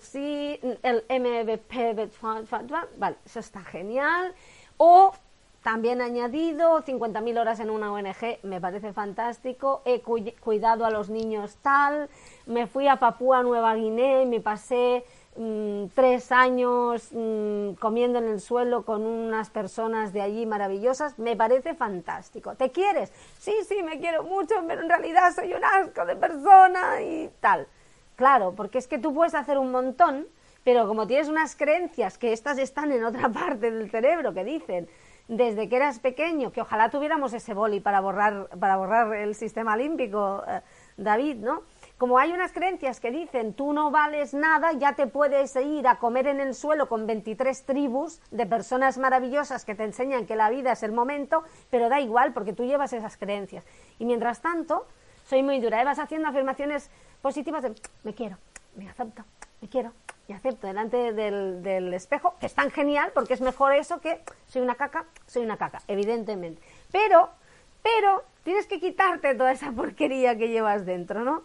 sí, 0.00 0.58
el 0.82 1.04
MVP 1.08 1.94
de 1.94 2.10
Swine, 2.10 2.46
Swine, 2.46 2.66
vale, 2.96 3.16
eso 3.24 3.38
está 3.38 3.60
genial. 3.62 4.34
O 4.76 5.12
también 5.62 6.00
añadido 6.00 6.82
50.000 6.82 7.40
horas 7.40 7.60
en 7.60 7.70
una 7.70 7.92
ONG, 7.92 8.38
me 8.42 8.60
parece 8.60 8.92
fantástico. 8.92 9.82
He 9.84 10.00
cuidado 10.00 10.84
a 10.84 10.90
los 10.90 11.08
niños 11.08 11.56
tal. 11.62 12.08
Me 12.46 12.66
fui 12.66 12.88
a 12.88 12.96
Papúa 12.96 13.44
Nueva 13.44 13.76
Guinea 13.76 14.22
y 14.22 14.26
me 14.26 14.40
pasé 14.40 15.04
mm, 15.36 15.84
tres 15.94 16.32
años 16.32 17.10
mm, 17.12 17.74
comiendo 17.74 18.18
en 18.18 18.28
el 18.28 18.40
suelo 18.40 18.82
con 18.82 19.02
unas 19.02 19.50
personas 19.50 20.12
de 20.12 20.22
allí 20.22 20.46
maravillosas. 20.46 21.16
Me 21.20 21.36
parece 21.36 21.74
fantástico. 21.74 22.56
¿Te 22.56 22.70
quieres? 22.70 23.12
Sí, 23.38 23.54
sí, 23.68 23.84
me 23.84 24.00
quiero 24.00 24.24
mucho, 24.24 24.56
pero 24.66 24.82
en 24.82 24.88
realidad 24.88 25.32
soy 25.32 25.54
un 25.54 25.64
asco 25.64 26.04
de 26.04 26.16
persona 26.16 27.00
y 27.02 27.30
tal. 27.38 27.68
Claro, 28.16 28.52
porque 28.56 28.78
es 28.78 28.88
que 28.88 28.98
tú 28.98 29.14
puedes 29.14 29.34
hacer 29.34 29.58
un 29.58 29.70
montón, 29.70 30.26
pero 30.64 30.88
como 30.88 31.06
tienes 31.06 31.28
unas 31.28 31.54
creencias 31.54 32.18
que 32.18 32.32
estas 32.32 32.58
están 32.58 32.90
en 32.90 33.04
otra 33.04 33.28
parte 33.32 33.70
del 33.70 33.88
cerebro 33.92 34.34
que 34.34 34.42
dicen 34.42 34.88
desde 35.28 35.68
que 35.68 35.76
eras 35.76 35.98
pequeño, 35.98 36.52
que 36.52 36.60
ojalá 36.60 36.90
tuviéramos 36.90 37.32
ese 37.32 37.54
boli 37.54 37.80
para 37.80 38.00
borrar, 38.00 38.48
para 38.58 38.76
borrar 38.76 39.14
el 39.14 39.34
sistema 39.34 39.74
olímpico, 39.74 40.42
eh, 40.46 40.60
David, 40.96 41.36
¿no? 41.36 41.62
Como 41.98 42.18
hay 42.18 42.32
unas 42.32 42.52
creencias 42.52 42.98
que 42.98 43.12
dicen 43.12 43.54
tú 43.54 43.72
no 43.72 43.92
vales 43.92 44.34
nada, 44.34 44.72
ya 44.72 44.94
te 44.94 45.06
puedes 45.06 45.54
ir 45.54 45.86
a 45.86 46.00
comer 46.00 46.26
en 46.26 46.40
el 46.40 46.54
suelo 46.54 46.88
con 46.88 47.06
23 47.06 47.64
tribus 47.64 48.20
de 48.32 48.44
personas 48.44 48.98
maravillosas 48.98 49.64
que 49.64 49.76
te 49.76 49.84
enseñan 49.84 50.26
que 50.26 50.34
la 50.34 50.50
vida 50.50 50.72
es 50.72 50.82
el 50.82 50.90
momento, 50.90 51.44
pero 51.70 51.88
da 51.88 52.00
igual 52.00 52.32
porque 52.32 52.52
tú 52.52 52.64
llevas 52.64 52.92
esas 52.92 53.16
creencias. 53.16 53.64
Y 54.00 54.04
mientras 54.04 54.40
tanto, 54.40 54.86
soy 55.28 55.44
muy 55.44 55.60
dura, 55.60 55.80
¿eh? 55.80 55.84
vas 55.84 56.00
haciendo 56.00 56.28
afirmaciones 56.28 56.90
positivas 57.20 57.62
de 57.62 57.72
me 58.02 58.14
quiero, 58.14 58.36
me 58.74 58.88
acepto, 58.88 59.22
me 59.60 59.68
quiero, 59.68 59.92
acepto 60.32 60.66
delante 60.66 61.12
del, 61.12 61.62
del, 61.62 61.92
espejo, 61.94 62.34
que 62.40 62.46
es 62.46 62.54
tan 62.54 62.70
genial 62.70 63.10
porque 63.14 63.34
es 63.34 63.40
mejor 63.40 63.72
eso 63.74 64.00
que 64.00 64.20
soy 64.46 64.62
una 64.62 64.74
caca, 64.74 65.06
soy 65.26 65.42
una 65.42 65.56
caca, 65.56 65.82
evidentemente. 65.88 66.60
Pero, 66.90 67.28
pero, 67.82 68.22
tienes 68.44 68.66
que 68.66 68.80
quitarte 68.80 69.34
toda 69.34 69.52
esa 69.52 69.70
porquería 69.72 70.36
que 70.36 70.48
llevas 70.48 70.84
dentro, 70.86 71.24
¿no? 71.24 71.42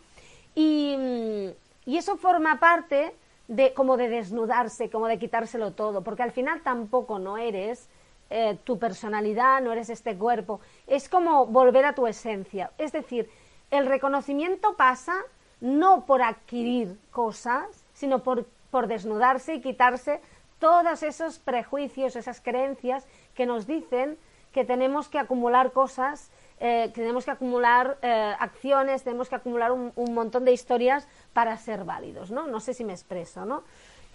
Y, 0.56 1.54
y 1.86 1.98
eso 1.98 2.18
forma 2.18 2.60
parte 2.60 3.14
de 3.48 3.74
como 3.74 3.98
de 3.98 4.10
desnudarse, 4.10 4.90
como 4.90 5.08
de 5.08 5.20
quitárselo 5.20 5.72
todo, 5.72 6.04
porque 6.04 6.24
al 6.24 6.32
final 6.32 6.62
tampoco 6.62 7.20
no 7.20 7.38
eres 7.38 7.88
eh, 8.30 8.58
tu 8.66 8.78
personalidad, 8.78 9.62
no 9.62 9.72
eres 9.72 9.90
este 9.90 10.18
cuerpo, 10.18 10.60
es 10.86 11.08
como 11.08 11.46
volver 11.46 11.86
a 11.86 11.94
tu 11.94 12.08
esencia. 12.08 12.72
Es 12.78 12.92
decir, 12.92 13.30
el 13.72 13.86
reconocimiento 13.86 14.76
pasa 14.76 15.16
no 15.62 16.06
por 16.06 16.22
adquirir 16.22 16.98
cosas, 17.12 17.66
sino 17.94 18.24
por 18.24 18.46
por 18.72 18.88
desnudarse 18.88 19.56
y 19.56 19.62
quitarse 19.62 20.22
todos 20.60 21.04
esos 21.04 21.40
prejuicios, 21.40 22.16
esas 22.16 22.42
creencias 22.42 23.06
que 23.36 23.46
nos 23.46 23.68
dicen 23.68 24.18
que 24.52 24.66
tenemos 24.66 25.08
que 25.08 25.20
acumular 25.20 25.72
cosas, 25.72 26.32
eh, 26.60 26.92
que 26.94 27.02
tenemos 27.02 27.26
que 27.26 27.32
acumular 27.32 27.98
eh, 28.02 28.36
acciones, 28.40 29.04
tenemos 29.04 29.30
que 29.30 29.36
acumular 29.36 29.72
un, 29.72 30.14
montón 30.14 30.46
de 30.46 30.52
historias 30.52 31.08
para 31.34 31.56
ser 31.58 31.84
válidos, 31.84 32.32
¿no? 32.32 32.48
No 32.48 32.60
sé 32.60 32.74
si 32.74 32.84
me 32.84 32.94
expreso, 32.94 33.46
¿no? 33.46 33.64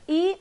Y 0.08 0.36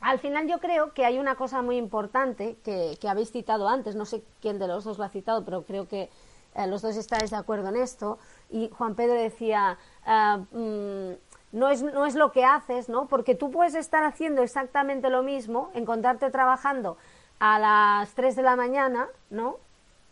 al 0.00 0.18
final 0.18 0.48
yo 0.48 0.58
creo 0.58 0.94
que 0.94 1.04
hay 1.04 1.18
una 1.18 1.34
cosa 1.34 1.60
muy 1.60 1.76
importante 1.76 2.56
que, 2.64 2.96
habéis 3.06 3.30
citado 3.32 3.68
antes, 3.68 3.94
no 3.96 4.06
sé 4.06 4.22
quién 4.40 4.58
de 4.58 4.68
los 4.68 4.84
dos 4.84 4.96
lo 4.96 5.04
ha 5.04 5.10
citado, 5.10 5.44
pero 5.44 5.62
creo 5.64 5.86
que 5.86 6.08
eh, 6.54 6.66
los 6.66 6.80
dos 6.80 6.96
estáis 6.96 7.30
de 7.30 7.36
acuerdo 7.36 7.68
en 7.68 7.76
esto, 7.76 8.18
y 8.48 8.70
Juan 8.70 8.94
Pedro 8.94 9.14
decía, 9.14 9.76
ah, 10.06 10.38
mm, 10.50 11.12
no 11.56 11.70
es, 11.70 11.82
no 11.82 12.04
es 12.04 12.14
lo 12.14 12.32
que 12.32 12.44
haces, 12.44 12.90
¿no? 12.90 13.06
Porque 13.06 13.34
tú 13.34 13.50
puedes 13.50 13.74
estar 13.74 14.04
haciendo 14.04 14.42
exactamente 14.42 15.08
lo 15.08 15.22
mismo, 15.22 15.70
encontrarte 15.72 16.30
trabajando 16.30 16.98
a 17.38 17.58
las 17.58 18.12
3 18.12 18.36
de 18.36 18.42
la 18.42 18.56
mañana, 18.56 19.08
¿no? 19.30 19.56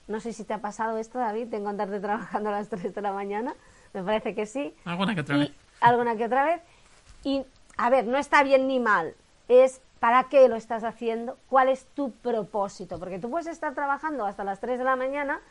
No 0.08 0.20
sé 0.20 0.32
si 0.32 0.44
te 0.44 0.54
ha 0.54 0.62
pasado 0.62 0.96
esto, 0.96 1.18
David, 1.18 1.48
de 1.48 1.58
encontrarte 1.58 2.00
trabajando 2.00 2.48
a 2.48 2.52
las 2.52 2.70
3 2.70 2.94
de 2.94 3.02
la 3.02 3.12
mañana. 3.12 3.54
Me 3.92 4.02
parece 4.02 4.34
que 4.34 4.46
sí. 4.46 4.74
Alguna 4.86 5.14
que 5.14 5.20
otra 5.20 5.36
vez. 5.36 5.52
Alguna 5.82 6.16
que 6.16 6.24
otra 6.24 6.44
vez. 6.44 6.62
Y, 7.24 7.44
a 7.76 7.90
ver, 7.90 8.06
no 8.06 8.16
está 8.16 8.42
bien 8.42 8.66
ni 8.66 8.80
mal. 8.80 9.14
Es 9.48 9.82
para 10.00 10.24
qué 10.24 10.48
lo 10.48 10.56
estás 10.56 10.82
haciendo, 10.82 11.36
cuál 11.50 11.68
es 11.68 11.84
tu 11.94 12.10
propósito. 12.10 12.98
Porque 12.98 13.18
tú 13.18 13.28
puedes 13.28 13.48
estar 13.48 13.74
trabajando 13.74 14.24
hasta 14.24 14.44
las 14.44 14.60
3 14.60 14.78
de 14.78 14.84
la 14.84 14.96
mañana 14.96 15.42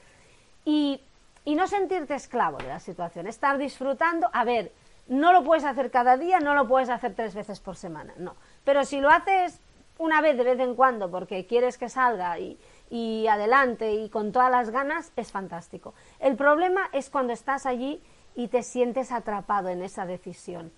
y, 0.66 1.02
y 1.46 1.54
no 1.54 1.68
sentirte 1.68 2.16
esclavo 2.16 2.58
de 2.58 2.68
la 2.68 2.80
situación. 2.80 3.28
Estar 3.28 3.60
disfrutando. 3.60 4.28
A 4.34 4.44
ver, 4.44 4.72
no 5.08 5.34
lo 5.34 5.44
puedes 5.44 5.66
hacer 5.66 5.92
cada 5.92 6.18
día, 6.18 6.40
no 6.40 6.54
lo 6.54 6.68
puedes 6.68 6.90
hacer 6.90 7.14
tres 7.14 7.36
veces 7.36 7.60
por 7.60 7.76
semana, 7.76 8.14
no. 8.18 8.36
Pero 8.64 8.86
si 8.86 9.00
lo 9.00 9.10
haces 9.10 9.60
una 9.98 10.22
vez 10.22 10.38
de 10.38 10.44
vez 10.44 10.60
en 10.60 10.76
cuando 10.76 11.12
porque 11.12 11.46
quieres 11.46 11.78
que 11.78 11.90
salga 11.90 12.40
y, 12.40 12.58
y 12.90 13.28
adelante 13.28 13.94
y 13.94 14.10
con 14.10 14.32
todas 14.32 14.52
las 14.52 14.70
ganas, 14.70 15.12
es 15.16 15.32
fantástico. 15.32 15.94
El 16.20 16.36
problema 16.36 16.90
es 16.94 17.10
cuando 17.10 17.34
estás 17.34 17.66
allí 17.66 18.02
y 18.36 18.48
te 18.48 18.64
sientes 18.64 19.12
atrapado 19.12 19.70
en 19.70 19.84
esa 19.84 20.06
decisión. 20.06 20.72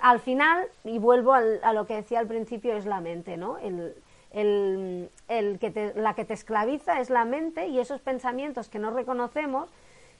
Al 0.00 0.20
final, 0.20 0.66
y 0.84 0.98
vuelvo 0.98 1.34
a 1.34 1.72
lo 1.72 1.86
que 1.86 1.96
decía 1.96 2.20
al 2.20 2.26
principio, 2.26 2.76
es 2.76 2.86
la 2.86 3.00
mente, 3.00 3.36
¿no? 3.36 3.58
El, 3.58 3.94
el, 4.30 5.10
el 5.28 5.58
que 5.58 5.92
la 5.96 6.14
que 6.14 6.24
te 6.24 6.34
esclaviza 6.34 7.00
es 7.00 7.10
la 7.10 7.24
mente 7.24 7.66
y 7.66 7.78
esos 7.78 8.00
pensamientos 8.00 8.68
que 8.68 8.78
no 8.78 8.90
reconocemos 8.90 9.68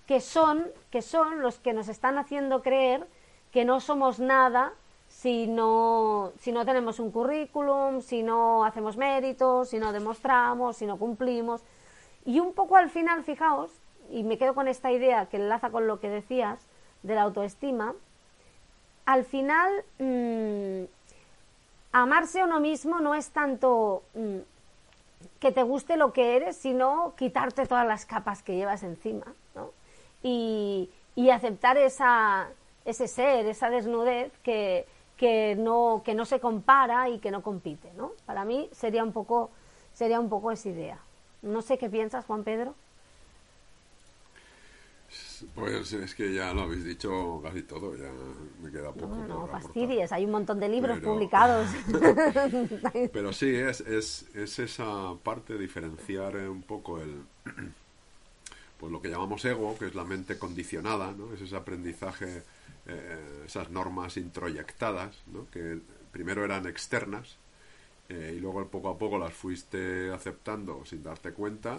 que 0.07 0.21
son, 0.21 0.67
que 0.91 1.03
son 1.03 1.41
los 1.41 1.59
que 1.59 1.73
nos 1.73 1.89
están 1.89 2.19
haciendo 2.19 2.63
creer 2.63 3.07
que 3.53 3.65
no 3.65 3.81
somos 3.81 4.19
nada 4.19 4.73
si 5.09 5.47
no, 5.47 6.33
si 6.41 6.53
no 6.53 6.65
tenemos 6.67 6.99
un 6.99 7.11
currículum, 7.11 8.03
si 8.03 8.23
no 8.23 8.65
hacemos 8.65 8.97
méritos, 8.97 9.71
si 9.71 9.79
no 9.79 9.93
demostramos, 9.93 10.77
si 10.77 10.87
no 10.87 10.99
cumplimos. 10.99 11.63
Y 12.27 12.41
un 12.41 12.53
poco 12.53 12.77
al 12.77 12.91
final, 12.91 13.23
fijaos, 13.23 13.71
y 14.11 14.23
me 14.23 14.39
quedo 14.39 14.55
con 14.55 14.69
esta 14.69 14.91
idea 14.91 15.27
que 15.27 15.37
enlaza 15.37 15.71
con 15.71 15.87
lo 15.87 16.01
que 16.01 16.09
decías 16.09 16.59
de 17.03 17.15
la 17.15 17.23
autoestima, 17.23 17.95
al 19.07 19.25
final 19.25 19.85
mm, 19.99 20.85
amarse 21.93 22.41
a 22.41 22.45
uno 22.45 22.61
mismo 22.61 23.01
no 23.01 23.15
es 23.15 23.31
tanto 23.31 24.03
mm, 24.15 24.39
que 25.39 25.53
te 25.53 25.63
guste 25.63 25.97
lo 25.97 26.13
que 26.13 26.37
eres, 26.37 26.57
sino 26.57 27.15
quitarte 27.17 27.67
todas 27.67 27.87
las 27.87 28.05
capas 28.05 28.43
que 28.43 28.57
llevas 28.57 28.83
encima. 28.83 29.27
Y, 30.25 30.91
y 31.15 31.31
aceptar 31.31 31.77
esa, 31.77 32.49
ese 32.85 33.07
ser, 33.07 33.47
esa 33.47 33.71
desnudez 33.71 34.33
que, 34.43 34.87
que, 35.17 35.55
no, 35.57 36.03
que 36.05 36.15
no 36.15 36.25
se 36.25 36.41
compara 36.41 37.09
y 37.11 37.19
que 37.21 37.31
no 37.31 37.43
compite. 37.43 37.93
¿no? 37.97 38.13
Para 38.27 38.45
mí 38.45 38.69
sería 38.73 39.05
un, 39.05 39.13
poco, 39.13 39.51
sería 39.93 40.19
un 40.19 40.29
poco 40.31 40.51
esa 40.51 40.71
idea. 40.71 40.99
No 41.43 41.63
sé 41.63 41.79
qué 41.79 41.89
piensas, 41.91 42.25
Juan 42.25 42.43
Pedro. 42.43 42.75
Pues 45.55 45.93
es 45.93 46.15
que 46.15 46.33
ya 46.33 46.55
lo 46.55 46.63
habéis 46.63 46.85
dicho 46.85 47.41
casi 47.43 47.63
todo, 47.63 47.95
ya 47.97 48.11
me 48.63 48.71
queda 48.71 48.93
poco. 48.93 49.15
No, 49.15 49.27
no 49.27 49.47
fastidies, 49.47 50.11
hay 50.11 50.25
un 50.25 50.31
montón 50.31 50.59
de 50.59 50.69
libros 50.71 50.99
Pero- 50.99 51.13
publicados. 51.13 51.69
Pero 53.13 53.33
sí, 53.33 53.55
es, 53.55 53.81
es, 53.81 54.35
es 54.35 54.59
esa 54.59 55.15
parte, 55.23 55.59
diferenciar 55.59 56.37
un 56.37 56.63
poco 56.63 56.99
el 56.99 57.23
pues 58.79 58.93
lo 58.93 59.01
que 59.01 59.09
llamamos 59.09 59.45
ego, 59.45 59.77
que 59.79 59.87
es 59.87 59.95
la 59.95 60.05
mente 60.05 60.39
condicionada, 60.39 61.13
¿no? 61.13 61.33
Es 61.33 61.41
ese 61.41 61.57
aprendizaje, 61.57 62.43
eh, 62.87 63.43
esas 63.47 63.71
normas 63.71 64.17
introyectadas, 64.17 65.17
¿no? 65.33 65.49
Que 65.51 65.79
primero 66.13 66.45
eran 66.45 66.67
externas 66.67 67.37
eh, 68.09 68.35
y 68.37 68.41
luego 68.41 68.67
poco 68.69 68.91
a 68.91 68.99
poco 68.99 69.19
las 69.19 69.33
fuiste 69.33 70.11
aceptando 70.13 70.85
sin 70.85 71.03
darte 71.03 71.33
cuenta 71.33 71.79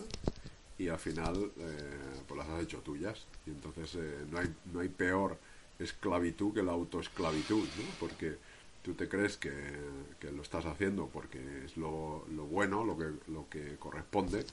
y 0.77 0.89
al 0.89 0.99
final 0.99 1.51
eh, 1.57 2.21
pues 2.27 2.37
las 2.37 2.49
has 2.49 2.63
hecho 2.63 2.79
tuyas. 2.79 3.25
Y 3.45 3.51
entonces 3.51 3.97
no, 4.31 4.39
hay, 4.39 4.53
no 4.73 4.79
hay 4.79 4.89
peor 4.89 5.37
esclavitud 5.79 6.53
que 6.53 6.63
la 6.63 6.71
autoesclavitud, 6.71 7.63
¿no? 7.63 7.85
Porque 7.99 8.37
tú 8.81 8.93
te 8.93 9.09
crees 9.09 9.37
que, 9.37 9.51
que 10.19 10.31
lo 10.31 10.43
estás 10.43 10.65
haciendo 10.65 11.07
porque 11.07 11.65
es 11.65 11.75
lo, 11.75 12.25
lo 12.35 12.45
bueno, 12.45 12.83
lo 12.83 12.97
que, 12.97 13.11
lo 13.31 13.49
que 13.49 13.77
corresponde 13.77 14.45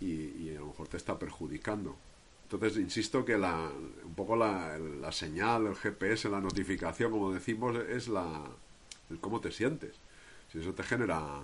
y, 0.00 0.54
a 0.54 0.60
lo 0.60 0.66
mejor 0.66 0.88
te 0.88 0.96
está 0.96 1.18
perjudicando. 1.18 1.96
Entonces, 2.44 2.76
insisto 2.78 3.24
que 3.24 3.36
la, 3.36 3.70
un 4.04 4.14
poco 4.14 4.36
la, 4.36 4.78
la 4.78 5.10
señal, 5.10 5.66
el 5.66 5.74
GPS, 5.74 6.28
la 6.28 6.40
notificación, 6.40 7.10
como 7.10 7.32
decimos, 7.32 7.76
es 7.88 8.08
la, 8.08 8.44
el 9.10 9.18
cómo 9.18 9.40
te 9.40 9.50
sientes. 9.50 9.96
Si 10.52 10.60
eso 10.60 10.72
te 10.72 10.82
genera 10.82 11.40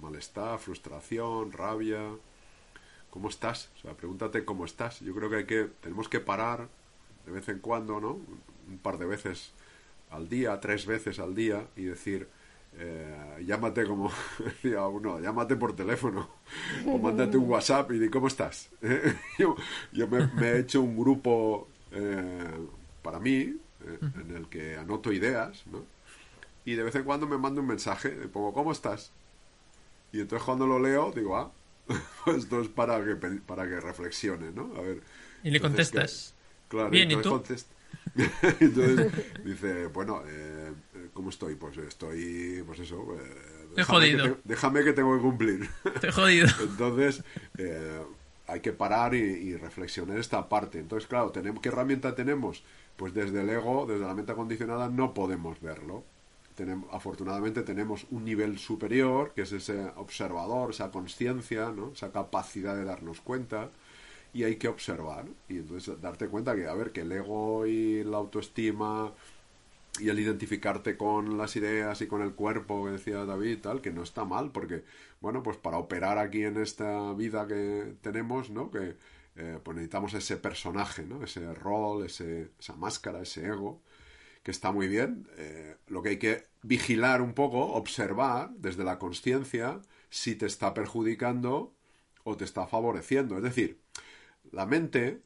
malestar, 0.00 0.58
frustración, 0.58 1.52
rabia, 1.52 2.02
¿cómo 3.10 3.28
estás? 3.28 3.70
O 3.76 3.82
sea, 3.82 3.94
pregúntate 3.94 4.44
cómo 4.44 4.64
estás. 4.64 5.00
Yo 5.00 5.14
creo 5.14 5.30
que 5.30 5.36
hay 5.36 5.46
que, 5.46 5.70
tenemos 5.80 6.08
que 6.08 6.18
parar 6.18 6.68
de 7.26 7.32
vez 7.32 7.48
en 7.48 7.60
cuando, 7.60 8.00
¿no? 8.00 8.18
Un 8.68 8.78
par 8.82 8.98
de 8.98 9.06
veces 9.06 9.52
al 10.10 10.28
día, 10.28 10.58
tres 10.60 10.86
veces 10.86 11.18
al 11.18 11.34
día 11.34 11.66
y 11.76 11.84
decir, 11.84 12.28
eh, 12.74 13.42
llámate 13.46 13.86
como 13.86 14.10
decía 14.38 14.86
uno, 14.86 15.20
llámate 15.20 15.56
por 15.56 15.74
teléfono 15.76 16.28
o 16.90 16.98
mándate 16.98 17.36
un 17.38 17.48
WhatsApp 17.48 17.90
y 17.92 17.98
di 17.98 18.08
cómo 18.10 18.28
estás. 18.28 18.70
yo 19.38 19.56
yo 19.92 20.08
me, 20.08 20.24
me 20.32 20.48
he 20.52 20.58
hecho 20.60 20.82
un 20.82 20.96
grupo 20.96 21.68
eh, 21.90 22.68
para 23.02 23.20
mí 23.20 23.56
eh, 23.80 24.00
en 24.14 24.30
el 24.36 24.48
que 24.48 24.76
anoto 24.76 25.12
ideas, 25.12 25.66
¿no? 25.66 25.86
Y 26.64 26.74
de 26.76 26.84
vez 26.84 26.94
en 26.96 27.04
cuando 27.04 27.26
me 27.26 27.38
mando 27.38 27.60
un 27.62 27.68
mensaje, 27.68 28.16
le 28.16 28.28
pongo 28.28 28.52
¿cómo 28.52 28.72
estás? 28.72 29.12
Y 30.12 30.20
entonces 30.20 30.44
cuando 30.44 30.66
lo 30.66 30.78
leo 30.78 31.12
digo, 31.12 31.36
ah, 31.36 31.52
pues 32.24 32.38
esto 32.44 32.60
es 32.60 32.68
para 32.68 33.04
que 33.04 33.16
para 33.16 33.68
que 33.68 33.80
reflexione, 33.80 34.52
¿no? 34.52 34.74
A 34.76 34.82
ver. 34.82 35.02
Y 35.42 35.50
le 35.50 35.60
entonces, 35.60 35.90
contestas. 35.90 36.34
que- 36.68 36.68
claro, 36.68 36.96
Bien, 36.96 37.10
¿y 37.10 37.16
entonces 37.16 37.20
tú? 37.20 37.30
contest- 37.30 37.72
entonces 38.60 39.06
dice, 39.42 39.86
bueno, 39.88 40.22
eh, 40.26 40.61
¿cómo 41.12 41.30
estoy? 41.30 41.54
Pues 41.56 41.76
estoy, 41.78 42.62
pues 42.66 42.80
eso. 42.80 43.06
eh, 43.18 43.34
que 43.74 43.84
jodido. 43.84 44.34
te- 44.34 44.40
déjame 44.44 44.84
que 44.84 44.92
tengo 44.92 45.14
que 45.16 45.22
cumplir. 45.22 45.70
Te 46.00 46.08
he 46.08 46.12
jodido. 46.12 46.48
Entonces, 46.58 47.24
eh, 47.58 48.02
hay 48.46 48.60
que 48.60 48.72
parar 48.72 49.14
y, 49.14 49.18
y 49.20 49.56
reflexionar 49.56 50.18
esta 50.18 50.48
parte. 50.48 50.78
Entonces, 50.78 51.08
claro, 51.08 51.30
tenemos, 51.32 51.62
¿qué 51.62 51.68
herramienta 51.68 52.14
tenemos? 52.14 52.64
Pues 52.96 53.14
desde 53.14 53.40
el 53.42 53.48
ego, 53.50 53.86
desde 53.86 54.04
la 54.06 54.14
mente 54.14 54.34
condicionada, 54.34 54.88
no 54.88 55.14
podemos 55.14 55.60
verlo. 55.60 56.04
Tenemos, 56.54 56.88
afortunadamente 56.92 57.62
tenemos 57.62 58.06
un 58.10 58.24
nivel 58.26 58.58
superior, 58.58 59.32
que 59.34 59.42
es 59.42 59.52
ese 59.52 59.86
observador, 59.96 60.70
esa 60.70 60.90
conciencia, 60.90 61.70
¿no? 61.70 61.92
esa 61.94 62.12
capacidad 62.12 62.76
de 62.76 62.84
darnos 62.84 63.20
cuenta, 63.22 63.70
y 64.34 64.44
hay 64.44 64.56
que 64.56 64.68
observar. 64.68 65.26
Y 65.48 65.58
entonces 65.58 66.00
darte 66.00 66.28
cuenta 66.28 66.54
que, 66.56 66.66
a 66.68 66.74
ver, 66.74 66.92
que 66.92 67.02
el 67.02 67.12
ego 67.12 67.66
y 67.66 68.04
la 68.04 68.18
autoestima 68.18 69.12
y 70.00 70.08
el 70.08 70.18
identificarte 70.18 70.96
con 70.96 71.36
las 71.38 71.54
ideas 71.56 72.00
y 72.00 72.06
con 72.06 72.22
el 72.22 72.34
cuerpo 72.34 72.84
que 72.84 72.92
decía 72.92 73.24
David 73.24 73.58
tal 73.60 73.80
que 73.82 73.92
no 73.92 74.02
está 74.02 74.24
mal 74.24 74.50
porque 74.52 74.84
bueno 75.20 75.42
pues 75.42 75.58
para 75.58 75.78
operar 75.78 76.18
aquí 76.18 76.44
en 76.44 76.56
esta 76.56 77.12
vida 77.14 77.46
que 77.46 77.94
tenemos 78.00 78.50
no 78.50 78.70
que 78.70 78.96
eh, 79.36 79.58
pues 79.62 79.76
necesitamos 79.76 80.14
ese 80.14 80.36
personaje 80.38 81.04
no 81.04 81.22
ese 81.22 81.52
rol 81.54 82.06
ese, 82.06 82.50
esa 82.58 82.74
máscara 82.76 83.22
ese 83.22 83.46
ego 83.46 83.82
que 84.42 84.50
está 84.50 84.72
muy 84.72 84.88
bien. 84.88 85.28
Eh, 85.36 85.76
lo 85.88 86.02
que 86.02 86.10
hay 86.10 86.18
que 86.18 86.46
vigilar 86.62 87.22
un 87.22 87.34
poco 87.34 87.74
observar 87.74 88.50
desde 88.56 88.84
la 88.84 88.98
conciencia 88.98 89.80
si 90.10 90.34
te 90.36 90.46
está 90.46 90.74
perjudicando 90.74 91.74
o 92.24 92.36
te 92.36 92.44
está 92.44 92.66
favoreciendo. 92.66 93.36
Es 93.36 93.42
decir 93.42 93.80
la 94.52 94.66
mente 94.66 95.22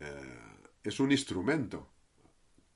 eh, 0.00 0.40
es 0.84 1.00
un 1.00 1.12
instrumento 1.12 1.88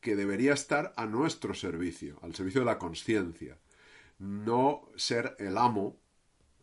que 0.02 0.16
debería 0.16 0.54
estar 0.54 0.94
a 0.96 1.06
nuestro 1.06 1.54
servicio, 1.54 2.18
al 2.22 2.34
servicio 2.36 2.62
de 2.62 2.66
la 2.66 2.78
conciencia, 2.78 3.58
no 4.20 4.88
ser 4.96 5.36
el 5.40 5.58
amo 5.58 5.98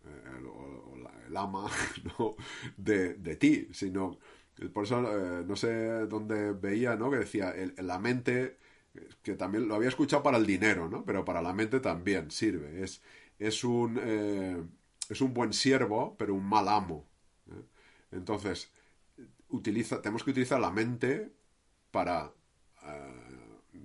eh, 0.05 0.23
el, 0.37 1.27
el 1.27 1.37
ama 1.37 1.69
¿no? 2.19 2.35
de, 2.77 3.15
de 3.15 3.35
ti, 3.35 3.67
sino 3.73 4.19
por 4.73 4.83
eso 4.85 4.99
eh, 5.41 5.43
no 5.45 5.55
sé 5.55 6.05
dónde 6.07 6.51
veía, 6.53 6.95
¿no? 6.95 7.09
Que 7.11 7.17
decía 7.17 7.53
la 7.77 7.99
mente 7.99 8.57
que 9.23 9.35
también 9.35 9.67
lo 9.67 9.75
había 9.75 9.89
escuchado 9.89 10.23
para 10.23 10.37
el 10.37 10.45
dinero, 10.45 10.89
¿no? 10.89 11.05
Pero 11.05 11.25
para 11.25 11.41
la 11.41 11.53
mente 11.53 11.79
también 11.79 12.31
sirve. 12.31 12.83
Es, 12.83 13.01
es 13.39 13.63
un 13.63 13.99
eh, 14.03 14.63
es 15.09 15.21
un 15.21 15.33
buen 15.33 15.53
siervo, 15.53 16.15
pero 16.17 16.33
un 16.35 16.45
mal 16.45 16.67
amo. 16.69 17.07
Entonces 18.11 18.71
utiliza, 19.49 20.01
tenemos 20.01 20.23
que 20.23 20.31
utilizar 20.31 20.59
la 20.59 20.71
mente 20.71 21.31
para 21.91 22.31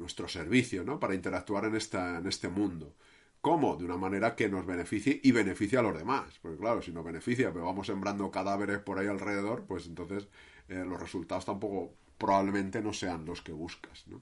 nuestro 0.05 0.28
servicio, 0.28 0.84
¿no? 0.84 1.00
Para 1.00 1.14
interactuar 1.14 1.64
en, 1.64 1.76
esta, 1.76 2.18
en 2.18 2.26
este 2.26 2.48
mundo. 2.48 2.94
¿Cómo? 3.40 3.76
De 3.76 3.84
una 3.84 3.96
manera 3.96 4.36
que 4.36 4.48
nos 4.48 4.64
beneficie 4.66 5.20
y 5.22 5.32
beneficie 5.32 5.78
a 5.78 5.82
los 5.82 5.96
demás. 5.96 6.38
Porque 6.42 6.59
claro, 6.59 6.82
si 6.82 6.92
nos 6.92 7.05
beneficia, 7.05 7.52
pero 7.52 7.64
vamos 7.66 7.86
sembrando 7.86 8.30
cadáveres 8.30 8.78
por 8.80 8.98
ahí 8.98 9.07
alrededor, 9.07 9.64
pues 9.66 9.86
entonces 9.86 10.28
eh, 10.68 10.84
los 10.86 11.00
resultados 11.00 11.44
tampoco 11.46 11.94
probablemente 12.18 12.82
no 12.82 12.92
sean 12.92 13.24
los 13.24 13.42
que 13.42 13.52
buscas, 13.52 14.07
¿no? 14.09 14.20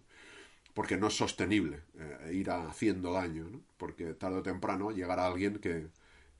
Porque 0.74 0.96
no 0.96 1.08
es 1.08 1.16
sostenible 1.16 1.80
eh, 1.98 2.34
ir 2.34 2.50
haciendo 2.50 3.12
daño, 3.12 3.44
¿no? 3.50 3.60
Porque 3.78 4.14
tarde 4.14 4.38
o 4.38 4.42
temprano 4.42 4.92
llegará 4.92 5.26
alguien 5.26 5.58
que, 5.58 5.88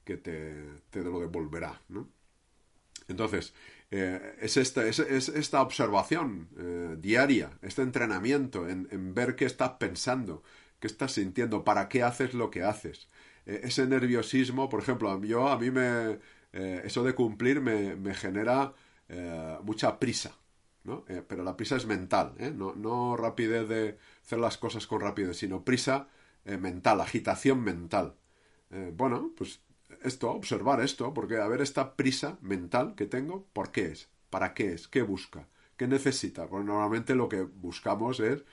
que 0.04 0.16
te, 0.18 0.64
te 0.90 1.02
lo 1.02 1.20
devolverá, 1.20 1.82
¿no? 1.88 2.08
Entonces, 3.08 3.54
eh, 3.94 4.36
es, 4.40 4.56
esta, 4.56 4.86
es, 4.86 5.00
es 5.00 5.28
esta 5.28 5.60
observación 5.60 6.48
eh, 6.58 6.96
diaria, 6.98 7.58
este 7.60 7.82
entrenamiento 7.82 8.66
en, 8.66 8.88
ver 9.14 9.36
qué 9.36 9.44
estás 9.44 9.72
pensando, 9.72 10.42
qué 10.80 10.86
estás 10.86 11.12
sintiendo, 11.12 11.62
para 11.62 11.90
qué 11.90 12.02
haces 12.02 12.32
lo 12.32 12.50
que 12.50 12.62
haces. 12.62 13.08
Eh, 13.44 13.60
ese 13.64 13.86
nerviosismo, 13.86 14.70
por 14.70 14.80
ejemplo, 14.80 15.22
yo 15.22 15.48
a 15.48 15.58
mí 15.58 15.70
me... 15.70 16.18
eso 16.52 17.02
de 17.04 17.14
cumplir 17.14 17.60
me, 17.60 17.94
me 17.96 18.14
genera 18.14 18.74
mucha 19.62 19.98
prisa, 19.98 20.38
¿no? 20.84 21.04
Pero 21.28 21.44
la 21.44 21.56
prisa 21.56 21.76
es 21.76 21.86
mental, 21.86 22.34
no, 22.56 22.74
no 22.74 23.16
rapidez 23.16 23.68
de 23.68 23.98
hacer 24.22 24.38
las 24.38 24.56
cosas 24.58 24.86
con 24.86 25.00
rapidez, 25.00 25.36
sino 25.36 25.64
prisa 25.64 26.08
mental, 26.44 27.00
agitación 27.00 27.60
mental. 27.62 28.14
Bueno, 28.94 29.32
pues 29.36 29.60
esto, 30.04 30.30
observar 30.30 30.80
esto, 30.80 31.14
porque 31.14 31.38
a 31.38 31.48
ver 31.48 31.60
esta 31.60 31.94
prisa 31.96 32.38
mental 32.42 32.94
que 32.94 33.06
tengo, 33.06 33.46
¿por 33.52 33.70
qué 33.72 33.86
es? 33.86 34.10
¿Para 34.30 34.54
qué 34.54 34.72
es? 34.72 34.88
¿Qué 34.88 35.02
busca? 35.02 35.48
¿Qué 35.76 35.86
necesita? 35.88 36.46
Porque 36.48 36.66
normalmente 36.66 37.14
lo 37.14 37.28
que 37.28 37.42
buscamos 37.42 38.20
es 38.20 38.44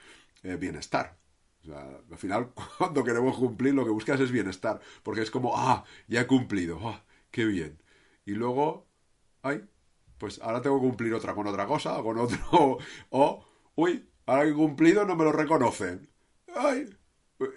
eh, 0.42 0.56
bienestar. 0.56 1.18
O 1.62 1.66
sea, 1.66 2.00
al 2.10 2.18
final, 2.18 2.52
cuando 2.78 3.04
queremos 3.04 3.36
cumplir, 3.36 3.74
lo 3.74 3.84
que 3.84 3.90
buscas 3.90 4.20
es 4.20 4.30
bienestar, 4.30 4.80
porque 5.02 5.22
es 5.22 5.30
como, 5.30 5.56
ah, 5.56 5.84
ya 6.08 6.22
he 6.22 6.26
cumplido, 6.26 6.78
ah, 6.88 7.04
qué 7.30 7.44
bien. 7.44 7.82
Y 8.24 8.32
luego, 8.32 8.86
ay, 9.42 9.64
pues 10.18 10.40
ahora 10.42 10.62
tengo 10.62 10.80
que 10.80 10.86
cumplir 10.86 11.14
otra 11.14 11.34
con 11.34 11.46
otra 11.46 11.66
cosa, 11.66 11.98
o 11.98 12.04
con 12.04 12.18
otro, 12.18 12.78
o, 13.10 13.44
uy, 13.74 14.08
ahora 14.26 14.44
que 14.44 14.50
he 14.50 14.54
cumplido 14.54 15.04
no 15.06 15.16
me 15.16 15.24
lo 15.24 15.32
reconocen. 15.32 16.08
Ay, 16.54 16.86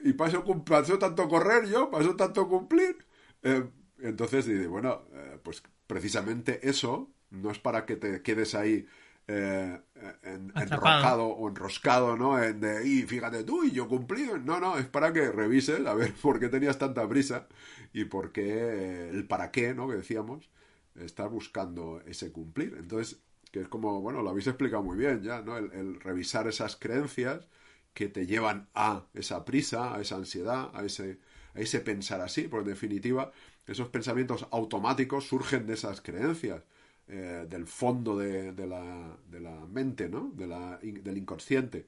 y 0.04 0.14
paso, 0.14 0.44
paso 0.66 0.98
tanto 1.00 1.28
correr 1.28 1.68
yo, 1.68 1.90
paso 1.90 2.16
tanto 2.16 2.48
cumplir. 2.48 2.98
Eh, 3.44 3.70
entonces 4.08 4.46
dice, 4.46 4.68
bueno, 4.68 5.04
eh, 5.14 5.40
pues 5.44 5.64
precisamente 5.88 6.68
eso 6.68 7.12
no 7.32 7.52
es 7.52 7.60
para 7.60 7.86
que 7.86 7.96
te 7.96 8.22
quedes 8.22 8.56
ahí 8.56 8.86
eh, 9.28 9.80
en, 10.24 10.52
enrocado 10.56 11.28
o 11.28 11.48
enroscado, 11.48 12.18
¿no? 12.18 12.42
En 12.42 12.60
de, 12.60 12.86
y 12.86 13.04
fíjate 13.04 13.44
tú, 13.44 13.64
y 13.64 13.72
yo 13.72 13.88
cumplido. 13.88 14.38
No, 14.38 14.60
no, 14.60 14.78
es 14.78 14.86
para 14.86 15.14
que 15.14 15.32
revises 15.32 15.86
a 15.86 15.94
ver 15.94 16.14
por 16.22 16.40
qué 16.40 16.50
tenías 16.50 16.78
tanta 16.78 17.08
prisa 17.08 17.48
y 17.94 18.06
por 18.06 18.32
qué, 18.32 18.44
eh, 18.44 19.10
el 19.10 19.26
para 19.28 19.52
qué, 19.52 19.74
¿no? 19.74 19.88
Que 19.88 19.96
decíamos, 19.96 20.50
estar 20.96 21.30
buscando 21.30 22.02
ese 22.06 22.32
cumplir. 22.32 22.76
Entonces, 22.78 23.20
que 23.52 23.62
es 23.62 23.68
como, 23.68 24.02
bueno, 24.02 24.22
lo 24.22 24.30
habéis 24.30 24.48
explicado 24.48 24.84
muy 24.84 24.98
bien 24.98 25.22
ya, 25.24 25.42
¿no? 25.42 25.58
El, 25.58 25.72
el 25.74 26.00
revisar 26.02 26.48
esas 26.48 26.76
creencias 26.76 27.48
que 27.94 28.10
te 28.10 28.26
llevan 28.26 28.70
a 28.74 29.06
esa 29.14 29.46
prisa, 29.46 29.96
a 29.96 30.02
esa 30.02 30.16
ansiedad, 30.16 30.72
a 30.74 30.84
ese, 30.84 31.20
a 31.54 31.60
ese 31.62 31.80
pensar 31.80 32.22
así, 32.22 32.48
porque 32.48 32.70
en 32.70 32.76
definitiva 32.76 33.32
esos 33.68 33.90
pensamientos 33.90 34.48
automáticos 34.52 35.28
surgen 35.28 35.66
de 35.68 35.74
esas 35.76 36.02
creencias. 36.02 36.64
eh, 37.08 37.46
del 37.50 37.68
fondo 37.68 38.18
de, 38.18 38.54
la, 38.66 39.66
mente, 39.72 40.08
¿no? 40.08 40.32
Del 40.36 41.18
inconsciente. 41.18 41.86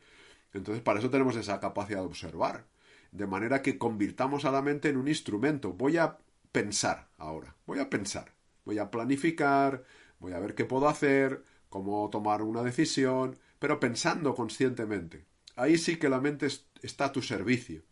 Entonces, 0.54 0.84
para 0.84 1.00
eso 1.00 1.10
tenemos 1.10 1.36
esa 1.38 1.60
capacidad 1.60 2.00
de 2.02 2.06
observar. 2.08 2.66
De 3.12 3.28
manera 3.28 3.62
que 3.62 3.78
convirtamos 3.78 4.46
a 4.46 4.52
la 4.52 4.62
mente 4.62 4.90
en 4.90 4.98
un 4.98 5.08
instrumento. 5.08 5.74
Voy 5.74 5.98
a 5.98 6.18
pensar 6.52 7.08
ahora, 7.18 7.56
voy 7.66 7.80
a 7.80 7.90
pensar, 7.90 8.32
voy 8.66 8.80
a 8.80 8.90
planificar, 8.92 9.84
voy 10.20 10.34
a 10.34 10.40
ver 10.40 10.56
qué 10.56 10.66
puedo 10.66 10.88
hacer, 10.88 11.44
cómo 11.70 12.10
tomar 12.10 12.42
una 12.42 12.64
decisión, 12.64 13.38
pero 13.60 13.80
pensando 13.80 14.36
conscientemente. 14.36 15.26
Ahí 15.56 15.78
sí 15.78 15.98
que 15.98 16.10
la 16.10 16.22
mente 16.22 16.48
está 16.82 17.06
a 17.06 17.12
tu 17.12 17.22
servicio. 17.22 17.84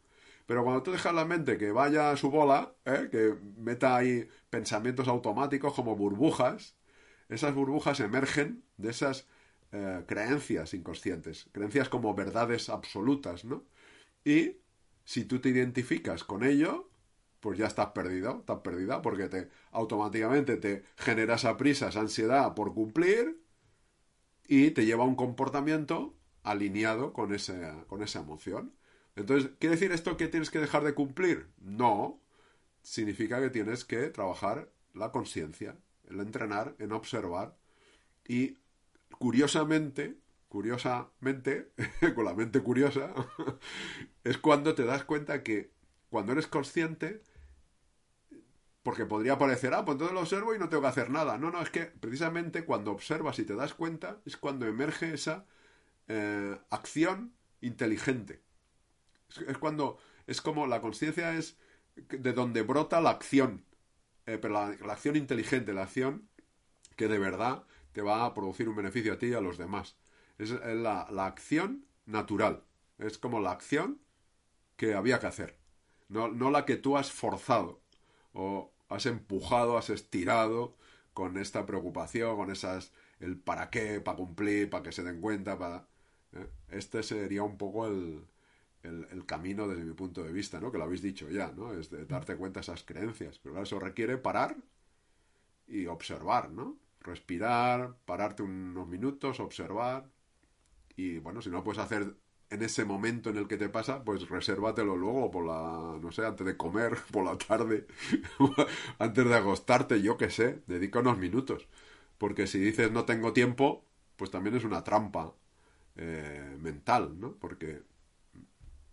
Pero 0.45 0.63
cuando 0.63 0.83
tú 0.83 0.91
dejas 0.91 1.13
la 1.13 1.25
mente 1.25 1.57
que 1.57 1.71
vaya 1.71 2.11
a 2.11 2.17
su 2.17 2.29
bola, 2.29 2.75
¿eh? 2.85 3.07
que 3.11 3.35
meta 3.57 3.95
ahí 3.95 4.27
pensamientos 4.49 5.07
automáticos 5.07 5.73
como 5.73 5.95
burbujas, 5.95 6.75
esas 7.29 7.53
burbujas 7.55 7.99
emergen 7.99 8.63
de 8.77 8.89
esas 8.91 9.27
eh, 9.71 10.03
creencias 10.07 10.73
inconscientes, 10.73 11.49
creencias 11.51 11.89
como 11.89 12.13
verdades 12.13 12.69
absolutas, 12.69 13.45
¿no? 13.45 13.65
Y 14.25 14.57
si 15.05 15.25
tú 15.25 15.39
te 15.39 15.49
identificas 15.49 16.23
con 16.23 16.43
ello, 16.43 16.89
pues 17.39 17.57
ya 17.57 17.67
estás 17.67 17.87
perdido, 17.87 18.39
estás 18.39 18.59
perdida, 18.59 19.01
porque 19.01 19.27
te 19.29 19.49
automáticamente 19.71 20.57
te 20.57 20.83
genera 20.97 21.35
esa 21.35 21.57
prisa, 21.57 21.89
esa 21.89 22.01
ansiedad 22.01 22.53
por 22.55 22.73
cumplir 22.73 23.41
y 24.47 24.71
te 24.71 24.85
lleva 24.85 25.03
a 25.03 25.07
un 25.07 25.15
comportamiento 25.15 26.15
alineado 26.43 27.13
con, 27.13 27.35
con 27.87 28.03
esa 28.03 28.19
emoción. 28.19 28.73
Entonces, 29.15 29.51
¿quiere 29.59 29.75
decir 29.75 29.91
esto 29.91 30.17
que 30.17 30.27
tienes 30.27 30.49
que 30.49 30.59
dejar 30.59 30.83
de 30.83 30.93
cumplir? 30.93 31.47
No. 31.59 32.19
Significa 32.81 33.39
que 33.39 33.49
tienes 33.49 33.85
que 33.85 34.09
trabajar 34.09 34.69
la 34.93 35.11
conciencia, 35.11 35.77
el 36.09 36.19
entrenar, 36.19 36.75
en 36.79 36.91
observar 36.91 37.55
y 38.27 38.57
curiosamente, 39.17 40.17
curiosamente, 40.49 41.71
con 42.15 42.25
la 42.25 42.33
mente 42.33 42.61
curiosa, 42.61 43.13
es 44.23 44.37
cuando 44.37 44.75
te 44.75 44.85
das 44.85 45.03
cuenta 45.03 45.43
que 45.43 45.71
cuando 46.09 46.33
eres 46.33 46.47
consciente, 46.47 47.21
porque 48.83 49.05
podría 49.05 49.37
parecer, 49.37 49.73
ah, 49.73 49.85
pues 49.85 49.95
entonces 49.95 50.13
lo 50.13 50.21
observo 50.21 50.53
y 50.53 50.59
no 50.59 50.69
tengo 50.69 50.83
que 50.83 50.89
hacer 50.89 51.09
nada. 51.09 51.37
No, 51.37 51.51
no, 51.51 51.61
es 51.61 51.69
que 51.69 51.85
precisamente 51.85 52.65
cuando 52.65 52.91
observas 52.91 53.39
y 53.39 53.45
te 53.45 53.55
das 53.55 53.73
cuenta 53.73 54.19
es 54.25 54.35
cuando 54.37 54.67
emerge 54.67 55.13
esa 55.13 55.45
eh, 56.07 56.57
acción 56.69 57.33
inteligente. 57.61 58.41
Es, 59.47 59.57
cuando, 59.57 59.97
es 60.27 60.41
como 60.41 60.67
la 60.67 60.81
conciencia 60.81 61.35
es 61.37 61.57
de 61.95 62.33
donde 62.33 62.61
brota 62.61 63.01
la 63.01 63.11
acción, 63.11 63.65
eh, 64.25 64.37
pero 64.37 64.53
la, 64.53 64.91
acción 64.91 65.15
inteligente, 65.15 65.73
la 65.73 65.83
acción 65.83 66.27
que 66.95 67.07
de 67.07 67.19
verdad 67.19 67.63
te 67.91 68.01
va 68.01 68.25
a 68.25 68.33
producir 68.33 68.69
un 68.69 68.75
beneficio 68.75 69.13
a 69.13 69.17
ti 69.17 69.27
y 69.27 69.33
a 69.33 69.41
los 69.41 69.57
demás. 69.57 69.95
Es, 70.37 70.51
la, 70.51 71.07
la, 71.11 71.25
acción 71.25 71.85
natural, 72.05 72.63
es 72.97 73.17
como 73.17 73.39
la 73.39 73.51
acción 73.51 73.99
que 74.77 74.95
había 74.95 75.19
que 75.19 75.27
hacer, 75.27 75.57
no, 76.09 76.27
no 76.27 76.49
la 76.49 76.65
que 76.65 76.75
tú 76.75 76.97
has 76.97 77.11
forzado 77.11 77.81
o 78.33 78.73
has 78.89 79.05
empujado, 79.05 79.77
has 79.77 79.89
estirado 79.89 80.75
con 81.13 81.37
esta 81.37 81.65
preocupación, 81.65 82.35
con 82.35 82.51
esas, 82.51 82.91
el 83.19 83.37
para 83.37 83.69
qué, 83.69 84.01
para 84.01 84.17
cumplir, 84.17 84.69
para 84.69 84.83
que 84.83 84.91
se 84.91 85.03
den 85.03 85.21
cuenta, 85.21 85.57
para... 85.57 85.87
¿eh? 86.33 86.47
Este 86.69 87.03
sería 87.03 87.43
un 87.43 87.57
poco 87.57 87.87
el, 87.87 88.25
el, 88.83 89.25
camino 89.25 89.67
desde 89.67 89.83
mi 89.83 89.93
punto 89.93 90.23
de 90.23 90.33
vista, 90.33 90.59
¿no? 90.59 90.71
Que 90.71 90.77
lo 90.77 90.83
habéis 90.83 91.01
dicho 91.01 91.29
ya, 91.29 91.51
¿no? 91.51 91.73
Es 91.73 91.89
de 91.89 92.05
darte 92.05 92.35
cuenta 92.35 92.59
de 92.59 92.63
esas 92.63 92.83
creencias. 92.83 93.39
Pero 93.39 93.61
eso 93.61 93.79
requiere 93.79 94.17
parar 94.17 94.57
y 95.67 95.85
observar, 95.87 96.51
¿no? 96.51 96.77
Respirar, 97.01 97.95
pararte 98.05 98.43
unos 98.43 98.87
minutos, 98.87 99.39
observar. 99.39 100.09
Y 100.95 101.19
bueno, 101.19 101.41
si 101.41 101.49
no 101.49 101.63
puedes 101.63 101.81
hacer 101.81 102.15
en 102.49 102.61
ese 102.61 102.85
momento 102.85 103.29
en 103.29 103.37
el 103.37 103.47
que 103.47 103.57
te 103.57 103.69
pasa, 103.69 104.03
pues 104.03 104.29
resérvatelo 104.29 104.95
luego 104.95 105.31
por 105.31 105.45
la, 105.45 105.97
no 105.99 106.11
sé, 106.11 106.25
antes 106.25 106.45
de 106.45 106.57
comer, 106.57 106.97
por 107.11 107.25
la 107.25 107.37
tarde, 107.37 107.87
antes 108.99 109.25
de 109.25 109.35
acostarte, 109.35 110.01
yo 110.01 110.17
qué 110.17 110.29
sé, 110.29 110.61
dedica 110.67 110.99
unos 110.99 111.17
minutos. 111.17 111.67
Porque 112.17 112.47
si 112.47 112.59
dices 112.59 112.91
no 112.91 113.05
tengo 113.05 113.33
tiempo, 113.33 113.85
pues 114.17 114.31
también 114.31 114.55
es 114.55 114.63
una 114.65 114.83
trampa 114.83 115.33
eh, 115.97 116.57
mental, 116.59 117.19
¿no? 117.19 117.33
Porque 117.35 117.81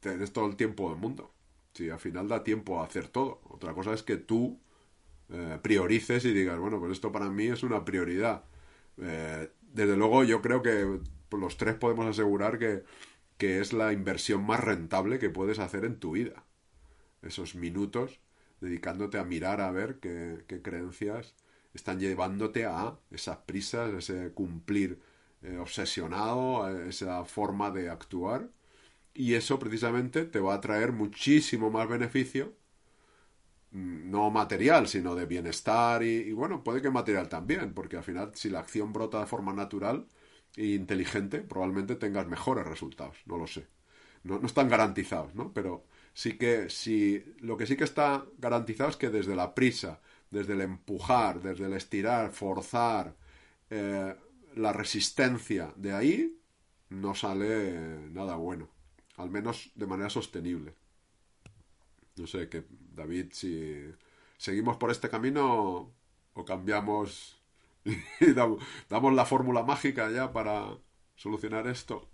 tienes 0.01 0.33
todo 0.33 0.47
el 0.47 0.57
tiempo 0.57 0.91
del 0.91 0.99
mundo. 0.99 1.33
Si 1.75 1.89
al 1.89 2.01
final 2.01 2.29
da 2.29 2.43
tiempo 2.43 2.81
a 2.81 2.85
hacer 2.85 3.09
todo. 3.09 3.41
Otra 3.49 3.73
cosa 3.75 3.93
es 3.93 4.03
que 4.03 4.17
tú 4.17 4.59
eh, 5.31 5.59
priorices 5.63 6.25
y 6.25 6.33
digas, 6.33 6.59
bueno, 6.59 6.81
pues 6.81 6.93
esto 6.93 7.13
para 7.13 7.31
mí 7.31 7.47
es 7.47 7.63
una 7.63 7.85
prioridad. 7.85 8.45
Eh, 8.99 9.51
desde 9.73 9.97
luego 9.97 10.25
yo 10.25 10.43
creo 10.43 10.63
que 10.63 11.01
los 11.37 11.57
tres 11.57 11.77
podemos 11.77 12.07
asegurar 12.07 12.59
que, 12.59 12.83
que 13.39 13.61
es 13.61 13.73
la 13.73 13.93
inversión 13.93 14.45
más 14.45 14.61
rentable 14.61 15.19
que 15.19 15.31
puedes 15.31 15.59
hacer 15.59 15.85
en 15.85 15.99
tu 16.01 16.13
vida. 16.13 16.45
Esos 17.23 17.55
minutos 17.55 18.21
dedicándote 18.61 19.19
a 19.19 19.25
mirar 19.25 19.61
a 19.61 19.71
ver 19.71 20.01
qué, 20.01 20.45
qué 20.47 20.61
creencias 20.61 21.35
están 21.73 22.01
llevándote 22.01 22.65
a 22.67 22.99
esas 23.11 23.39
prisas, 23.39 23.93
ese 23.95 24.33
cumplir 24.33 25.01
eh, 25.43 25.57
obsesionado, 25.59 26.69
esa 26.87 27.25
forma 27.25 27.71
de 27.71 27.89
actuar 27.89 28.51
y 29.15 29.35
eso 29.35 29.59
precisamente 29.59 30.25
te 30.25 30.41
va 30.41 30.55
a 30.55 30.61
traer 30.61 30.93
muchísimo 30.93 31.71
más 31.71 31.89
beneficio, 31.89 32.55
mm, 33.73 34.11
no 34.11 34.31
material, 34.31 34.89
sino 34.89 35.15
de 35.15 35.27
bienestar 35.27 36.03
y, 36.03 36.33
bueno, 36.33 36.63
puede 36.65 36.83
que 36.83 36.91
material 36.91 37.29
también, 37.29 37.73
porque 37.75 37.97
al 37.97 38.05
final 38.05 38.33
si 38.35 38.51
la 38.51 38.61
acción 38.61 38.93
brota 38.93 39.21
de 39.21 39.27
forma 39.27 39.53
natural 39.53 40.07
e 40.57 40.67
inteligente, 40.75 41.41
probablemente 41.43 41.97
tengas 41.97 42.27
mejores 42.27 42.67
resultados, 42.67 43.17
no 43.27 43.39
lo 43.39 43.47
sé. 43.47 43.67
No, 44.25 44.39
no 44.39 44.47
están 44.47 44.69
garantizados, 44.69 45.35
¿no? 45.35 45.53
Pero 45.55 45.87
sí 46.13 46.37
que 46.39 46.69
si 46.71 47.25
lo 47.41 47.57
que 47.57 47.67
sí 47.67 47.77
que 47.77 47.85
está 47.85 48.27
garantizado 48.39 48.91
es 48.91 48.97
que 48.97 49.11
desde 49.11 49.37
la 49.37 49.55
prisa, 49.55 50.01
desde 50.31 50.55
el 50.55 50.63
empujar, 50.63 51.41
desde 51.43 51.67
el 51.67 51.73
estirar, 51.75 52.33
forzar, 52.33 53.17
eh, 53.71 54.15
la 54.57 54.73
resistencia 54.73 55.73
de 55.77 55.93
ahí, 55.93 56.37
no 56.91 57.15
sale 57.15 58.11
nada 58.11 58.37
bueno 58.37 58.80
al 59.21 59.31
menos 59.31 59.71
de 59.75 59.87
manera 59.87 60.11
sostenible. 60.11 60.75
No 62.17 62.27
sé, 62.27 62.49
que 62.49 62.65
David, 62.95 63.27
si 63.33 63.93
seguimos 64.37 64.77
por 64.77 64.91
este 64.91 65.09
camino 65.09 65.93
o 66.35 66.45
cambiamos 66.45 67.41
y 68.21 68.33
damos, 68.33 68.63
la 69.15 69.25
fórmula 69.25 69.63
mágica 69.63 70.11
ya 70.11 70.33
para 70.33 70.67
solucionar 71.17 71.67
esto. 71.67 72.09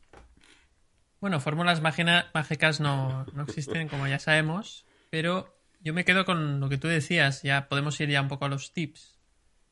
Bueno, 1.20 1.40
fórmulas 1.40 1.80
mágicas 1.80 2.80
no, 2.80 3.24
no 3.32 3.42
existen, 3.42 3.88
como 3.88 4.06
ya 4.06 4.18
sabemos, 4.18 4.84
pero 5.10 5.56
yo 5.80 5.94
me 5.94 6.04
quedo 6.04 6.24
con 6.24 6.60
lo 6.60 6.68
que 6.68 6.78
tú 6.78 6.88
decías, 6.88 7.42
ya 7.42 7.68
podemos 7.68 7.98
ir 8.00 8.10
ya 8.10 8.20
un 8.20 8.28
poco 8.28 8.44
a 8.44 8.48
los 8.48 8.72
tips. 8.72 9.18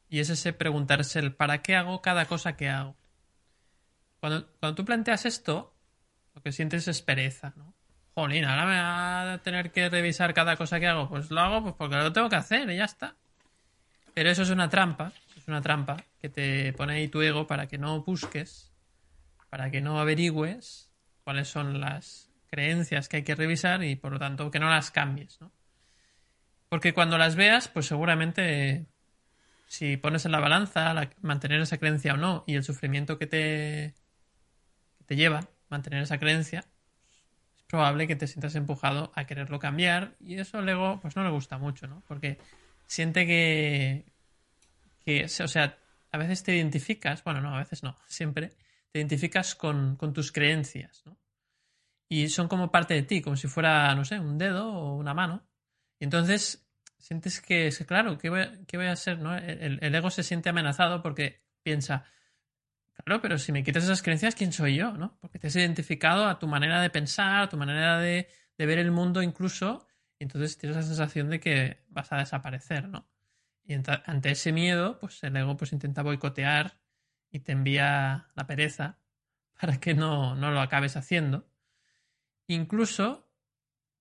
Y 0.09 0.20
es 0.20 0.30
ese 0.30 0.53
preguntarse 0.53 1.18
el 1.18 1.35
para 1.35 1.62
qué 1.62 1.76
hago 1.76 2.01
cada 2.03 2.26
cosa 2.26 2.57
que 2.57 2.68
hago. 2.68 2.97
Cuando, 4.20 4.47
cuando 4.59 4.74
tú 4.76 4.85
planteas 4.85 5.26
esto, 5.26 5.74
lo 6.35 6.43
que 6.43 6.53
sientes 6.53 6.89
es 6.89 7.03
pereza, 7.03 7.53
¿no? 7.57 7.74
Jolín, 8.14 8.45
ahora 8.45 8.66
me 8.66 8.80
va 8.80 9.32
a 9.32 9.39
tener 9.39 9.72
que 9.72 9.89
revisar 9.89 10.35
cada 10.35 10.57
cosa 10.57 10.78
que 10.78 10.87
hago. 10.87 11.09
Pues 11.09 11.30
lo 11.30 11.41
hago 11.41 11.62
pues 11.62 11.74
porque 11.76 11.97
lo 11.97 12.12
tengo 12.12 12.28
que 12.28 12.37
hacer 12.37 12.70
y 12.70 12.76
ya 12.76 12.85
está. 12.85 13.16
Pero 14.14 14.30
eso 14.30 14.43
es 14.43 14.51
una 14.51 14.68
trampa, 14.68 15.12
es 15.37 15.49
una 15.49 15.61
trampa 15.61 15.97
que 16.20 16.28
te 16.28 16.72
pone 16.72 16.95
ahí 16.95 17.09
tu 17.09 17.20
ego 17.22 17.49
para 17.49 17.66
que 17.66 17.78
no 17.78 18.03
busques, 18.03 18.72
para 19.51 19.70
que 19.70 19.80
no 19.80 19.99
averigües 19.99 20.93
cuáles 21.24 21.49
son 21.49 21.80
las 21.80 22.30
creencias 22.47 23.09
que 23.09 23.16
hay 23.18 23.22
que 23.24 23.35
revisar 23.35 23.82
y 23.82 23.97
por 23.97 24.12
lo 24.12 24.20
tanto 24.20 24.53
que 24.53 24.61
no 24.61 24.70
las 24.70 24.93
cambies, 24.93 25.41
¿no? 25.41 25.51
Porque 26.68 26.95
cuando 26.95 27.18
las 27.18 27.35
veas, 27.35 27.66
pues 27.66 27.87
seguramente 27.87 28.87
si 29.66 29.97
pones 29.97 30.24
en 30.24 30.32
la 30.32 30.41
balanza 30.41 30.95
mantener 31.20 31.61
esa 31.61 31.78
creencia 31.78 32.14
o 32.14 32.16
no 32.16 32.45
y 32.47 32.55
el 32.55 32.62
sufrimiento 32.62 33.18
que 33.18 33.26
te, 33.26 33.95
que 34.99 35.05
te 35.05 35.16
lleva, 35.16 35.49
mantener 35.75 36.03
esa 36.03 36.18
creencia, 36.18 36.64
es 37.57 37.62
probable 37.64 38.07
que 38.07 38.16
te 38.16 38.27
sientas 38.27 38.55
empujado 38.55 39.12
a 39.14 39.27
quererlo 39.27 39.59
cambiar 39.59 40.14
y 40.20 40.39
eso 40.39 40.59
al 40.59 40.68
ego 40.68 41.01
pues 41.01 41.16
no 41.16 41.25
le 41.25 41.31
gusta 41.31 41.59
mucho, 41.59 41.87
¿no? 41.89 42.03
Porque 42.07 42.39
siente 42.87 43.27
que, 43.27 44.05
que 45.05 45.25
o 45.25 45.49
sea, 45.49 45.79
a 46.12 46.18
veces 46.18 46.45
te 46.45 46.55
identificas, 46.55 47.25
bueno, 47.25 47.41
no, 47.41 47.55
a 47.55 47.59
veces 47.59 47.83
no, 47.83 47.99
siempre 48.07 48.53
te 48.93 49.01
identificas 49.01 49.57
con, 49.57 49.99
tus 50.14 50.31
creencias, 50.31 51.03
¿no? 51.05 51.18
Y 52.09 52.29
son 52.29 52.47
como 52.47 52.70
parte 52.70 52.95
de 52.95 53.03
ti, 53.03 53.20
como 53.20 53.35
si 53.35 53.49
fuera, 53.49 53.93
no 53.97 54.05
sé, 54.05 54.20
un 54.20 54.39
dedo 54.39 54.72
o 54.72 54.95
una 54.95 55.14
mano. 55.14 55.45
Y 55.99 56.05
entonces 56.05 56.68
sientes 56.99 57.41
que, 57.41 57.70
claro, 57.89 58.16
¿qué 58.18 58.31
voy, 58.31 58.43
a, 58.43 58.53
voy 58.72 58.87
a 58.87 58.93
hacer? 58.93 59.18
¿no? 59.18 59.37
el, 59.37 59.95
ego 59.95 60.11
se 60.11 60.22
siente 60.22 60.51
amenazado 60.51 61.03
porque 61.03 61.43
piensa, 61.64 62.05
Claro, 63.05 63.21
pero 63.21 63.39
si 63.39 63.53
me 63.53 63.63
quitas 63.63 63.85
esas 63.85 64.03
creencias, 64.03 64.35
¿quién 64.35 64.53
soy 64.53 64.77
yo? 64.77 64.93
¿no? 64.93 65.19
Porque 65.21 65.39
te 65.39 65.49
has 65.49 65.57
identificado 65.57 66.27
a 66.27 66.39
tu 66.39 66.49
manera 66.49 66.81
de 66.81 66.91
pensar, 66.91 67.43
a 67.43 67.49
tu 67.49 67.57
manera 67.59 67.99
de, 67.99 68.29
ver 68.57 68.79
el 68.79 68.91
mundo 68.91 69.23
incluso, 69.23 69.87
y 70.19 70.25
entonces 70.25 70.57
tienes 70.57 70.77
la 70.77 70.83
sensación 70.83 71.29
de 71.29 71.39
que 71.41 71.85
vas 71.89 72.13
a 72.13 72.17
desaparecer, 72.17 72.89
¿no? 72.89 73.07
Y 73.65 73.75
ante 73.75 74.31
ese 74.31 74.53
miedo, 74.53 74.99
pues 74.99 75.23
el 75.23 75.37
ego 75.37 75.57
pues 75.57 75.73
intenta 75.73 76.03
boicotear 76.03 76.79
y 77.31 77.41
te 77.41 77.53
envía 77.53 78.29
la 78.35 78.47
pereza 78.47 78.99
para 79.61 79.79
que 79.81 79.95
no, 79.95 80.35
no 80.35 80.51
lo 80.51 80.61
acabes 80.61 80.97
haciendo. 80.97 81.47
Incluso 82.47 83.29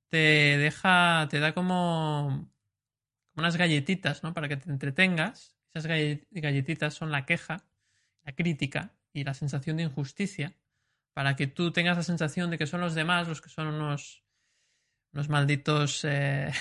te 0.09 0.57
deja, 0.57 1.27
te 1.29 1.39
da 1.39 1.53
como, 1.53 2.53
unas 3.35 3.57
galletitas, 3.57 4.23
¿no? 4.23 4.33
Para 4.33 4.47
que 4.47 4.57
te 4.57 4.69
entretengas. 4.69 5.57
Esas 5.73 5.87
galletitas 5.87 6.93
son 6.93 7.11
la 7.11 7.25
queja, 7.25 7.65
la 8.23 8.33
crítica 8.33 8.93
y 9.11 9.23
la 9.23 9.33
sensación 9.33 9.77
de 9.77 9.83
injusticia. 9.83 10.55
Para 11.13 11.35
que 11.35 11.47
tú 11.47 11.71
tengas 11.71 11.97
la 11.97 12.03
sensación 12.03 12.49
de 12.49 12.57
que 12.57 12.65
son 12.65 12.81
los 12.81 12.95
demás 12.95 13.27
los 13.27 13.41
que 13.41 13.49
son 13.49 13.67
unos, 13.67 14.23
malditos... 15.29 16.03
Eh, 16.05 16.51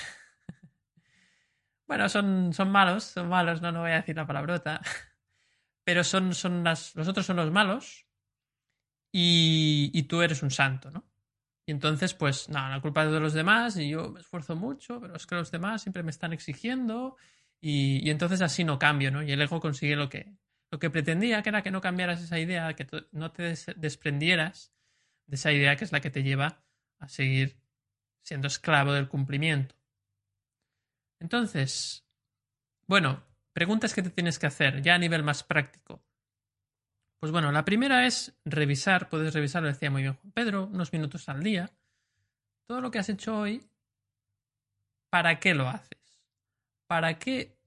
bueno, 1.87 2.09
son, 2.09 2.53
son 2.53 2.71
malos, 2.71 3.05
son 3.05 3.29
malos, 3.29 3.63
no, 3.63 3.73
no 3.73 3.81
voy 3.81 3.93
a 3.93 3.97
decir 3.97 4.17
la 4.17 4.27
palabrota. 4.27 4.81
Pero 5.85 6.05
son, 6.05 6.35
son 6.35 6.63
las, 6.63 6.95
los 6.95 7.09
otros 7.09 7.27
son 7.27 7.37
los 7.37 7.51
malos 7.51 8.07
y, 9.11 9.91
y 9.93 10.05
tú 10.05 10.23
eres 10.23 10.43
un 10.43 10.51
santo, 10.51 10.91
¿no? 10.91 11.05
Y 11.67 11.73
entonces, 11.73 12.15
pues 12.15 12.49
nada, 12.49 12.71
la 12.71 12.81
culpa 12.81 13.05
es 13.05 13.13
de 13.13 13.21
los 13.21 13.33
demás 13.33 13.77
y 13.77 13.89
yo 13.89 14.11
me 14.11 14.21
esfuerzo 14.21 14.57
mucho, 14.57 15.01
pero 15.01 15.15
es 15.15 15.27
que 15.27 15.37
los 15.37 15.51
demás 15.53 15.83
siempre 15.83 16.03
me 16.03 16.11
están 16.11 16.33
exigiendo 16.33 17.17
y, 17.61 18.07
y 18.07 18.11
entonces 18.11 18.43
así 18.43 18.65
no 18.65 18.79
cambio, 18.79 19.13
¿no? 19.13 19.23
Y 19.23 19.31
el 19.31 19.41
ego 19.41 19.61
consigue 19.61 19.95
lo 19.95 20.09
que, 20.09 20.35
lo 20.73 20.79
que 20.79 20.89
pretendía, 20.89 21.43
que 21.43 21.51
era 21.51 21.63
que 21.63 21.71
no 21.71 21.83
cambiaras 21.83 22.23
esa 22.23 22.39
idea, 22.39 22.73
que 22.75 22.87
no 23.13 23.31
te 23.31 23.55
desprendieras 23.77 24.73
de 25.27 25.37
esa 25.37 25.53
idea 25.53 25.77
que 25.77 25.85
es 25.85 25.93
la 25.93 26.01
que 26.01 26.11
te 26.11 26.23
lleva 26.23 26.65
a 26.99 27.09
seguir 27.09 27.59
siendo 28.23 28.47
esclavo 28.49 28.95
del 28.95 29.07
cumplimiento. 29.07 29.77
Entonces, 31.21 32.07
bueno, 32.87 33.23
preguntas 33.53 33.93
que 33.93 34.03
te 34.03 34.09
tienes 34.09 34.39
que 34.39 34.47
hacer 34.47 34.81
ya 34.81 34.95
a 34.95 34.99
nivel 34.99 35.23
más 35.23 35.45
práctico. 35.45 36.03
Pues 37.21 37.31
bueno, 37.33 37.53
la 37.53 37.67
primera 37.67 38.07
es 38.07 38.35
revisar, 38.47 39.11
puedes 39.11 39.35
revisar, 39.35 39.63
lo 39.63 39.69
decía 39.69 39.91
muy 39.91 40.01
bien 40.01 40.15
Juan 40.15 40.33
Pedro, 40.33 40.67
unos 40.69 40.91
minutos 40.95 41.29
al 41.29 41.43
día. 41.43 41.71
Todo 42.67 42.81
lo 42.81 42.91
que 42.91 42.99
has 42.99 43.11
hecho 43.11 43.37
hoy, 43.37 43.69
¿para 45.11 45.39
qué 45.39 45.53
lo 45.53 45.69
haces? 45.69 46.23
¿Para 46.87 47.19
qué 47.19 47.59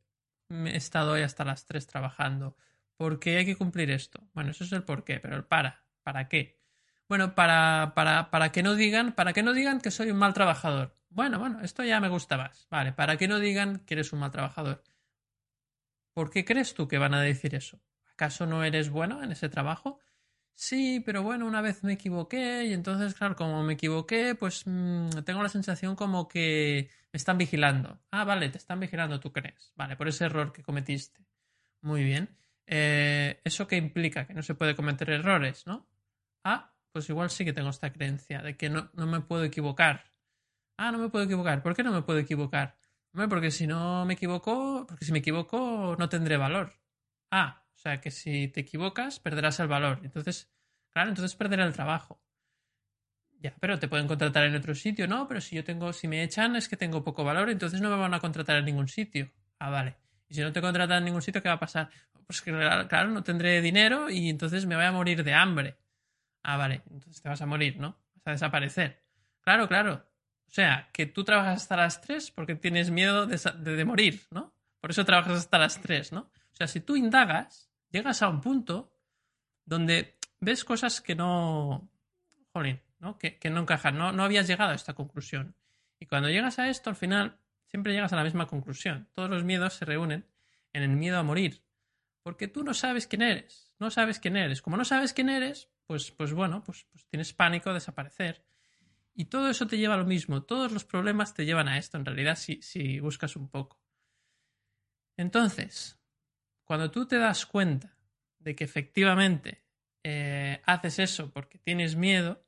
he 0.50 0.76
estado 0.76 1.12
hoy 1.12 1.22
hasta 1.22 1.46
las 1.46 1.68
3 1.68 1.86
trabajando? 1.86 2.58
¿Por 2.98 3.20
qué 3.20 3.38
hay 3.38 3.46
que 3.46 3.56
cumplir 3.58 3.92
esto? 3.92 4.30
Bueno, 4.34 4.52
eso 4.52 4.64
es 4.64 4.72
el 4.72 4.84
por 4.84 5.04
qué, 5.04 5.20
pero 5.20 5.36
el 5.36 5.44
para, 5.46 5.86
¿para 6.04 6.28
qué? 6.28 6.60
Bueno, 7.08 7.36
para, 7.36 7.94
para, 7.96 8.32
para 8.32 8.52
que 8.52 8.64
no 8.64 8.76
digan, 8.76 9.14
para 9.14 9.34
que 9.34 9.44
no 9.44 9.54
digan 9.54 9.82
que 9.82 9.92
soy 9.92 10.12
un 10.12 10.18
mal 10.18 10.34
trabajador. 10.34 10.98
Bueno, 11.10 11.40
bueno, 11.40 11.62
esto 11.62 11.84
ya 11.84 12.00
me 12.00 12.10
gusta 12.10 12.38
más. 12.38 12.68
Vale, 12.70 12.94
para 12.94 13.18
que 13.18 13.28
no 13.28 13.40
digan 13.40 13.80
que 13.86 13.94
eres 13.96 14.12
un 14.14 14.20
mal 14.20 14.32
trabajador. 14.32 14.84
¿Por 16.14 16.30
qué 16.32 16.46
crees 16.46 16.74
tú 16.74 16.88
que 16.88 16.98
van 16.98 17.14
a 17.14 17.22
decir 17.22 17.56
eso? 17.56 17.82
¿Acaso 18.14 18.46
no 18.46 18.64
eres 18.64 18.90
bueno 18.90 19.22
en 19.22 19.32
ese 19.32 19.50
trabajo? 19.50 20.00
Sí, 20.54 21.02
pero 21.06 21.22
bueno, 21.22 21.46
una 21.46 21.62
vez 21.62 21.84
me 21.84 21.94
equivoqué 21.94 22.64
y 22.66 22.74
entonces, 22.74 23.14
claro, 23.14 23.36
como 23.36 23.62
me 23.64 23.74
equivoqué, 23.74 24.36
pues 24.36 24.64
mm, 24.66 25.10
tengo 25.26 25.44
la 25.44 25.50
sensación 25.50 25.96
como 25.96 26.28
que 26.30 26.90
me 27.12 27.18
están 27.18 27.38
vigilando. 27.38 28.02
Ah, 28.12 28.24
vale, 28.24 28.50
te 28.50 28.58
están 28.58 28.80
vigilando, 28.80 29.20
tú 29.20 29.34
crees. 29.34 29.74
Vale, 29.76 29.98
por 29.98 30.08
ese 30.08 30.26
error 30.26 30.54
que 30.54 30.64
cometiste. 30.64 31.26
Muy 31.82 32.04
bien. 32.04 32.38
Eh, 32.68 33.42
¿Eso 33.44 33.68
qué 33.68 33.78
implica? 33.78 34.26
Que 34.26 34.34
no 34.34 34.44
se 34.44 34.56
puede 34.56 34.76
cometer 34.76 35.10
errores, 35.10 35.66
¿no? 35.68 35.88
Ah, 36.44 36.74
pues 36.92 37.10
igual 37.10 37.30
sí 37.30 37.46
que 37.46 37.54
tengo 37.54 37.70
esta 37.70 37.92
creencia 37.94 38.42
de 38.42 38.58
que 38.58 38.70
no, 38.70 38.90
no 38.94 39.06
me 39.08 39.22
puedo 39.22 39.44
equivocar. 39.44 40.06
Ah, 40.78 40.92
no 40.92 40.98
me 40.98 41.10
puedo 41.10 41.26
equivocar. 41.26 41.64
¿Por 41.64 41.76
qué 41.76 41.84
no 41.84 41.92
me 41.92 42.02
puedo 42.02 42.20
equivocar? 42.20 42.78
porque 43.30 43.50
si 43.50 43.66
no 43.66 44.06
me 44.06 44.16
equivoco, 44.16 44.86
porque 44.88 45.06
si 45.06 45.12
me 45.14 45.20
equivoco 45.20 45.96
no 45.98 46.10
tendré 46.10 46.38
valor. 46.38 46.74
Ah, 47.32 47.64
o 47.74 47.78
sea 47.78 48.02
que 48.02 48.12
si 48.12 48.50
te 48.50 48.62
equivocas 48.62 49.20
perderás 49.20 49.60
el 49.62 49.68
valor. 49.68 50.02
Entonces, 50.04 50.52
claro, 50.90 51.10
entonces 51.10 51.36
perderé 51.36 51.64
el 51.64 51.74
trabajo. 51.74 52.22
Ya, 53.40 53.56
pero 53.60 53.80
te 53.80 53.88
pueden 53.88 54.08
contratar 54.08 54.44
en 54.46 54.56
otro 54.56 54.74
sitio, 54.76 55.08
¿no? 55.08 55.28
Pero 55.28 55.40
si 55.40 55.56
yo 55.56 55.64
tengo, 55.64 55.94
si 55.94 56.08
me 56.08 56.24
echan 56.24 56.56
es 56.56 56.68
que 56.68 56.78
tengo 56.78 57.04
poco 57.04 57.24
valor, 57.24 57.50
entonces 57.50 57.80
no 57.80 57.90
me 57.90 57.98
van 57.98 58.14
a 58.14 58.20
contratar 58.20 58.58
en 58.58 58.66
ningún 58.66 58.88
sitio. 58.88 59.32
Ah, 59.60 59.70
vale. 59.70 59.98
Y 60.28 60.36
si 60.36 60.42
no 60.42 60.52
te 60.52 60.62
contratan 60.62 61.00
en 61.00 61.06
ningún 61.06 61.22
sitio, 61.22 61.42
¿qué 61.42 61.50
va 61.50 61.56
a 61.56 61.60
pasar? 61.60 61.90
Pues 62.28 62.42
que, 62.42 62.52
claro, 62.52 63.10
no 63.10 63.24
tendré 63.24 63.62
dinero 63.62 64.10
y 64.10 64.30
entonces 64.30 64.66
me 64.66 64.76
voy 64.76 64.86
a 64.86 64.92
morir 64.92 65.24
de 65.24 65.34
hambre. 65.34 65.78
Ah, 66.44 66.58
vale. 66.58 66.82
Entonces 66.92 67.22
te 67.22 67.30
vas 67.30 67.42
a 67.42 67.46
morir, 67.46 67.78
¿no? 67.78 67.98
Vas 68.16 68.28
a 68.28 68.32
desaparecer. 68.32 69.04
Claro, 69.42 69.68
claro. 69.68 70.06
O 70.48 70.52
sea, 70.52 70.90
que 70.94 71.06
tú 71.06 71.24
trabajas 71.24 71.64
hasta 71.64 71.76
las 71.76 72.02
3 72.02 72.32
porque 72.32 72.56
tienes 72.56 72.92
miedo 72.92 73.28
de, 73.28 73.86
morir, 73.86 74.22
¿no? 74.32 74.54
Por 74.80 74.92
eso 74.92 75.06
trabajas 75.06 75.40
hasta 75.40 75.58
las 75.58 75.82
3, 75.82 76.14
¿no? 76.14 76.22
O 76.22 76.56
sea, 76.56 76.68
si 76.68 76.80
tú 76.80 76.96
indagas, 76.96 77.70
llegas 77.90 78.22
a 78.22 78.30
un 78.30 78.42
punto 78.42 78.94
donde 79.66 80.18
ves 80.40 80.64
cosas 80.64 81.02
que 81.02 81.16
no. 81.16 81.90
Jolín, 82.54 82.82
¿no? 83.00 83.18
Que, 83.18 83.38
no 83.50 83.62
encajan. 83.62 83.98
No, 83.98 84.12
no 84.12 84.24
habías 84.24 84.48
llegado 84.48 84.72
a 84.72 84.76
esta 84.76 84.94
conclusión. 84.94 85.56
Y 86.00 86.06
cuando 86.06 86.30
llegas 86.30 86.60
a 86.60 86.70
esto, 86.70 86.90
al 86.90 86.96
final, 86.96 87.40
siempre 87.68 87.94
llegas 87.94 88.14
a 88.14 88.16
la 88.16 88.24
misma 88.24 88.48
conclusión. 88.48 89.10
Todos 89.14 89.30
los 89.30 89.44
miedos 89.44 89.74
se 89.74 89.86
reúnen 89.86 90.26
en 90.74 90.84
el 90.84 90.90
miedo 90.90 91.18
a 91.18 91.24
morir. 91.24 91.65
Porque 92.26 92.48
tú 92.48 92.64
no 92.64 92.74
sabes 92.74 93.06
quién 93.06 93.22
eres. 93.22 93.72
No 93.78 93.92
sabes 93.92 94.20
quién 94.20 94.36
eres. 94.36 94.64
Como 94.64 94.78
no 94.78 94.84
sabes 94.84 95.14
quién 95.14 95.30
eres, 95.30 95.70
pues, 95.86 96.10
pues 96.10 96.34
bueno, 96.34 96.64
pues, 96.64 96.88
pues 96.92 97.06
tienes 97.06 97.34
pánico 97.34 97.70
de 97.70 97.76
desaparecer. 97.76 98.44
Y 99.14 99.26
todo 99.26 99.48
eso 99.48 99.68
te 99.68 99.78
lleva 99.78 99.94
a 99.94 99.98
lo 99.98 100.06
mismo. 100.06 100.42
Todos 100.42 100.72
los 100.72 100.86
problemas 100.86 101.36
te 101.36 101.46
llevan 101.46 101.68
a 101.68 101.78
esto, 101.78 101.98
en 101.98 102.06
realidad, 102.06 102.36
si, 102.36 102.64
si 102.64 103.00
buscas 103.00 103.36
un 103.36 103.48
poco. 103.48 103.80
Entonces, 105.18 106.00
cuando 106.64 106.90
tú 106.90 107.06
te 107.08 107.20
das 107.20 107.46
cuenta 107.46 107.96
de 108.40 108.56
que 108.56 108.64
efectivamente 108.64 109.64
eh, 110.04 110.64
haces 110.66 110.98
eso 110.98 111.32
porque 111.32 111.60
tienes 111.60 111.96
miedo 111.96 112.44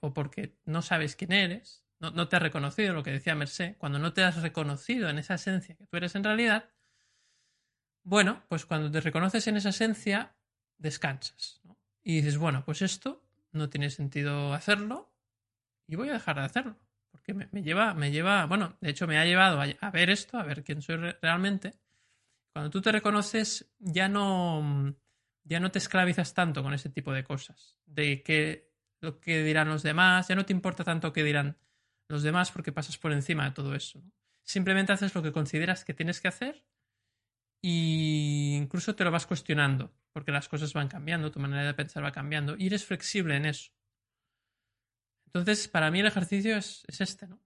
o 0.00 0.14
porque 0.14 0.56
no 0.64 0.80
sabes 0.80 1.16
quién 1.16 1.32
eres, 1.32 1.84
no, 1.98 2.28
te 2.28 2.36
has 2.36 2.42
reconocido 2.42 2.94
lo 2.94 3.02
que 3.02 3.12
decía 3.12 3.34
Merced, 3.34 3.76
cuando 3.76 3.98
no 3.98 4.14
te 4.14 4.22
has 4.22 4.40
reconocido 4.40 5.10
en 5.10 5.18
esa 5.18 5.34
esencia 5.34 5.76
que 5.76 5.86
tú 5.86 5.98
eres 5.98 6.14
en 6.14 6.24
realidad, 6.24 6.70
bueno, 8.06 8.44
pues 8.48 8.64
cuando 8.66 8.90
te 8.90 9.00
reconoces 9.00 9.46
en 9.48 9.56
esa 9.56 9.70
esencia, 9.70 10.34
descansas. 10.78 11.60
Y 12.02 12.16
dices, 12.16 12.38
bueno, 12.38 12.64
pues 12.64 12.82
esto 12.82 13.22
no 13.52 13.68
tiene 13.68 13.90
sentido 13.90 14.54
hacerlo 14.54 15.12
y 15.88 15.96
voy 15.96 16.08
a 16.08 16.14
dejar 16.14 16.36
de 16.36 16.44
hacerlo. 16.44 16.76
Porque 17.10 17.34
me, 17.34 17.62
lleva, 17.62 17.94
me 17.94 18.12
lleva, 18.12 18.46
bueno, 18.46 18.76
de 18.80 18.90
hecho 18.90 19.06
me 19.06 19.18
ha 19.18 19.24
llevado 19.24 19.60
a 19.60 19.90
ver 19.90 20.10
esto, 20.10 20.38
a 20.38 20.44
ver 20.44 20.62
quién 20.62 20.82
soy 20.82 20.96
realmente 21.20 21.74
cuando 22.56 22.70
tú 22.70 22.80
te 22.80 22.90
reconoces, 22.90 23.70
ya 23.78 24.08
no, 24.08 24.96
ya 25.44 25.60
no 25.60 25.70
te 25.70 25.78
esclavizas 25.78 26.32
tanto 26.32 26.62
con 26.62 26.72
ese 26.72 26.88
tipo 26.88 27.12
de 27.12 27.22
cosas. 27.22 27.76
De 27.84 28.22
que 28.22 28.72
lo 29.02 29.20
que 29.20 29.42
dirán 29.42 29.68
los 29.68 29.82
demás, 29.82 30.28
ya 30.28 30.34
no 30.36 30.46
te 30.46 30.54
importa 30.54 30.82
tanto 30.82 31.12
qué 31.12 31.22
dirán 31.22 31.58
los 32.08 32.22
demás 32.22 32.50
porque 32.50 32.72
pasas 32.72 32.96
por 32.96 33.12
encima 33.12 33.44
de 33.44 33.50
todo 33.50 33.74
eso. 33.74 34.02
Simplemente 34.42 34.90
haces 34.90 35.14
lo 35.14 35.22
que 35.22 35.32
consideras 35.32 35.84
que 35.84 35.92
tienes 35.92 36.18
que 36.18 36.28
hacer 36.28 36.64
e 37.62 38.58
incluso 38.60 38.94
te 38.94 39.04
lo 39.04 39.10
vas 39.10 39.26
cuestionando 39.26 39.92
porque 40.12 40.32
las 40.32 40.48
cosas 40.48 40.72
van 40.72 40.88
cambiando, 40.88 41.30
tu 41.30 41.40
manera 41.40 41.64
de 41.64 41.74
pensar 41.74 42.02
va 42.02 42.12
cambiando 42.12 42.56
y 42.56 42.66
eres 42.66 42.84
flexible 42.84 43.36
en 43.36 43.46
eso. 43.46 43.70
Entonces, 45.26 45.68
para 45.68 45.90
mí 45.90 46.00
el 46.00 46.06
ejercicio 46.06 46.56
es, 46.56 46.84
es 46.86 47.00
este, 47.02 47.26
¿no? 47.26 47.38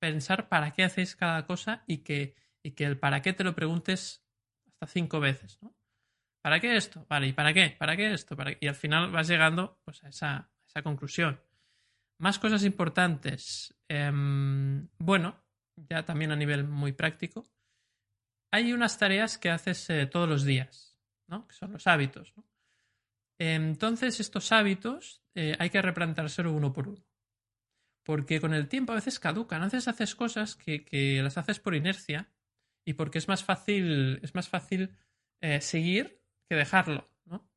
pensar 0.00 0.48
para 0.48 0.72
qué 0.72 0.82
hacéis 0.82 1.14
cada 1.14 1.46
cosa 1.46 1.84
y 1.86 1.98
que, 1.98 2.34
y 2.64 2.72
que 2.72 2.84
el 2.84 2.98
para 2.98 3.22
qué 3.22 3.32
te 3.32 3.44
lo 3.44 3.54
preguntes 3.54 4.24
cinco 4.86 5.20
veces, 5.20 5.58
¿no? 5.62 5.76
¿Para 6.42 6.58
qué 6.58 6.76
esto? 6.76 7.06
Vale, 7.08 7.28
¿y 7.28 7.32
para 7.32 7.52
qué? 7.52 7.76
¿Para 7.78 7.96
qué 7.96 8.12
esto? 8.12 8.34
¿Para 8.34 8.56
Y 8.60 8.66
al 8.66 8.74
final 8.74 9.10
vas 9.10 9.28
llegando 9.28 9.78
pues, 9.84 10.02
a, 10.02 10.08
esa, 10.08 10.50
esa 10.66 10.82
conclusión. 10.82 11.38
Más 12.18 12.38
cosas 12.38 12.64
importantes. 12.64 13.74
Em, 13.88 14.88
bueno, 14.98 15.44
ya 15.76 16.04
también 16.04 16.32
a 16.32 16.36
nivel 16.36 16.64
muy 16.64 16.92
práctico. 16.92 17.50
Hay 18.52 18.72
unas 18.72 18.98
tareas 18.98 19.38
que 19.38 19.50
haces 19.50 19.88
eh, 19.90 20.06
todos 20.06 20.28
los 20.28 20.44
días, 20.44 20.98
¿no? 21.28 21.46
Que 21.46 21.54
son 21.54 21.72
los 21.72 21.86
hábitos, 21.86 22.32
¿no? 22.36 22.44
Entonces, 23.38 24.20
estos 24.20 24.52
hábitos 24.52 25.22
eh, 25.34 25.56
hay 25.58 25.70
que 25.70 25.80
replantárselo 25.80 26.52
uno 26.52 26.72
por 26.72 26.88
uno. 26.88 27.04
Porque 28.04 28.40
con 28.40 28.52
el 28.52 28.68
tiempo 28.68 28.92
a 28.92 28.96
veces 28.96 29.18
caducan. 29.18 29.62
A 29.62 29.66
veces 29.66 29.88
haces 29.88 30.14
cosas 30.14 30.56
que, 30.56 30.84
que 30.84 31.22
las 31.22 31.38
haces 31.38 31.60
por 31.60 31.74
inercia 31.74 32.30
y 32.84 32.94
porque 32.94 33.18
es 33.18 33.28
más 33.28 33.44
fácil, 33.44 34.20
es 34.22 34.34
más 34.34 34.48
fácil 34.48 34.96
eh, 35.40 35.60
seguir 35.60 36.20
que 36.48 36.56
dejarlo, 36.56 37.08
¿no? 37.24 37.48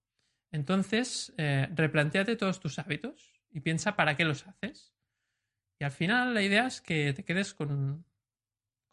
Entonces, 0.51 1.33
replanteate 1.37 2.35
todos 2.35 2.59
tus 2.59 2.77
hábitos 2.77 3.33
y 3.49 3.61
piensa 3.61 3.95
para 3.95 4.15
qué 4.15 4.23
los 4.23 4.47
haces. 4.47 4.93
Y 5.79 5.83
al 5.83 5.91
final 5.91 6.35
la 6.35 6.43
idea 6.43 6.67
es 6.67 6.79
que 6.79 7.11
te 7.13 7.25
quedes 7.25 7.55
con, 7.55 8.05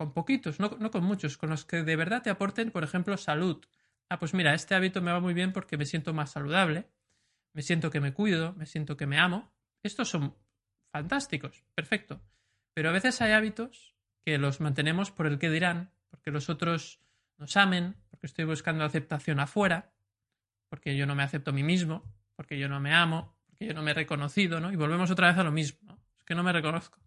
con 0.01 0.15
poquitos, 0.15 0.59
no, 0.61 0.91
con 0.91 1.05
muchos, 1.05 1.37
con 1.37 1.51
los 1.51 1.67
que 1.67 1.83
de 1.83 1.95
verdad 1.95 2.23
te 2.23 2.31
aporten, 2.31 2.71
por 2.71 2.85
ejemplo, 2.85 3.19
salud. 3.19 3.63
Ah, 4.09 4.19
pues 4.19 4.33
mira, 4.33 4.55
este 4.55 4.75
hábito 4.75 5.03
me 5.03 5.13
va 5.13 5.21
muy 5.21 5.35
bien 5.35 5.53
porque 5.53 5.77
me 5.77 5.85
siento 5.85 6.15
más 6.15 6.31
saludable, 6.31 6.89
me 7.53 7.61
siento 7.61 7.91
que 7.91 8.01
me 8.01 8.15
cuido, 8.15 8.55
me 8.55 8.65
siento 8.65 8.97
que 8.97 9.07
me 9.07 9.19
amo. 9.19 9.53
Estos 9.83 10.09
son 10.09 10.35
fantásticos, 10.91 11.65
perfecto. 11.75 12.23
Pero 12.73 12.89
a 12.89 12.93
veces 12.93 13.21
hay 13.21 13.33
hábitos 13.33 13.95
que 14.25 14.39
los 14.39 14.63
mantenemos 14.63 15.11
por 15.11 15.27
el 15.27 15.39
que 15.39 15.51
dirán, 15.51 15.93
porque 16.09 16.31
los 16.31 16.49
otros 16.49 17.03
nos 17.37 17.55
amen, 17.59 17.95
porque 18.09 18.27
estoy 18.27 18.47
buscando 18.47 18.85
aceptación 18.85 19.39
afuera, 19.39 19.93
porque 20.71 20.97
yo 20.97 21.05
no 21.05 21.15
me 21.15 21.25
acepto 21.25 21.51
a 21.51 21.53
mí 21.53 21.63
mismo, 21.63 22.11
porque 22.37 22.59
yo 22.59 22.71
no 22.71 22.81
me 22.81 22.95
amo, 22.95 23.37
porque 23.45 23.67
yo 23.67 23.75
no 23.75 23.83
me 23.83 23.91
he 23.91 23.95
reconocido, 23.95 24.61
¿no? 24.61 24.73
Y 24.73 24.77
volvemos 24.77 25.11
otra 25.11 25.29
vez 25.29 25.37
a 25.37 25.45
lo 25.45 25.53
mismo, 25.53 25.81
¿no? 25.83 26.03
Es 26.17 26.25
que 26.25 26.35
no 26.35 26.43
me 26.43 26.55
reconozco. 26.55 26.99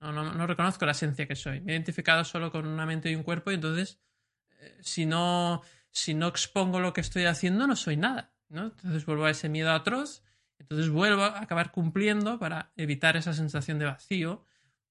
No, 0.00 0.12
no, 0.12 0.32
no 0.32 0.46
reconozco 0.46 0.86
la 0.86 0.92
esencia 0.92 1.26
que 1.26 1.36
soy. 1.36 1.60
Me 1.60 1.72
he 1.72 1.74
identificado 1.74 2.24
solo 2.24 2.50
con 2.50 2.66
una 2.66 2.86
mente 2.86 3.10
y 3.10 3.14
un 3.14 3.22
cuerpo 3.22 3.50
y 3.50 3.54
entonces, 3.54 4.00
eh, 4.60 4.78
si, 4.80 5.04
no, 5.04 5.62
si 5.90 6.14
no 6.14 6.28
expongo 6.28 6.80
lo 6.80 6.92
que 6.92 7.02
estoy 7.02 7.26
haciendo, 7.26 7.66
no 7.66 7.76
soy 7.76 7.96
nada, 7.96 8.32
¿no? 8.48 8.64
Entonces 8.64 9.04
vuelvo 9.04 9.26
a 9.26 9.30
ese 9.30 9.48
miedo 9.48 9.70
atroz, 9.72 10.22
entonces 10.58 10.88
vuelvo 10.88 11.24
a 11.24 11.40
acabar 11.40 11.70
cumpliendo 11.70 12.38
para 12.38 12.72
evitar 12.76 13.16
esa 13.16 13.34
sensación 13.34 13.78
de 13.78 13.86
vacío 13.86 14.46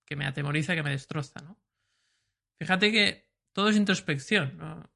que 0.05 0.15
me 0.15 0.25
atemoriza, 0.25 0.75
que 0.75 0.83
me 0.83 0.91
destroza, 0.91 1.41
¿no? 1.41 1.59
Fíjate 2.59 2.91
que 2.91 3.29
todo 3.53 3.69
es 3.69 3.77
introspección. 3.77 4.89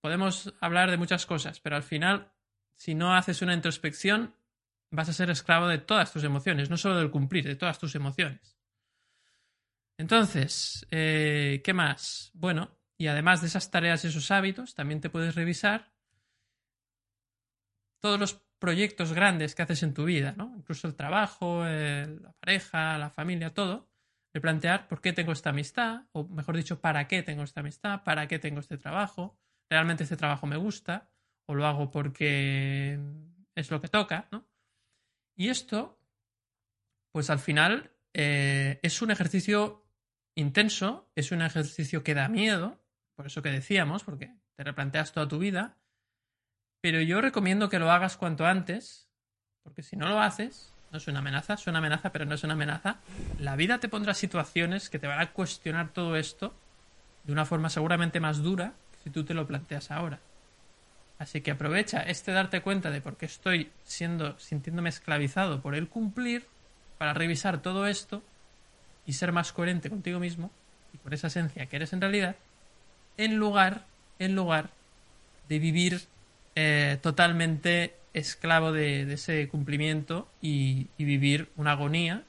Podemos 0.00 0.54
hablar 0.60 0.90
de 0.90 0.96
muchas 0.96 1.26
cosas, 1.26 1.60
pero 1.60 1.76
al 1.76 1.82
final, 1.82 2.32
si 2.76 2.94
no 2.94 3.14
haces 3.14 3.40
una 3.40 3.54
introspección, 3.54 4.34
vas 4.90 5.08
a 5.08 5.12
ser 5.12 5.30
esclavo 5.30 5.68
de 5.68 5.78
todas 5.78 6.12
tus 6.12 6.24
emociones, 6.24 6.70
no 6.70 6.76
solo 6.76 6.98
del 6.98 7.10
cumplir, 7.10 7.44
de 7.44 7.56
todas 7.56 7.78
tus 7.78 7.94
emociones. 7.94 8.57
Entonces, 9.98 10.86
eh, 10.90 11.60
¿qué 11.64 11.74
más? 11.74 12.30
Bueno, 12.32 12.70
y 12.96 13.08
además 13.08 13.40
de 13.40 13.48
esas 13.48 13.70
tareas 13.70 14.04
y 14.04 14.08
esos 14.08 14.30
hábitos, 14.30 14.74
también 14.74 15.00
te 15.00 15.10
puedes 15.10 15.34
revisar 15.34 15.92
todos 18.00 18.18
los 18.18 18.34
proyectos 18.60 19.12
grandes 19.12 19.54
que 19.54 19.62
haces 19.62 19.82
en 19.82 19.94
tu 19.94 20.04
vida, 20.04 20.34
¿no? 20.36 20.54
Incluso 20.56 20.86
el 20.86 20.94
trabajo, 20.94 21.64
la 21.64 22.32
pareja, 22.40 22.96
la 22.98 23.10
familia, 23.10 23.54
todo. 23.54 23.88
Replantear 24.32 24.88
por 24.88 25.00
qué 25.00 25.12
tengo 25.12 25.32
esta 25.32 25.50
amistad, 25.50 26.02
o 26.12 26.28
mejor 26.28 26.56
dicho, 26.56 26.80
para 26.80 27.08
qué 27.08 27.22
tengo 27.22 27.42
esta 27.42 27.60
amistad, 27.60 28.04
para 28.04 28.28
qué 28.28 28.38
tengo 28.38 28.60
este 28.60 28.78
trabajo, 28.78 29.38
realmente 29.68 30.04
este 30.04 30.16
trabajo 30.16 30.46
me 30.46 30.56
gusta, 30.56 31.10
o 31.46 31.54
lo 31.54 31.66
hago 31.66 31.90
porque 31.90 33.00
es 33.54 33.70
lo 33.70 33.80
que 33.80 33.88
toca, 33.88 34.28
¿no? 34.30 34.46
Y 35.36 35.48
esto, 35.48 36.00
pues 37.12 37.30
al 37.30 37.38
final, 37.38 37.92
eh, 38.12 38.78
es 38.82 39.00
un 39.02 39.10
ejercicio 39.10 39.87
intenso, 40.38 41.08
es 41.16 41.32
un 41.32 41.42
ejercicio 41.42 42.04
que 42.04 42.14
da 42.14 42.28
miedo, 42.28 42.78
por 43.16 43.26
eso 43.26 43.42
que 43.42 43.50
decíamos, 43.50 44.04
porque 44.04 44.30
te 44.56 44.64
replanteas 44.64 45.12
toda 45.12 45.26
tu 45.26 45.38
vida, 45.38 45.76
pero 46.80 47.00
yo 47.00 47.20
recomiendo 47.20 47.68
que 47.68 47.80
lo 47.80 47.90
hagas 47.90 48.16
cuanto 48.16 48.46
antes, 48.46 49.08
porque 49.64 49.82
si 49.82 49.96
no 49.96 50.08
lo 50.08 50.20
haces, 50.20 50.72
no 50.92 50.98
es 50.98 51.08
una 51.08 51.18
amenaza, 51.18 51.54
es 51.54 51.66
una 51.66 51.78
amenaza, 51.78 52.12
pero 52.12 52.24
no 52.24 52.36
es 52.36 52.44
una 52.44 52.52
amenaza, 52.52 52.98
la 53.40 53.56
vida 53.56 53.80
te 53.80 53.88
pondrá 53.88 54.14
situaciones 54.14 54.88
que 54.88 55.00
te 55.00 55.08
van 55.08 55.20
a 55.20 55.32
cuestionar 55.32 55.92
todo 55.92 56.16
esto 56.16 56.54
de 57.24 57.32
una 57.32 57.44
forma 57.44 57.68
seguramente 57.68 58.20
más 58.20 58.40
dura 58.40 58.74
que 58.92 58.98
si 59.02 59.10
tú 59.10 59.24
te 59.24 59.34
lo 59.34 59.46
planteas 59.46 59.90
ahora. 59.90 60.20
Así 61.18 61.40
que 61.40 61.50
aprovecha 61.50 62.02
este 62.02 62.30
darte 62.30 62.62
cuenta 62.62 62.92
de 62.92 63.00
por 63.00 63.16
qué 63.16 63.26
estoy 63.26 63.72
siendo, 63.82 64.38
sintiéndome 64.38 64.88
esclavizado 64.88 65.60
por 65.60 65.74
el 65.74 65.88
cumplir, 65.88 66.46
para 66.96 67.14
revisar 67.14 67.62
todo 67.62 67.86
esto 67.86 68.22
y 69.08 69.14
ser 69.14 69.32
más 69.32 69.52
coherente 69.52 69.88
contigo 69.88 70.20
mismo 70.20 70.52
y 70.92 70.98
con 70.98 71.14
esa 71.14 71.28
esencia 71.28 71.64
que 71.66 71.76
eres 71.76 71.94
en 71.94 72.02
realidad, 72.02 72.36
en 73.16 73.36
lugar, 73.36 73.86
en 74.18 74.36
lugar 74.36 74.68
de 75.48 75.58
vivir 75.58 76.02
eh, 76.54 76.98
totalmente 77.00 77.94
esclavo 78.12 78.70
de, 78.70 79.10
ese 79.10 79.48
cumplimiento 79.48 80.28
y, 80.42 80.88
vivir 80.98 81.48
una 81.56 81.72
agonía 81.72 82.22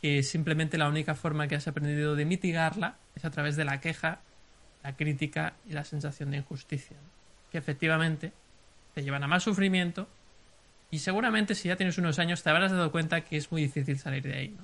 que 0.00 0.22
simplemente 0.22 0.78
la 0.78 0.88
única 0.88 1.16
forma 1.16 1.48
que 1.48 1.56
has 1.56 1.66
aprendido 1.66 2.14
de 2.14 2.24
mitigarla 2.24 2.94
es 3.16 3.24
a 3.24 3.30
través 3.30 3.56
de 3.56 3.64
la 3.64 3.80
queja, 3.80 4.20
la 4.84 4.94
crítica 4.94 5.54
y 5.68 5.72
la 5.72 5.84
sensación 5.84 6.30
de 6.30 6.36
injusticia, 6.36 6.96
que 7.50 7.58
efectivamente 7.58 8.32
te 8.94 9.02
llevan 9.02 9.24
a 9.24 9.26
más 9.26 9.42
sufrimiento 9.42 10.06
y 10.92 11.00
seguramente 11.00 11.56
si 11.56 11.66
ya 11.66 11.76
tienes 11.76 11.98
unos 11.98 12.20
años 12.20 12.44
te 12.44 12.50
habrás 12.50 12.70
dado 12.70 12.92
cuenta 12.92 13.22
que 13.22 13.36
es 13.36 13.50
muy 13.50 13.62
difícil 13.62 13.98
salir 13.98 14.22
de 14.22 14.34
ahí. 14.34 14.56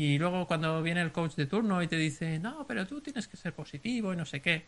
Y 0.00 0.16
luego 0.16 0.46
cuando 0.46 0.82
viene 0.82 1.02
el 1.02 1.12
coach 1.12 1.34
de 1.34 1.44
turno 1.44 1.82
y 1.82 1.86
te 1.86 1.96
dice, 1.96 2.38
no, 2.38 2.64
pero 2.66 2.86
tú 2.86 3.02
tienes 3.02 3.28
que 3.28 3.36
ser 3.36 3.52
positivo 3.52 4.14
y 4.14 4.16
no 4.16 4.24
sé 4.24 4.40
qué. 4.40 4.64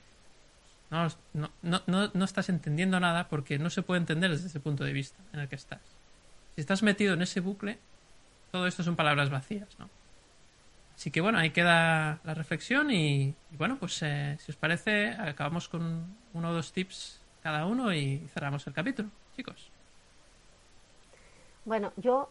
No, 0.91 1.09
no, 1.33 1.51
no, 1.62 2.11
no 2.12 2.24
estás 2.26 2.51
entendiendo 2.51 3.01
nada 3.01 3.28
porque 3.28 3.59
no 3.59 3.70
se 3.70 3.80
puede 3.80 4.01
entender 4.01 4.30
desde 4.30 4.49
ese 4.49 4.61
punto 4.61 4.85
de 4.85 4.93
vista 4.93 5.16
en 5.33 5.41
el 5.41 5.49
que 5.49 5.57
estás. 5.57 5.80
Si 6.55 6.61
estás 6.61 6.83
metido 6.83 7.14
en 7.14 7.22
ese 7.22 7.41
bucle, 7.41 7.78
todo 8.51 8.66
esto 8.66 8.83
son 8.83 8.95
palabras 8.95 9.30
vacías, 9.30 9.70
¿no? 9.78 9.89
Así 10.97 11.11
que 11.11 11.22
bueno, 11.22 11.39
ahí 11.39 11.49
queda 11.49 12.20
la 12.24 12.35
reflexión 12.35 12.91
y, 12.91 13.35
bueno, 13.53 13.78
pues 13.78 14.03
eh, 14.03 14.37
si 14.39 14.53
os 14.53 14.57
parece, 14.57 15.12
acabamos 15.12 15.66
con 15.66 16.14
uno 16.35 16.51
o 16.51 16.53
dos 16.53 16.74
tips 16.74 17.22
cada 17.43 17.64
uno 17.64 17.95
y 17.95 18.18
cerramos 18.35 18.66
el 18.66 18.74
capítulo, 18.74 19.09
chicos. 19.35 19.70
Bueno, 21.64 21.91
yo 21.97 22.28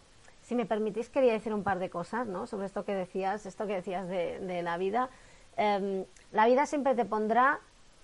si 0.51 0.55
me 0.55 0.65
permitís, 0.65 1.07
quería 1.07 1.31
decir 1.31 1.53
un 1.53 1.63
par 1.63 1.79
de 1.79 1.89
cosas 1.89 2.27
¿no? 2.27 2.45
sobre 2.45 2.65
esto 2.65 2.83
que 2.83 2.93
decías, 2.93 3.45
esto 3.45 3.67
que 3.67 3.75
decías 3.75 4.05
de, 4.09 4.61
la 4.61 4.75
vida. 4.75 5.09
Em, 5.55 6.03
la 6.33 6.45
vida 6.45 6.65
siempre 6.65 6.93
te 6.93 7.05
pondrá 7.05 7.61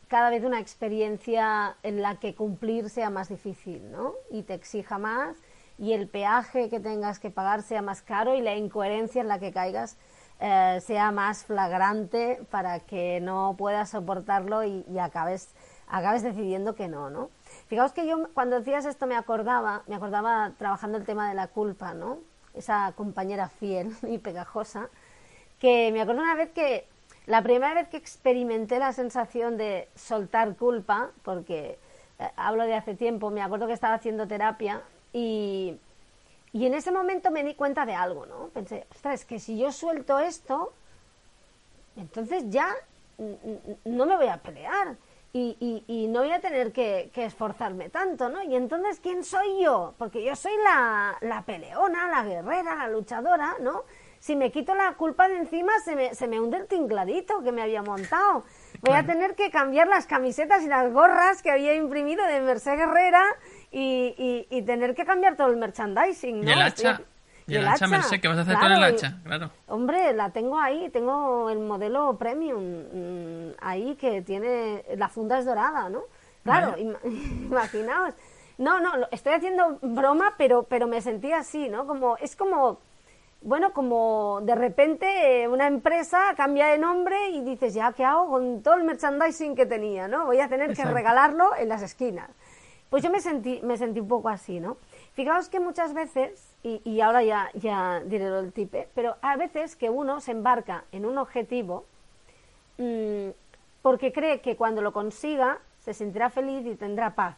cada 0.08 0.30
vez 0.30 0.46
una 0.46 0.62
experiencia 0.62 1.76
en 1.84 2.02
la 2.02 2.22
que 2.22 2.36
cumplir 2.36 2.90
sea 2.90 3.10
más 3.10 3.28
difícil 3.28 3.92
¿no? 3.92 4.14
y 4.32 4.44
te 4.44 4.54
exija 4.54 4.98
más 4.98 5.36
y 5.78 5.92
el 5.92 6.08
peaje 6.08 6.70
que 6.70 6.80
tengas 6.80 7.20
que 7.20 7.32
pagar 7.32 7.64
sea 7.64 7.82
más 7.82 8.02
caro 8.02 8.34
y 8.34 8.40
la 8.40 8.56
incoherencia 8.56 9.22
en 9.22 9.28
la 9.28 9.40
que 9.40 9.52
caigas 9.52 9.98
eh, 10.40 10.80
sea 10.80 11.12
más 11.12 11.44
flagrante 11.44 12.40
para 12.50 12.80
que 12.80 13.20
no 13.20 13.56
puedas 13.58 13.90
soportarlo 13.90 14.64
y, 14.64 14.86
y 14.90 15.00
acabes, 15.00 15.54
acabes 15.90 16.24
decidiendo 16.24 16.76
que 16.76 16.88
no, 16.88 17.10
¿no? 17.10 17.30
Fijaos 17.66 17.92
que 17.92 18.08
yo 18.08 18.30
cuando 18.34 18.56
decías 18.56 18.86
esto 18.86 19.06
me 19.06 19.18
acordaba, 19.18 19.84
me 19.88 19.96
acordaba 19.96 20.54
trabajando 20.58 20.98
el 20.98 21.04
tema 21.04 21.28
de 21.28 21.36
la 21.36 21.50
culpa, 21.50 21.94
¿no? 21.94 22.20
Esa 22.58 22.94
compañera 22.96 23.50
fiel 23.50 23.96
y 24.08 24.18
pegajosa, 24.18 24.90
que 25.60 25.92
me 25.92 26.02
acuerdo 26.02 26.22
una 26.22 26.36
vez 26.36 26.52
que 26.52 26.86
la 27.26 27.42
primera 27.42 27.74
vez 27.74 27.90
que 27.90 27.98
experimenté 27.98 28.80
la 28.80 28.94
sensación 28.94 29.58
de 29.58 29.90
soltar 29.96 30.56
culpa, 30.56 31.12
porque 31.24 31.78
eh, 32.20 32.30
hablo 32.38 32.64
de 32.64 32.76
hace 32.76 32.96
tiempo, 32.96 33.30
me 33.30 33.42
acuerdo 33.42 33.68
que 33.68 33.74
estaba 33.74 33.96
haciendo 33.96 34.28
terapia 34.28 34.82
y, 35.12 35.78
y 36.54 36.66
en 36.66 36.74
ese 36.74 36.92
momento 36.92 37.32
me 37.32 37.44
di 37.44 37.54
cuenta 37.54 37.86
de 37.86 37.96
algo, 37.96 38.26
¿no? 38.26 38.48
Pensé, 38.54 38.86
ostras, 38.92 39.26
que 39.26 39.40
si 39.40 39.58
yo 39.58 39.72
suelto 39.72 40.20
esto, 40.20 40.72
entonces 41.98 42.46
ya 42.50 42.74
no 43.18 44.06
me 44.06 44.16
voy 44.16 44.28
a 44.28 44.38
pelear 44.38 44.96
y, 45.34 45.84
y, 45.88 46.08
no 46.08 46.22
voy 46.22 46.32
a 46.32 46.40
tener 46.40 46.72
que, 46.72 47.12
esforzarme 47.16 47.90
tanto, 47.90 48.30
¿no? 48.30 48.42
Y 48.44 48.56
entonces, 48.56 49.00
¿quién 49.00 49.24
soy 49.24 49.62
yo? 49.62 49.94
Porque 49.98 50.24
yo 50.24 50.36
soy 50.36 50.54
la, 50.64 51.18
la, 51.22 51.44
peleona, 51.44 52.08
la 52.10 52.24
guerrera, 52.24 52.76
la 52.76 52.88
luchadora, 52.88 53.56
¿no? 53.62 53.84
Si 54.20 54.36
me 54.36 54.52
quito 54.52 54.74
la 54.74 54.94
culpa 54.94 55.28
de 55.28 55.38
encima, 55.38 55.72
se 55.86 55.96
me, 55.96 56.16
se 56.16 56.28
me 56.28 56.40
hunde 56.40 56.58
el 56.58 56.68
tingladito 56.68 57.44
que 57.44 57.52
me 57.52 57.62
había 57.62 57.84
montado. 57.84 58.44
Voy 58.82 58.96
a 58.96 59.06
tener 59.06 59.36
que 59.36 59.52
cambiar 59.52 59.88
las 59.88 60.08
camisetas 60.08 60.64
y 60.64 60.68
las 60.68 60.92
gorras 60.92 61.44
que 61.44 61.52
había 61.52 61.76
imprimido 61.76 62.26
de 62.26 62.40
Merced 62.42 62.76
Guerrera 62.76 63.24
y, 63.72 64.48
y, 64.50 64.62
tener 64.64 64.96
que 64.96 65.06
cambiar 65.06 65.36
todo 65.36 65.48
el 65.48 65.58
merchandising, 65.58 66.42
¿no? 66.42 66.50
Y 66.50 66.54
el 66.54 66.62
hacha. 66.62 67.02
Y 67.48 67.56
el, 67.56 67.68
hacha, 67.68 67.88
Merced, 67.88 68.20
¿qué 68.20 68.28
vas 68.28 68.38
a 68.38 68.42
hacer 68.42 68.56
con 68.56 68.72
el 68.72 68.84
hacha? 68.84 69.20
Claro. 69.24 69.52
Hombre, 69.68 70.14
la 70.14 70.32
tengo 70.32 70.60
ahí, 70.60 70.90
tengo 70.90 71.50
el 71.50 71.60
modelo 71.60 72.18
premium 72.18 72.62
mm, 72.62 73.52
ahí 73.62 73.96
que 73.96 74.22
tiene, 74.22 74.84
la 74.98 75.08
funda 75.08 75.40
es 75.40 75.46
dorada, 75.46 75.90
¿no? 75.90 76.02
Claro, 76.44 76.76
imaginaos. 76.78 78.14
No, 78.58 78.82
no, 78.82 78.92
estoy 79.12 79.34
haciendo 79.34 79.78
broma, 79.82 80.34
pero, 80.38 80.64
pero 80.64 80.88
me 80.88 81.02
sentí 81.02 81.32
así, 81.32 81.70
¿no? 81.70 81.88
Como, 81.88 82.18
es 82.18 82.36
como, 82.36 82.80
bueno, 83.42 83.72
como 83.72 84.42
de 84.44 84.56
repente 84.56 85.44
eh, 85.44 85.48
una 85.48 85.68
empresa 85.68 86.34
cambia 86.36 86.68
de 86.68 86.78
nombre 86.78 87.30
y 87.30 87.42
dices, 87.42 87.74
ya, 87.74 87.94
¿qué 87.94 88.04
hago 88.04 88.30
con 88.30 88.62
todo 88.62 88.74
el 88.74 88.84
merchandising 88.84 89.56
que 89.56 89.66
tenía, 89.66 90.08
¿no? 90.08 90.26
Voy 90.26 90.40
a 90.42 90.50
tener 90.50 90.76
que 90.76 90.84
regalarlo 90.84 91.56
en 91.56 91.70
las 91.70 91.82
esquinas. 91.82 92.30
Pues 92.90 93.04
yo 93.04 93.12
me 93.12 93.22
sentí, 93.22 93.62
me 93.64 93.78
sentí 93.78 94.00
un 94.00 94.08
poco 94.08 94.30
así, 94.30 94.60
¿no? 94.60 94.78
Fijaos 95.18 95.50
que 95.50 95.60
muchas 95.60 95.96
veces, 95.96 96.56
y, 96.62 97.02
ahora 97.02 97.24
ya, 97.24 97.50
ya 97.56 98.02
diré 98.06 98.28
el 98.28 98.54
tipe, 98.54 98.88
pero 98.94 99.16
a 99.24 99.36
veces 99.36 99.76
que 99.76 99.90
uno 99.90 100.22
se 100.22 100.30
embarca 100.32 100.84
en 100.92 101.08
un 101.08 101.18
objetivo 101.18 101.86
mm, 102.78 103.30
porque 103.82 104.14
cree 104.14 104.42
que 104.42 104.56
cuando 104.56 104.84
lo 104.84 104.94
consiga 104.94 105.58
se 105.80 105.96
sentirá 105.96 106.30
feliz 106.30 106.68
y 106.68 106.76
tendrá 106.76 107.16
paz. 107.16 107.36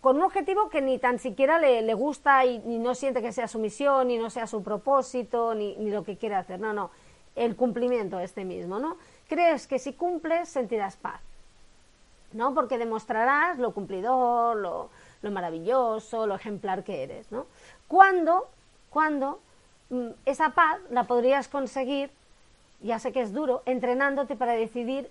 Con 0.00 0.16
un 0.16 0.22
objetivo 0.22 0.68
que 0.68 0.82
ni 0.82 0.98
tan 0.98 1.20
siquiera 1.20 1.60
le, 1.60 1.94
gusta 1.94 2.44
y, 2.44 2.58
no 2.58 2.96
siente 2.96 3.22
que 3.22 3.30
sea 3.30 3.46
su 3.46 3.60
misión, 3.60 4.08
ni 4.08 4.18
no 4.18 4.28
sea 4.28 4.48
su 4.48 4.64
propósito, 4.64 5.54
ni, 5.54 5.76
ni 5.76 5.92
lo 5.92 6.02
que 6.02 6.16
quiere 6.16 6.34
hacer. 6.34 6.58
No, 6.58 6.72
no, 6.72 6.90
el 7.36 7.54
cumplimiento 7.54 8.18
este 8.18 8.44
mismo, 8.44 8.80
¿no? 8.80 8.96
Crees 9.28 9.68
que 9.68 9.78
si 9.78 9.92
cumples 9.92 10.48
sentirás 10.48 10.96
paz, 10.96 11.20
¿no? 12.32 12.52
Porque 12.52 12.78
demostrarás 12.78 13.60
lo 13.60 13.72
cumplidor, 13.72 14.56
lo, 14.56 14.90
lo 15.22 15.30
maravilloso, 15.30 16.26
lo 16.26 16.34
ejemplar 16.34 16.84
que 16.84 17.02
eres, 17.02 17.30
¿no? 17.32 17.46
Cuando, 17.88 18.48
cuando 18.90 19.40
mm, 19.90 20.08
esa 20.26 20.50
paz 20.50 20.78
la 20.90 21.04
podrías 21.04 21.48
conseguir, 21.48 22.10
ya 22.80 22.98
sé 22.98 23.12
que 23.12 23.22
es 23.22 23.32
duro, 23.32 23.62
entrenándote 23.64 24.36
para 24.36 24.52
decidir 24.52 25.08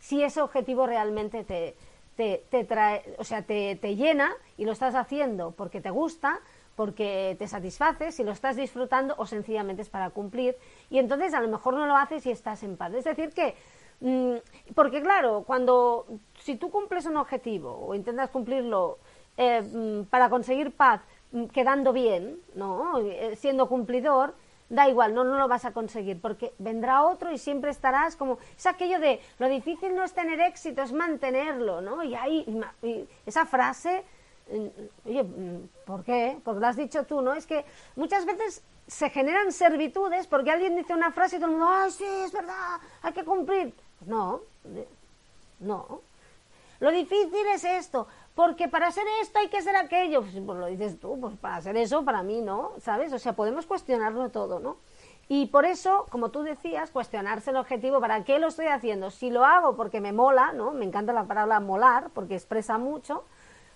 si 0.00 0.22
ese 0.22 0.42
objetivo 0.42 0.86
realmente 0.86 1.44
te, 1.44 1.74
te, 2.16 2.64
trae, 2.64 3.02
o 3.18 3.24
sea, 3.24 3.42
te, 3.42 3.76
te 3.76 3.96
llena 3.96 4.32
y 4.56 4.64
lo 4.64 4.72
estás 4.72 4.94
haciendo 4.94 5.52
porque 5.52 5.80
te 5.80 5.90
gusta, 5.90 6.40
porque 6.76 7.36
te 7.38 7.46
satisface, 7.46 8.12
si 8.12 8.24
lo 8.24 8.32
estás 8.32 8.56
disfrutando 8.56 9.14
o 9.16 9.26
sencillamente 9.26 9.82
es 9.82 9.88
para 9.88 10.10
cumplir 10.10 10.56
y 10.90 10.98
entonces 10.98 11.32
a 11.34 11.40
lo 11.40 11.48
mejor 11.48 11.74
no 11.74 11.86
lo 11.86 11.96
haces 11.96 12.26
y 12.26 12.30
estás 12.30 12.62
en 12.62 12.76
paz. 12.76 12.92
Es 12.94 13.04
decir 13.04 13.30
que, 13.30 13.54
mm, 14.00 14.74
porque 14.74 15.00
claro, 15.02 15.44
cuando, 15.46 16.06
si 16.40 16.56
tú 16.56 16.70
cumples 16.70 17.06
un 17.06 17.16
objetivo 17.16 17.86
o 17.86 17.94
intentas 17.94 18.30
cumplirlo 18.30 18.98
eh, 19.36 19.62
mm, 19.62 20.04
para 20.04 20.28
conseguir 20.30 20.72
paz, 20.72 21.00
mm, 21.32 21.46
quedando 21.46 21.92
bien, 21.92 22.38
¿no? 22.54 22.98
Eh, 22.98 23.36
siendo 23.36 23.68
cumplidor, 23.68 24.34
da 24.68 24.88
igual, 24.88 25.14
no, 25.14 25.24
no 25.24 25.38
lo 25.38 25.48
vas 25.48 25.64
a 25.64 25.72
conseguir, 25.72 26.20
porque 26.20 26.52
vendrá 26.58 27.04
otro 27.04 27.30
y 27.30 27.38
siempre 27.38 27.70
estarás 27.70 28.16
como, 28.16 28.38
es 28.56 28.66
aquello 28.66 28.98
de, 28.98 29.20
lo 29.38 29.48
difícil 29.48 29.94
no 29.94 30.04
es 30.04 30.12
tener 30.12 30.40
éxito, 30.40 30.82
es 30.82 30.92
mantenerlo, 30.92 31.80
¿no? 31.80 32.02
Y 32.02 32.14
ahí, 32.14 32.46
esa 33.26 33.46
frase, 33.46 34.04
mm, 34.50 35.08
oye, 35.08 35.24
¿por 35.84 36.04
qué? 36.04 36.38
Porque 36.44 36.60
lo 36.60 36.66
has 36.66 36.76
dicho 36.76 37.04
tú, 37.04 37.20
¿no? 37.20 37.34
Es 37.34 37.46
que 37.46 37.64
muchas 37.96 38.24
veces 38.24 38.62
se 38.86 39.10
generan 39.10 39.50
servitudes 39.52 40.26
porque 40.26 40.50
alguien 40.50 40.76
dice 40.76 40.92
una 40.94 41.10
frase 41.10 41.36
y 41.36 41.38
todo 41.38 41.50
el 41.50 41.56
mundo, 41.56 41.68
ay, 41.70 41.90
sí, 41.90 42.04
es 42.04 42.32
verdad, 42.32 42.80
hay 43.02 43.12
que 43.12 43.24
cumplir. 43.24 43.72
No, 44.06 44.40
no. 45.60 46.00
Lo 46.80 46.90
difícil 46.90 47.46
es 47.54 47.64
esto, 47.64 48.06
porque 48.34 48.68
para 48.68 48.88
hacer 48.88 49.04
esto 49.22 49.38
hay 49.38 49.48
que 49.48 49.58
hacer 49.58 49.76
aquello. 49.76 50.22
Pues, 50.22 50.34
pues, 50.44 50.58
lo 50.58 50.66
dices 50.66 50.98
tú, 50.98 51.18
pues 51.20 51.36
para 51.36 51.56
hacer 51.56 51.76
eso, 51.76 52.04
para 52.04 52.22
mí 52.22 52.40
no, 52.40 52.72
¿sabes? 52.78 53.12
O 53.12 53.18
sea, 53.18 53.34
podemos 53.34 53.66
cuestionarlo 53.66 54.28
todo, 54.30 54.60
¿no? 54.60 54.76
Y 55.28 55.46
por 55.46 55.64
eso, 55.64 56.06
como 56.10 56.30
tú 56.30 56.42
decías, 56.42 56.90
cuestionarse 56.90 57.50
el 57.50 57.56
objetivo, 57.56 58.00
¿para 58.00 58.24
qué 58.24 58.38
lo 58.38 58.48
estoy 58.48 58.66
haciendo? 58.66 59.10
Si 59.10 59.30
lo 59.30 59.44
hago 59.44 59.74
porque 59.74 60.00
me 60.00 60.12
mola, 60.12 60.52
¿no? 60.52 60.72
Me 60.72 60.84
encanta 60.84 61.14
la 61.14 61.24
palabra 61.24 61.60
molar, 61.60 62.10
porque 62.12 62.34
expresa 62.34 62.76
mucho, 62.76 63.24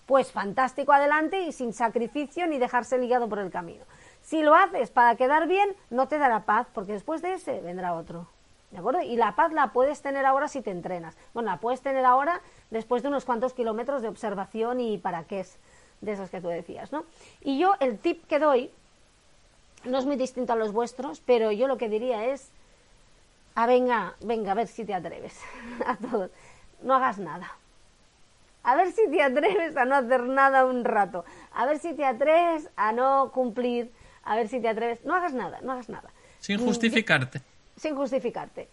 pues 0.05 0.31
fantástico 0.31 0.93
adelante 0.93 1.41
y 1.43 1.53
sin 1.53 1.73
sacrificio 1.73 2.47
ni 2.47 2.59
dejarse 2.59 2.99
ligado 2.99 3.29
por 3.29 3.39
el 3.39 3.51
camino. 3.51 3.85
Si 4.21 4.43
lo 4.43 4.55
haces 4.55 4.91
para 4.91 5.17
quedar 5.17 5.47
bien, 5.47 5.75
no 5.89 6.07
te 6.09 6.19
dará 6.19 6.45
paz, 6.45 6.67
porque 6.75 6.93
después 6.93 7.23
de 7.23 7.35
ese 7.35 7.61
vendrá 7.61 7.95
otro. 7.95 8.27
Y 9.03 9.17
la 9.17 9.35
paz 9.35 9.53
la 9.53 9.73
puedes 9.73 10.03
tener 10.03 10.27
ahora 10.27 10.47
si 10.47 10.61
te 10.61 10.71
entrenas. 10.71 11.17
Bueno, 11.33 11.51
la 11.51 11.57
puedes 11.59 11.81
tener 11.81 12.05
ahora 12.05 12.41
después 12.71 13.03
de 13.03 13.09
unos 13.09 13.25
cuantos 13.25 13.55
kilómetros 13.55 14.03
de 14.03 14.09
observación 14.09 14.81
y 14.81 14.99
para 14.99 15.25
qué 15.25 15.41
es 15.41 15.57
de 16.01 16.13
esos 16.13 16.31
que 16.31 16.41
tú 16.41 16.49
decías, 16.49 16.93
¿no? 16.93 17.05
Y 17.41 17.59
yo 17.59 17.75
el 17.81 17.99
tip 17.99 18.27
que 18.27 18.39
doy 18.39 18.71
no 19.85 19.99
es 19.99 20.05
muy 20.05 20.17
distinto 20.17 20.53
a 20.53 20.57
los 20.57 20.73
vuestros, 20.73 21.21
pero 21.25 21.51
yo 21.51 21.67
lo 21.67 21.79
que 21.79 21.89
diría 21.89 22.27
es, 22.27 22.51
ah, 23.55 23.67
venga, 23.67 24.15
venga, 24.21 24.53
a 24.53 24.55
ver 24.55 24.69
si 24.69 24.85
te 24.85 24.95
atreves 24.95 25.41
a 25.87 25.97
todos. 25.97 26.31
No 26.83 26.95
hagas 26.95 27.19
nada. 27.19 27.51
A 28.63 28.77
ver 28.77 28.93
si 28.93 29.09
te 29.11 29.23
atreves 29.23 29.77
a 29.77 29.87
no 29.87 29.95
hacer 29.95 30.25
nada 30.25 30.67
un 30.67 30.85
rato. 30.85 31.25
A 31.55 31.65
ver 31.65 31.79
si 31.79 31.95
te 31.95 32.05
atreves 32.05 32.69
a 32.77 32.93
no 32.93 33.31
cumplir. 33.33 33.91
A 34.25 34.37
ver 34.37 34.49
si 34.49 34.61
te 34.61 34.69
atreves. 34.69 35.05
No 35.05 35.15
hagas 35.15 35.33
nada, 35.33 35.61
no 35.63 35.73
hagas 35.73 35.89
nada. 35.89 36.11
Sin 36.39 36.63
justificarte 36.63 37.41
sin 37.79 37.95
justificarte. 37.97 38.69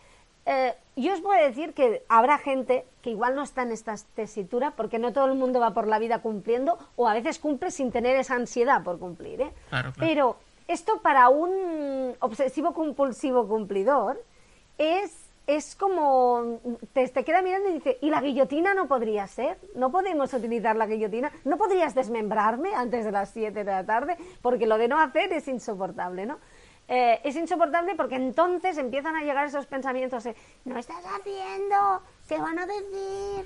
Eh, 0.45 0.76
yo 0.95 1.14
os 1.14 1.22
voy 1.22 1.38
a 1.38 1.41
decir 1.41 1.74
que 1.74 2.03
habrá 2.08 2.38
gente 2.38 2.86
que 3.01 3.10
igual 3.10 3.36
no 3.36 3.41
está 3.41 3.64
en 3.64 3.72
esta 3.72 3.95
tesitura 4.14 4.72
porque 4.72 4.99
no 4.99 5.12
todo 5.12 5.26
el 5.26 5.34
mundo 5.34 5.60
va 5.60 5.74
por 5.74 5.88
la 5.88 5.97
vida 5.97 6.20
cumpliendo 6.20 6.78
o 6.95 7.08
a 7.08 7.14
veces 7.16 7.39
cumple 7.39 7.72
sin 7.72 7.91
tener 7.91 8.16
esa 8.16 8.36
ansiedad 8.36 8.84
por 8.84 8.99
cumplir. 8.99 9.41
¿eh? 9.41 9.51
Pero 9.97 10.38
esto 10.68 11.01
para 11.01 11.30
un 11.30 12.16
obsesivo 12.20 12.74
compulsivo 12.74 13.47
cumplidor 13.47 14.24
es, 14.78 15.30
es 15.47 15.76
como 15.76 16.60
te, 16.93 17.08
te, 17.08 17.24
queda 17.24 17.41
mirando 17.41 17.70
y 17.70 17.74
dice, 17.74 17.97
¿y 18.01 18.12
la 18.12 18.22
guillotina 18.22 18.76
no 18.76 18.88
podría 18.88 19.26
ser? 19.26 19.58
¿No 19.74 19.91
podemos 19.91 20.32
utilizar 20.32 20.76
la 20.76 20.86
guillotina? 20.86 21.32
¿No 21.43 21.58
podrías 21.58 21.95
desmembrarme 21.95 22.76
antes 22.76 23.03
de 23.03 23.12
las 23.12 23.32
7 23.32 23.64
de 23.64 23.72
la 23.72 23.84
tarde? 23.84 24.16
Porque 24.43 24.68
lo 24.68 24.78
de 24.78 24.88
no 24.88 24.99
hacer 24.99 25.34
es 25.34 25.47
insoportable, 25.47 26.28
¿no? 26.28 26.38
Eh, 26.88 27.20
es 27.24 27.36
insoportable 27.36 27.96
porque 27.96 28.16
entonces 28.16 28.78
empiezan 28.78 29.16
a 29.16 29.24
llegar 29.24 29.48
esos 29.48 29.66
pensamientos 29.66 30.24
no 30.66 30.78
estás 30.78 31.04
haciendo, 31.04 32.04
¿qué 32.28 32.38
van 32.38 32.60
a 32.60 32.68
decir? 32.68 33.46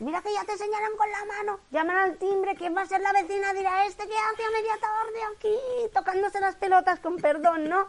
Mira 0.00 0.20
que 0.20 0.34
ya 0.34 0.44
te 0.44 0.58
señalan 0.58 0.94
con 0.96 1.10
la 1.10 1.24
mano, 1.24 1.60
llaman 1.70 1.96
al 1.96 2.16
timbre, 2.18 2.54
¿quién 2.56 2.76
va 2.76 2.82
a 2.82 2.86
ser 2.86 3.00
la 3.00 3.12
vecina? 3.12 3.54
Dirá 3.54 3.86
este 3.86 4.06
que 4.06 4.14
hace 4.14 4.44
a 4.44 4.50
media 4.50 4.74
tarde 4.80 5.34
aquí, 5.34 5.92
tocándose 5.94 6.40
las 6.40 6.56
pelotas 6.56 7.00
con 7.00 7.16
perdón, 7.16 7.70
¿no? 7.70 7.86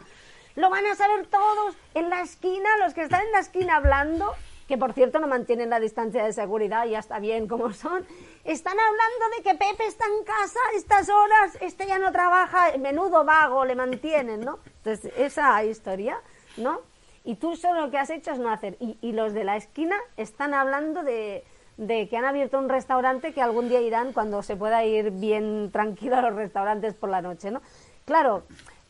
Lo 0.54 0.70
van 0.70 0.86
a 0.86 0.94
saber 0.94 1.26
todos 1.26 1.76
en 1.92 2.08
la 2.08 2.22
esquina, 2.22 2.68
los 2.78 2.94
que 2.94 3.02
están 3.02 3.20
en 3.20 3.32
la 3.32 3.40
esquina 3.40 3.76
hablando, 3.76 4.32
que 4.66 4.78
por 4.78 4.94
cierto 4.94 5.18
no 5.18 5.26
mantienen 5.26 5.68
la 5.68 5.80
distancia 5.80 6.24
de 6.24 6.32
seguridad, 6.32 6.86
ya 6.86 7.00
está 7.00 7.18
bien 7.18 7.48
como 7.48 7.72
son, 7.74 8.06
están 8.46 8.76
hablando 8.78 9.36
de 9.36 9.42
que 9.42 9.54
Pepe 9.54 9.86
está 9.86 10.04
en 10.06 10.24
casa 10.24 10.58
a 10.70 10.76
estas 10.76 11.08
horas, 11.08 11.58
este 11.60 11.86
ya 11.86 11.98
no 11.98 12.12
trabaja, 12.12 12.76
menudo 12.78 13.24
vago 13.24 13.64
le 13.64 13.74
mantienen, 13.74 14.40
¿no? 14.40 14.58
Entonces, 14.78 15.12
esa 15.16 15.62
historia, 15.64 16.20
¿no? 16.56 16.80
Y 17.24 17.34
tú 17.36 17.56
solo 17.56 17.86
lo 17.86 17.90
que 17.90 17.98
has 17.98 18.10
hecho 18.10 18.30
es 18.30 18.38
no 18.38 18.50
hacer. 18.50 18.76
Y, 18.78 19.12
los 19.12 19.34
de 19.34 19.42
la 19.42 19.56
esquina 19.56 19.96
están 20.16 20.54
hablando 20.54 21.02
de, 21.02 21.44
que 21.76 22.16
han 22.16 22.24
abierto 22.24 22.56
un 22.56 22.68
restaurante 22.68 23.32
que 23.32 23.42
algún 23.42 23.68
día 23.68 23.80
irán 23.80 24.12
cuando 24.12 24.42
se 24.44 24.54
pueda 24.54 24.84
ir 24.84 25.10
bien 25.10 25.70
tranquilo 25.72 26.16
a 26.16 26.22
los 26.22 26.34
restaurantes 26.34 26.94
por 26.94 27.10
la 27.10 27.22
noche, 27.22 27.50
¿no? 27.50 27.62
Claro, 28.04 28.44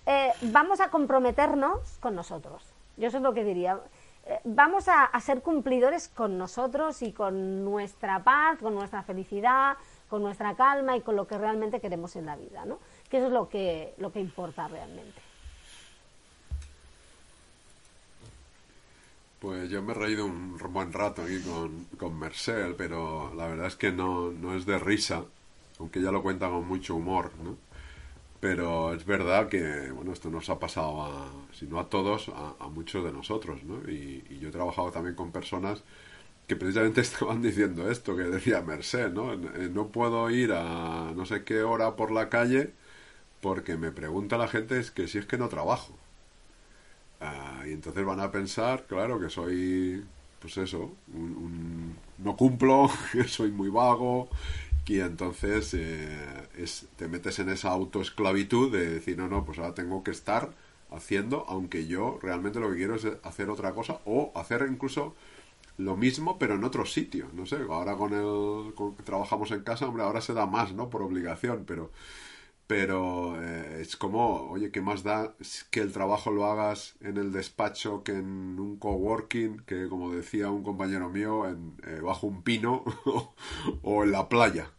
eh, 0.04 0.32
vamos 0.42 0.80
a 0.80 0.90
comprometernos 0.90 1.96
con 2.00 2.14
nosotros. 2.14 2.62
Yo 2.98 3.08
eso 3.08 3.16
es 3.16 3.22
lo 3.22 3.32
que 3.32 3.42
diría. 3.42 3.80
Vamos 4.44 4.88
a, 4.88 5.08
ser 5.20 5.40
cumplidores 5.40 6.08
con 6.08 6.36
nosotros 6.36 7.00
y 7.02 7.12
con 7.12 7.64
nuestra 7.64 8.24
paz, 8.24 8.58
con 8.58 8.74
nuestra 8.74 9.02
felicidad, 9.04 9.76
con 10.08 10.22
nuestra 10.22 10.56
calma 10.56 10.96
y 10.96 11.00
con 11.00 11.14
lo 11.14 11.28
que 11.28 11.38
realmente 11.38 11.80
queremos 11.80 12.16
en 12.16 12.26
la 12.26 12.34
vida, 12.34 12.64
¿no? 12.64 12.80
Que 13.08 13.18
eso 13.18 13.26
es 13.26 13.32
lo 13.32 13.48
que, 13.48 13.94
lo 13.98 14.12
que 14.12 14.20
importa 14.20 14.66
realmente. 14.66 15.20
Pues 19.38 19.70
yo 19.70 19.80
me 19.82 19.92
he 19.92 19.94
reído 19.94 20.26
un 20.26 20.58
buen 20.72 20.92
rato 20.92 21.22
aquí 21.22 21.40
con, 21.42 21.84
con 21.96 22.18
Mercel, 22.18 22.74
pero 22.76 23.32
la 23.34 23.46
verdad 23.46 23.66
es 23.68 23.76
que 23.76 23.92
no, 23.92 24.32
no 24.32 24.56
es 24.56 24.66
de 24.66 24.78
risa, 24.78 25.24
aunque 25.78 26.02
ya 26.02 26.10
lo 26.10 26.22
cuenta 26.22 26.48
con 26.48 26.66
mucho 26.66 26.96
humor, 26.96 27.30
¿no? 27.44 27.56
Pero 28.46 28.94
es 28.94 29.04
verdad 29.04 29.48
que, 29.48 29.90
bueno, 29.90 30.12
esto 30.12 30.30
nos 30.30 30.48
ha 30.50 30.60
pasado, 30.60 31.02
a, 31.02 31.32
si 31.52 31.66
no 31.66 31.80
a 31.80 31.90
todos, 31.90 32.28
a, 32.28 32.68
muchos 32.68 33.04
de 33.04 33.10
nosotros, 33.10 33.64
¿no? 33.64 33.78
Y, 33.90 34.22
yo 34.40 34.50
he 34.50 34.52
trabajado 34.52 34.92
también 34.92 35.16
con 35.16 35.32
personas 35.32 35.82
que 36.46 36.54
precisamente 36.54 37.00
estaban 37.08 37.42
diciendo 37.42 37.90
esto, 37.90 38.16
que 38.16 38.22
decía 38.22 38.62
Merced, 38.62 39.10
¿no? 39.10 39.34
No 39.36 39.88
puedo 39.88 40.30
ir 40.30 40.52
a 40.52 41.12
no 41.16 41.26
sé 41.26 41.42
qué 41.42 41.64
hora 41.64 41.96
por 41.96 42.12
la 42.12 42.28
calle 42.28 42.70
porque 43.40 43.76
me 43.76 43.92
pregunta 43.92 44.38
la 44.38 44.48
gente 44.48 44.78
es 44.78 44.92
que 44.92 45.08
si 45.08 45.18
es 45.18 45.26
que 45.26 45.38
no 45.38 45.48
trabajo. 45.48 45.94
Ah, 47.20 47.64
y 47.66 47.72
entonces 47.72 48.04
van 48.04 48.20
a 48.20 48.30
pensar, 48.30 48.86
claro, 48.86 49.18
que 49.20 49.30
soy, 49.30 50.04
pues 50.40 50.56
eso, 50.58 50.92
no 52.18 52.36
cumplo, 52.36 52.90
que 53.12 53.24
soy 53.24 53.50
muy 53.50 53.70
vago, 53.70 54.28
y 54.86 55.00
entonces 55.00 55.74
eh, 55.74 56.48
es, 56.56 56.86
te 56.96 57.08
metes 57.08 57.38
en 57.40 57.48
esa 57.48 57.70
autoesclavitud 57.70 58.72
de 58.72 58.90
decir, 58.90 59.18
no, 59.18 59.28
no, 59.28 59.44
pues 59.44 59.58
ahora 59.58 59.74
tengo 59.74 60.04
que 60.04 60.12
estar 60.12 60.54
haciendo, 60.90 61.44
aunque 61.48 61.86
yo 61.86 62.18
realmente 62.22 62.60
lo 62.60 62.70
que 62.70 62.76
quiero 62.76 62.94
es 62.94 63.06
hacer 63.24 63.50
otra 63.50 63.74
cosa 63.74 64.00
o 64.04 64.32
hacer 64.36 64.66
incluso 64.70 65.14
lo 65.78 65.96
mismo 65.96 66.38
pero 66.38 66.54
en 66.56 66.64
otro 66.64 66.86
sitio, 66.86 67.28
no 67.34 67.46
sé, 67.46 67.58
ahora 67.70 67.96
con 67.96 68.12
el 68.14 68.74
con 68.74 68.96
trabajamos 68.96 69.50
en 69.52 69.62
casa, 69.62 69.86
hombre, 69.88 70.04
ahora 70.04 70.20
se 70.22 70.34
da 70.34 70.46
más, 70.46 70.72
¿no? 70.74 70.90
Por 70.90 71.02
obligación, 71.02 71.64
pero 71.66 71.90
pero 72.66 73.40
eh, 73.42 73.80
es 73.82 73.96
como, 73.96 74.50
oye, 74.50 74.70
¿qué 74.72 74.80
más 74.82 75.02
da 75.04 75.34
que 75.70 75.80
el 75.80 75.92
trabajo 75.92 76.30
lo 76.32 76.46
hagas 76.46 76.96
en 77.00 77.16
el 77.18 77.32
despacho 77.32 78.02
que 78.04 78.12
en 78.12 78.58
un 78.60 78.76
coworking, 78.78 79.60
que 79.66 79.88
como 79.88 80.12
decía 80.14 80.50
un 80.50 80.64
compañero 80.64 81.08
mío, 81.10 81.48
en, 81.48 81.76
eh, 81.86 82.00
bajo 82.02 82.26
un 82.26 82.42
pino 82.42 82.84
o 83.82 84.04
en 84.04 84.12
la 84.12 84.28
playa? 84.28 84.72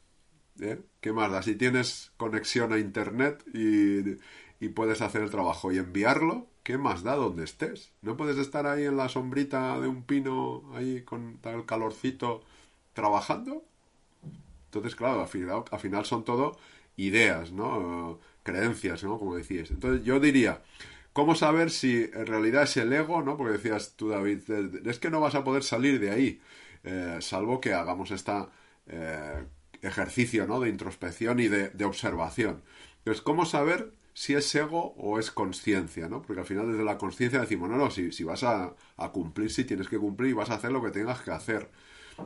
¿Eh? 0.61 0.79
¿Qué 1.01 1.11
más 1.13 1.31
da? 1.31 1.41
Si 1.41 1.55
tienes 1.55 2.11
conexión 2.17 2.73
a 2.73 2.79
internet 2.79 3.43
y, 3.53 4.17
puedes 4.69 5.01
hacer 5.01 5.21
el 5.21 5.29
trabajo 5.29 5.71
y 5.71 5.77
enviarlo, 5.77 6.47
¿qué 6.63 6.77
más 6.77 7.03
da 7.03 7.15
donde 7.15 7.43
estés? 7.43 7.93
¿No 8.01 8.17
puedes 8.17 8.37
estar 8.37 8.65
ahí 8.67 8.85
en 8.85 8.97
la 8.97 9.09
sombrita 9.09 9.79
de 9.79 9.87
un 9.87 10.03
pino, 10.03 10.63
ahí 10.73 11.03
con 11.03 11.37
tal 11.37 11.65
calorcito, 11.65 12.43
trabajando? 12.93 13.63
Entonces, 14.65 14.95
claro, 14.95 15.21
al 15.21 15.27
final, 15.27 15.63
al 15.71 15.79
final 15.79 16.05
son 16.05 16.25
todo 16.25 16.57
ideas, 16.97 17.51
¿no? 17.51 18.19
Creencias, 18.43 19.03
¿no? 19.03 19.19
Como 19.19 19.35
decías. 19.35 19.71
Entonces 19.71 20.03
yo 20.05 20.19
diría, 20.19 20.63
¿cómo 21.13 21.35
saber 21.35 21.71
si 21.71 22.09
en 22.13 22.25
realidad 22.25 22.63
es 22.63 22.77
el 22.77 22.91
ego, 22.93 23.21
¿no? 23.21 23.37
Porque 23.37 23.53
decías 23.53 23.93
tú, 23.95 24.09
David, 24.09 24.41
es 24.85 24.99
que 24.99 25.09
no 25.09 25.21
vas 25.21 25.35
a 25.35 25.43
poder 25.43 25.63
salir 25.63 25.99
de 25.99 26.11
ahí, 26.11 26.41
eh, 26.83 27.17
salvo 27.21 27.61
que 27.61 27.73
hagamos 27.73 28.11
esta 28.11 28.49
eh, 28.87 29.43
ejercicio, 29.81 30.47
¿no? 30.47 30.59
De 30.59 30.69
introspección 30.69 31.39
y 31.39 31.47
de, 31.47 31.85
observación. 31.85 32.61
Entonces, 32.99 33.21
¿cómo 33.21 33.45
saber 33.45 33.93
si 34.13 34.33
es 34.33 34.53
ego 34.55 34.93
o 34.97 35.19
es 35.19 35.31
conciencia, 35.31 36.09
¿no? 36.09 36.21
Porque 36.21 36.41
al 36.41 36.47
final 36.47 36.71
desde 36.71 36.83
la 36.83 36.97
conciencia 36.97 37.39
decimos, 37.39 37.69
no, 37.69 37.77
no, 37.77 37.91
si, 37.91 38.11
si 38.11 38.23
vas 38.23 38.43
a, 38.43 38.75
cumplir, 39.13 39.51
si 39.51 39.63
tienes 39.63 39.87
que 39.87 39.97
cumplir 39.97 40.31
y 40.31 40.33
vas 40.33 40.49
a 40.49 40.55
hacer 40.55 40.71
lo 40.71 40.81
que 40.81 40.91
tengas 40.91 41.21
que 41.21 41.31
hacer, 41.31 41.69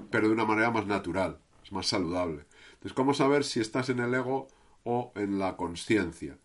pero 0.10 0.28
de 0.28 0.34
una 0.34 0.46
manera 0.46 0.72
más 0.72 0.88
natural, 0.88 1.40
es 1.64 1.72
más 1.72 1.88
saludable. 1.88 2.46
Entonces, 2.74 2.94
¿cómo 2.94 3.14
saber 3.14 3.44
si 3.44 3.60
estás 3.60 3.90
en 3.90 4.00
el 4.00 4.14
ego 4.14 4.48
o 4.84 5.12
en 5.16 5.40
la 5.40 5.58
conciencia? 5.58 6.38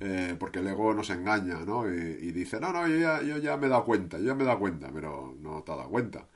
Eh, 0.00 0.34
porque 0.38 0.60
el 0.60 0.66
ego 0.66 0.94
nos 0.94 1.10
engaña, 1.10 1.60
¿no? 1.66 1.86
Y, 1.88 2.32
dice, 2.32 2.58
no, 2.58 2.72
no, 2.72 2.88
yo 2.88 2.96
ya, 2.96 3.22
yo 3.22 3.36
ya 3.38 3.56
me 3.58 3.66
he 3.66 3.70
dado 3.70 3.84
cuenta, 3.84 4.18
yo 4.18 4.24
ya 4.24 4.34
me 4.34 4.44
he 4.44 4.46
dado 4.46 4.58
cuenta, 4.58 4.90
pero 4.92 5.36
no 5.40 5.62
te 5.62 5.72
has 5.72 5.78
dado 5.78 5.90
cuenta. 5.90 6.26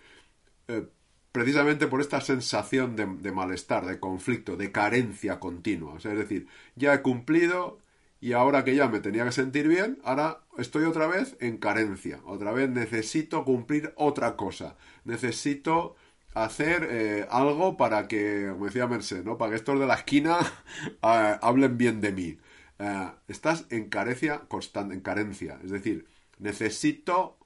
Eh, 0.69 0.87
precisamente 1.35 1.89
por 1.89 2.01
esta 2.01 2.21
sensación 2.21 2.95
de, 2.95 3.33
malestar, 3.33 3.87
de 3.87 3.99
conflicto, 3.99 4.57
de 4.57 4.71
carencia 4.71 5.41
continua. 5.41 5.95
O 5.95 5.99
sea, 5.99 6.13
es 6.13 6.19
decir, 6.19 6.47
ya 6.77 6.95
he 6.95 7.03
cumplido, 7.03 7.81
y 8.21 8.35
ahora 8.35 8.63
que 8.63 8.77
ya 8.77 8.87
me 8.89 9.01
tenía 9.01 9.25
que 9.25 9.33
sentir 9.33 9.67
bien, 9.67 9.99
ahora 10.05 10.43
estoy 10.59 10.85
otra 10.85 11.09
vez 11.09 11.37
en 11.41 11.59
carencia. 11.59 12.21
Otra 12.25 12.53
vez 12.53 12.71
necesito 12.71 13.45
cumplir 13.45 13.93
otra 13.97 14.37
cosa. 14.37 14.77
Necesito 15.05 15.97
hacer 16.35 16.87
eh, 16.89 17.27
algo 17.29 17.77
para 17.77 18.07
que, 18.07 18.51
como 18.53 18.67
decía 18.67 18.87
Merced, 18.87 19.25
¿no? 19.25 19.37
Para 19.37 19.51
que 19.51 19.57
estos 19.57 19.81
de 19.81 19.87
la 19.89 19.95
esquina 19.95 20.39
eh, 21.03 21.37
hablen 21.43 21.77
bien 21.77 22.01
de 22.01 22.13
mí. 22.13 22.39
Eh, 22.79 23.11
estás 23.27 23.67
en 23.71 23.89
carencia 23.89 24.43
constante, 24.47 24.95
en 24.95 25.01
carencia. 25.01 25.59
Es 25.65 25.73
decir, 25.73 26.07
necesito 26.39 27.39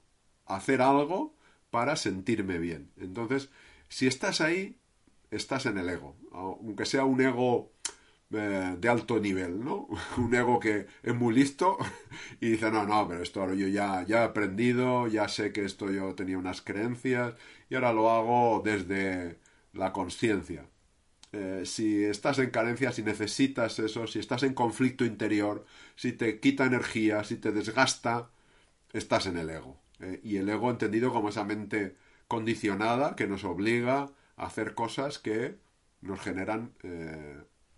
hacer 0.45 0.83
algo 0.83 1.33
para 1.71 1.95
sentirme 1.95 2.59
bien. 2.59 2.91
Entonces, 2.97 3.49
si 3.89 4.07
estás 4.07 4.41
ahí, 4.41 4.77
estás 5.31 5.65
en 5.65 5.77
el 5.77 5.89
ego. 5.89 6.15
Aunque 6.31 6.85
sea 6.85 7.05
un 7.05 7.21
ego 7.21 7.71
eh, 8.31 8.75
de 8.79 8.89
alto 8.89 9.19
nivel, 9.19 9.63
¿no? 9.63 9.87
Un 10.17 10.33
ego 10.35 10.59
que 10.59 10.87
es 11.03 11.15
muy 11.15 11.33
listo 11.33 11.77
y 12.39 12.51
dice, 12.51 12.71
no, 12.71 12.85
no, 12.85 13.07
pero 13.07 13.23
esto 13.23 13.53
yo 13.53 13.67
ya, 13.67 14.05
ya 14.07 14.21
he 14.21 14.25
aprendido, 14.25 15.07
ya 15.07 15.27
sé 15.27 15.51
que 15.51 15.65
esto 15.65 15.91
yo 15.91 16.13
tenía 16.15 16.37
unas 16.37 16.61
creencias 16.61 17.33
y 17.69 17.75
ahora 17.75 17.93
lo 17.93 18.11
hago 18.11 18.61
desde 18.63 19.39
la 19.73 19.91
conciencia. 19.93 20.67
Eh, 21.31 21.63
si 21.65 22.03
estás 22.03 22.39
en 22.39 22.49
carencia, 22.51 22.91
si 22.91 23.03
necesitas 23.03 23.77
eso, 23.79 24.07
si 24.07 24.19
estás 24.19 24.43
en 24.43 24.53
conflicto 24.53 25.05
interior, 25.05 25.65
si 25.95 26.11
te 26.13 26.39
quita 26.39 26.65
energía, 26.65 27.23
si 27.23 27.35
te 27.37 27.51
desgasta, 27.51 28.29
estás 28.93 29.27
en 29.27 29.37
el 29.37 29.49
ego. 29.49 29.79
Eh, 30.01 30.19
y 30.23 30.37
el 30.37 30.49
ego 30.49 30.69
entendido 30.71 31.11
como 31.11 31.29
esa 31.29 31.43
mente 31.45 31.95
condicionada 32.29 33.17
que 33.17 33.27
nos 33.27 33.43
obliga 33.43 34.11
a 34.37 34.45
hacer 34.45 34.73
cosas 34.75 35.19
que 35.19 35.57
nos 35.99 36.21
generan 36.21 36.71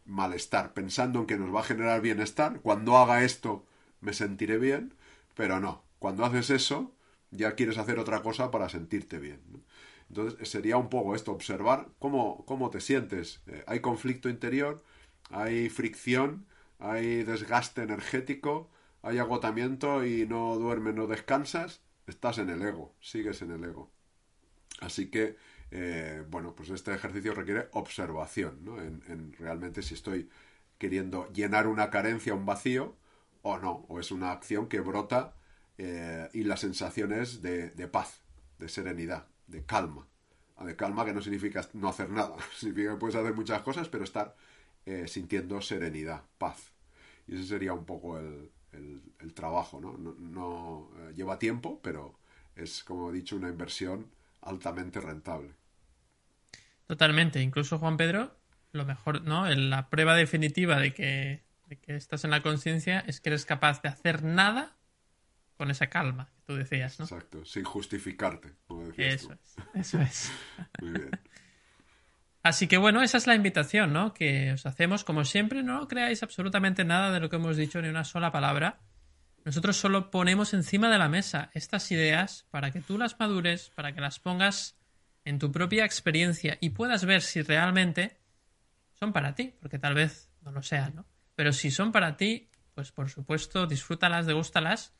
malestar, 0.06 0.74
pensando 0.74 1.22
en 1.22 1.26
que 1.26 1.38
nos 1.38 1.54
va 1.54 1.62
a 1.62 1.64
generar 1.64 2.02
bienestar. 2.02 2.60
Cuando 2.62 2.97
haga 2.97 3.24
esto 3.24 3.66
me 4.02 4.14
sentiré 4.14 4.58
bien, 4.60 4.93
pero 5.36 5.60
no. 5.60 5.84
Cuando 5.99 6.26
haces 6.26 6.49
eso, 6.49 6.93
ya 7.32 7.56
quieres 7.56 7.78
hacer 7.78 7.99
otra 7.99 8.22
cosa 8.22 8.52
para 8.52 8.70
sentirte 8.70 9.20
bien. 9.20 9.41
Entonces 10.10 10.49
sería 10.49 10.78
un 10.78 10.89
poco 10.89 11.16
esto, 11.16 11.32
observar 11.32 11.88
cómo, 11.99 12.43
cómo 12.45 12.70
te 12.70 12.82
sientes. 12.82 13.41
Eh, 13.47 13.64
hay 13.68 13.80
conflicto 13.80 14.30
interior, 14.30 14.84
hay 15.30 15.70
fricción, 15.70 16.45
hay 16.80 17.24
desgaste 17.24 17.84
energético, 17.84 18.70
hay 19.04 19.20
agotamiento 19.20 20.06
y 20.06 20.28
no 20.28 20.58
duermes, 20.58 20.95
no 20.95 21.08
descansas, 21.08 21.82
estás 22.08 22.39
en 22.39 22.49
el 22.49 22.62
ego, 22.62 22.93
sigues 22.99 23.41
en 23.41 23.52
el 23.52 23.64
ego. 23.64 23.89
Así 24.82 25.10
que 25.10 25.38
eh, 25.72 26.24
bueno, 26.30 26.54
pues 26.54 26.70
este 26.70 26.94
ejercicio 26.94 27.34
requiere 27.34 27.70
observación, 27.72 28.64
¿no? 28.64 28.80
En, 28.82 29.34
realmente 29.40 29.82
si 29.82 29.94
estoy 29.94 30.30
queriendo 30.78 31.32
llenar 31.32 31.68
una 31.68 31.90
carencia, 31.90 32.34
un 32.34 32.46
vacío, 32.46 32.96
o 33.42 33.58
no, 33.58 33.86
o 33.88 34.00
es 34.00 34.12
una 34.12 34.32
acción 34.32 34.68
que 34.68 34.82
brota 34.82 35.34
eh, 35.78 36.30
y 36.34 36.44
la 36.44 36.58
sensación 36.58 37.14
es 37.14 37.42
de, 37.42 37.70
paz, 37.92 38.22
de 38.60 38.70
serenidad, 38.70 39.28
de 39.48 39.66
calma. 39.66 40.08
Ah, 40.58 40.66
de 40.66 40.76
calma 40.76 41.06
que 41.06 41.14
no 41.14 41.22
significa 41.22 41.68
no 41.74 41.90
hacer 41.90 42.10
nada, 42.10 42.36
significa 42.58 42.92
que 42.92 42.98
puedes 42.98 43.16
hacer 43.16 43.34
muchas 43.34 43.62
cosas, 43.62 43.88
pero 43.90 44.04
estar 44.04 44.36
eh, 44.86 45.08
sintiendo 45.08 45.62
serenidad, 45.62 46.24
paz. 46.38 46.74
Y 47.28 47.36
ese 47.36 47.46
sería 47.46 47.74
un 47.74 47.86
poco 47.86 48.20
el, 48.20 48.52
el, 48.74 49.34
trabajo. 49.34 49.80
No, 49.80 49.94
no 49.98 50.92
lleva 51.16 51.40
tiempo, 51.40 51.80
pero 51.82 52.16
es, 52.56 52.84
como 52.84 53.10
he 53.10 53.14
dicho, 53.14 53.36
una 53.38 53.50
inversión 53.50 54.08
altamente 54.42 55.00
rentable. 55.00 55.54
Totalmente. 56.88 57.42
Incluso 57.42 57.80
Juan 57.80 57.98
Pedro, 57.98 58.36
lo 58.72 58.86
mejor, 58.86 59.22
¿no? 59.22 59.48
La 59.50 59.89
prueba 59.89 60.16
definitiva 60.16 60.80
de 60.80 60.94
que, 60.94 61.44
estás 61.88 62.26
en 62.26 62.32
la 62.32 62.42
conciencia 62.42 63.00
es 63.08 63.22
que 63.22 63.30
eres 63.30 63.46
capaz 63.46 63.82
de 63.82 63.89
hacer 63.89 64.24
nada 64.24 64.76
con 65.56 65.72
esa 65.72 65.88
calma 65.88 66.30
que 66.36 66.42
tú 66.42 66.56
decías, 66.56 67.00
¿no? 67.00 67.06
Exacto, 67.06 67.46
sin 67.46 67.64
justificarte, 67.64 68.56
como 68.68 68.88
decías 68.88 69.24
Eso 69.24 69.34
es, 69.34 69.56
eso 69.74 70.02
es. 70.02 70.32
Muy 70.82 70.92
bien. 70.92 71.12
Así 72.44 72.68
que 72.68 72.78
bueno, 72.78 73.04
esa 73.04 73.18
es 73.18 73.28
la 73.28 73.36
invitación, 73.36 73.94
¿no? 73.94 74.14
Que 74.14 74.54
os 74.54 74.66
hacemos, 74.66 75.04
como 75.04 75.26
siempre, 75.26 75.62
no 75.62 75.88
creáis 75.88 76.24
absolutamente 76.24 76.84
nada 76.84 77.12
de 77.12 77.20
lo 77.20 77.30
que 77.30 77.36
hemos 77.36 77.56
dicho, 77.56 77.82
ni 77.82 77.88
una 77.88 78.04
sola 78.04 78.32
palabra. 78.32 78.80
Nosotros 79.44 79.78
solo 79.78 80.12
ponemos 80.12 80.54
encima 80.54 80.89
de 80.89 81.00
la 81.00 81.10
mesa 81.10 81.50
estas 81.54 81.92
ideas 81.92 82.46
para 82.52 82.72
que 82.72 82.82
tú 82.82 82.98
las 82.98 83.20
madures, 83.20 83.72
para 83.76 83.94
que 83.94 84.02
las 84.02 84.20
pongas 84.20 84.78
en 85.26 85.39
tu 85.39 85.52
propia 85.52 85.86
experiencia 85.86 86.58
y 86.62 86.72
puedas 86.72 87.06
ver 87.06 87.22
si 87.22 87.42
realmente 87.42 88.18
son 88.94 89.14
para 89.14 89.34
ti, 89.34 89.54
porque 89.60 89.80
tal 89.80 89.96
vez 89.96 90.30
no 90.42 90.52
lo 90.52 90.62
sean, 90.62 90.96
¿no? 90.96 91.06
Pero 91.36 91.54
si 91.54 91.72
son 91.72 91.92
para 91.92 92.18
ti, 92.18 92.50
pues 92.76 92.92
por 92.92 93.10
supuesto, 93.10 93.66
disfrútalas, 93.66 94.26
degústalas 94.26 94.94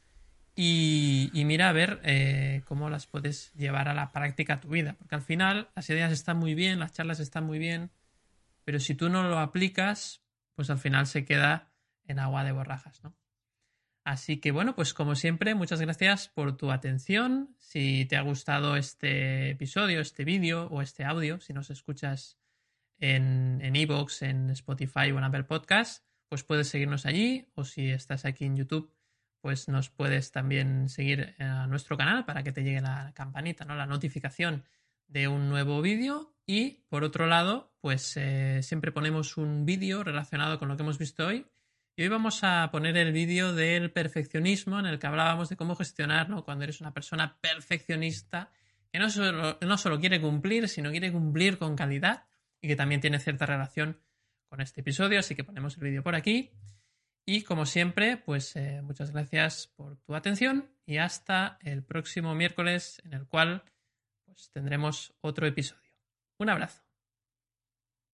y, 0.56 1.30
mira 1.34 1.70
a 1.70 1.72
ver 1.72 2.02
eh, 2.04 2.64
cómo 2.66 2.90
las 2.90 3.08
puedes 3.08 3.54
llevar 3.54 3.88
a 3.88 3.94
la 3.94 4.12
práctica 4.12 4.60
tu 4.60 4.70
vida. 4.70 4.96
Porque 4.98 5.16
al 5.16 5.22
final 5.22 5.70
las 5.76 5.90
ideas 5.90 6.12
están 6.12 6.38
muy 6.38 6.56
bien, 6.56 6.80
las 6.80 6.94
charlas 6.94 7.20
están 7.20 7.46
muy 7.46 7.60
bien, 7.60 7.92
pero 8.64 8.80
si 8.80 8.96
tú 8.96 9.10
no 9.10 9.24
lo 9.24 9.40
aplicas, 9.40 10.22
pues 10.56 10.70
al 10.70 10.80
final 10.80 11.08
se 11.08 11.26
queda 11.26 11.72
en 12.06 12.20
agua 12.20 12.44
de 12.44 12.52
borrajas, 12.52 13.04
¿no? 13.04 13.14
Así 14.04 14.38
que 14.38 14.52
bueno, 14.52 14.76
pues 14.76 14.94
como 14.94 15.16
siempre, 15.16 15.54
muchas 15.54 15.80
gracias 15.80 16.28
por 16.30 16.58
tu 16.58 16.72
atención. 16.72 17.56
Si 17.60 18.06
te 18.06 18.18
ha 18.18 18.22
gustado 18.22 18.76
este 18.76 19.52
episodio, 19.52 20.02
este 20.02 20.26
vídeo 20.26 20.68
o 20.68 20.82
este 20.82 21.04
audio, 21.04 21.40
si 21.40 21.54
nos 21.54 21.70
escuchas 21.70 22.40
en 22.98 23.76
Evox, 23.76 24.22
en, 24.24 24.30
en 24.46 24.50
Spotify 24.52 25.12
o 25.12 25.18
en 25.18 25.24
Apple 25.24 25.44
Podcast, 25.44 26.06
pues 26.30 26.44
puedes 26.44 26.70
seguirnos 26.70 27.06
allí 27.06 27.48
o 27.56 27.66
si 27.66 27.90
estás 27.90 28.26
aquí 28.26 28.46
en 28.46 28.56
YouTube, 28.56 28.94
pues 29.42 29.68
nos 29.68 29.90
puedes 29.90 30.32
también 30.32 30.88
seguir 30.88 31.36
a 31.40 31.68
nuestro 31.68 31.98
canal 31.98 32.26
para 32.26 32.44
que 32.44 32.52
te 32.52 32.64
llegue 32.64 32.80
la 32.80 33.12
campanita, 33.14 33.66
¿no? 33.66 33.76
La 33.76 33.86
notificación 33.86 34.64
de 35.08 35.28
un 35.28 35.50
nuevo 35.50 35.82
vídeo 35.82 36.34
y 36.46 36.86
por 36.90 37.04
otro 37.04 37.28
lado, 37.28 37.74
pues 37.82 38.16
eh, 38.16 38.64
siempre 38.64 38.92
ponemos 38.92 39.36
un 39.36 39.66
vídeo 39.66 40.04
relacionado 40.04 40.58
con 40.58 40.70
lo 40.70 40.78
que 40.78 40.84
hemos 40.84 40.98
visto 40.98 41.28
hoy 41.28 41.46
y 41.96 42.04
hoy 42.04 42.08
vamos 42.08 42.44
a 42.44 42.70
poner 42.72 42.98
el 42.98 43.12
vídeo 43.12 43.54
del 43.54 43.92
perfeccionismo 43.92 44.80
en 44.80 44.86
el 44.86 45.00
que 45.00 45.08
hablábamos 45.08 45.50
de 45.50 45.58
cómo 45.58 45.76
gestionar 45.76 46.28
cuando 46.44 46.64
eres 46.64 46.82
una 46.82 46.94
persona 46.94 47.38
perfeccionista 47.42 48.52
que 48.92 49.00
no 49.00 49.10
solo, 49.10 49.58
no 49.62 49.78
solo 49.78 50.00
quiere 50.00 50.20
cumplir, 50.20 50.68
sino 50.68 50.92
quiere 50.92 51.12
cumplir 51.12 51.58
con 51.58 51.76
calidad 51.76 52.26
y 52.62 52.68
que 52.68 52.76
también 52.76 53.02
tiene 53.02 53.20
cierta 53.20 53.46
relación 53.46 54.00
con 54.50 54.62
este 54.62 54.82
episodio. 54.82 55.20
Así 55.20 55.36
que 55.36 55.44
ponemos 55.44 55.78
el 55.78 55.84
vídeo 55.84 56.04
por 56.04 56.16
aquí. 56.16 56.52
Y 57.26 57.44
como 57.44 57.66
siempre, 57.66 58.18
pues 58.18 58.56
eh, 58.56 58.82
muchas 58.82 59.12
gracias 59.12 59.68
por 59.76 59.98
tu 59.98 60.16
atención 60.16 60.70
y 60.86 60.98
hasta 60.98 61.58
el 61.62 61.84
próximo 61.84 62.36
miércoles 62.36 63.02
en 63.06 63.14
el 63.14 63.28
cual 63.28 63.64
pues, 64.26 64.50
tendremos 64.52 65.14
otro 65.22 65.48
episodio. 65.48 65.92
Un 66.38 66.50
abrazo. 66.50 66.91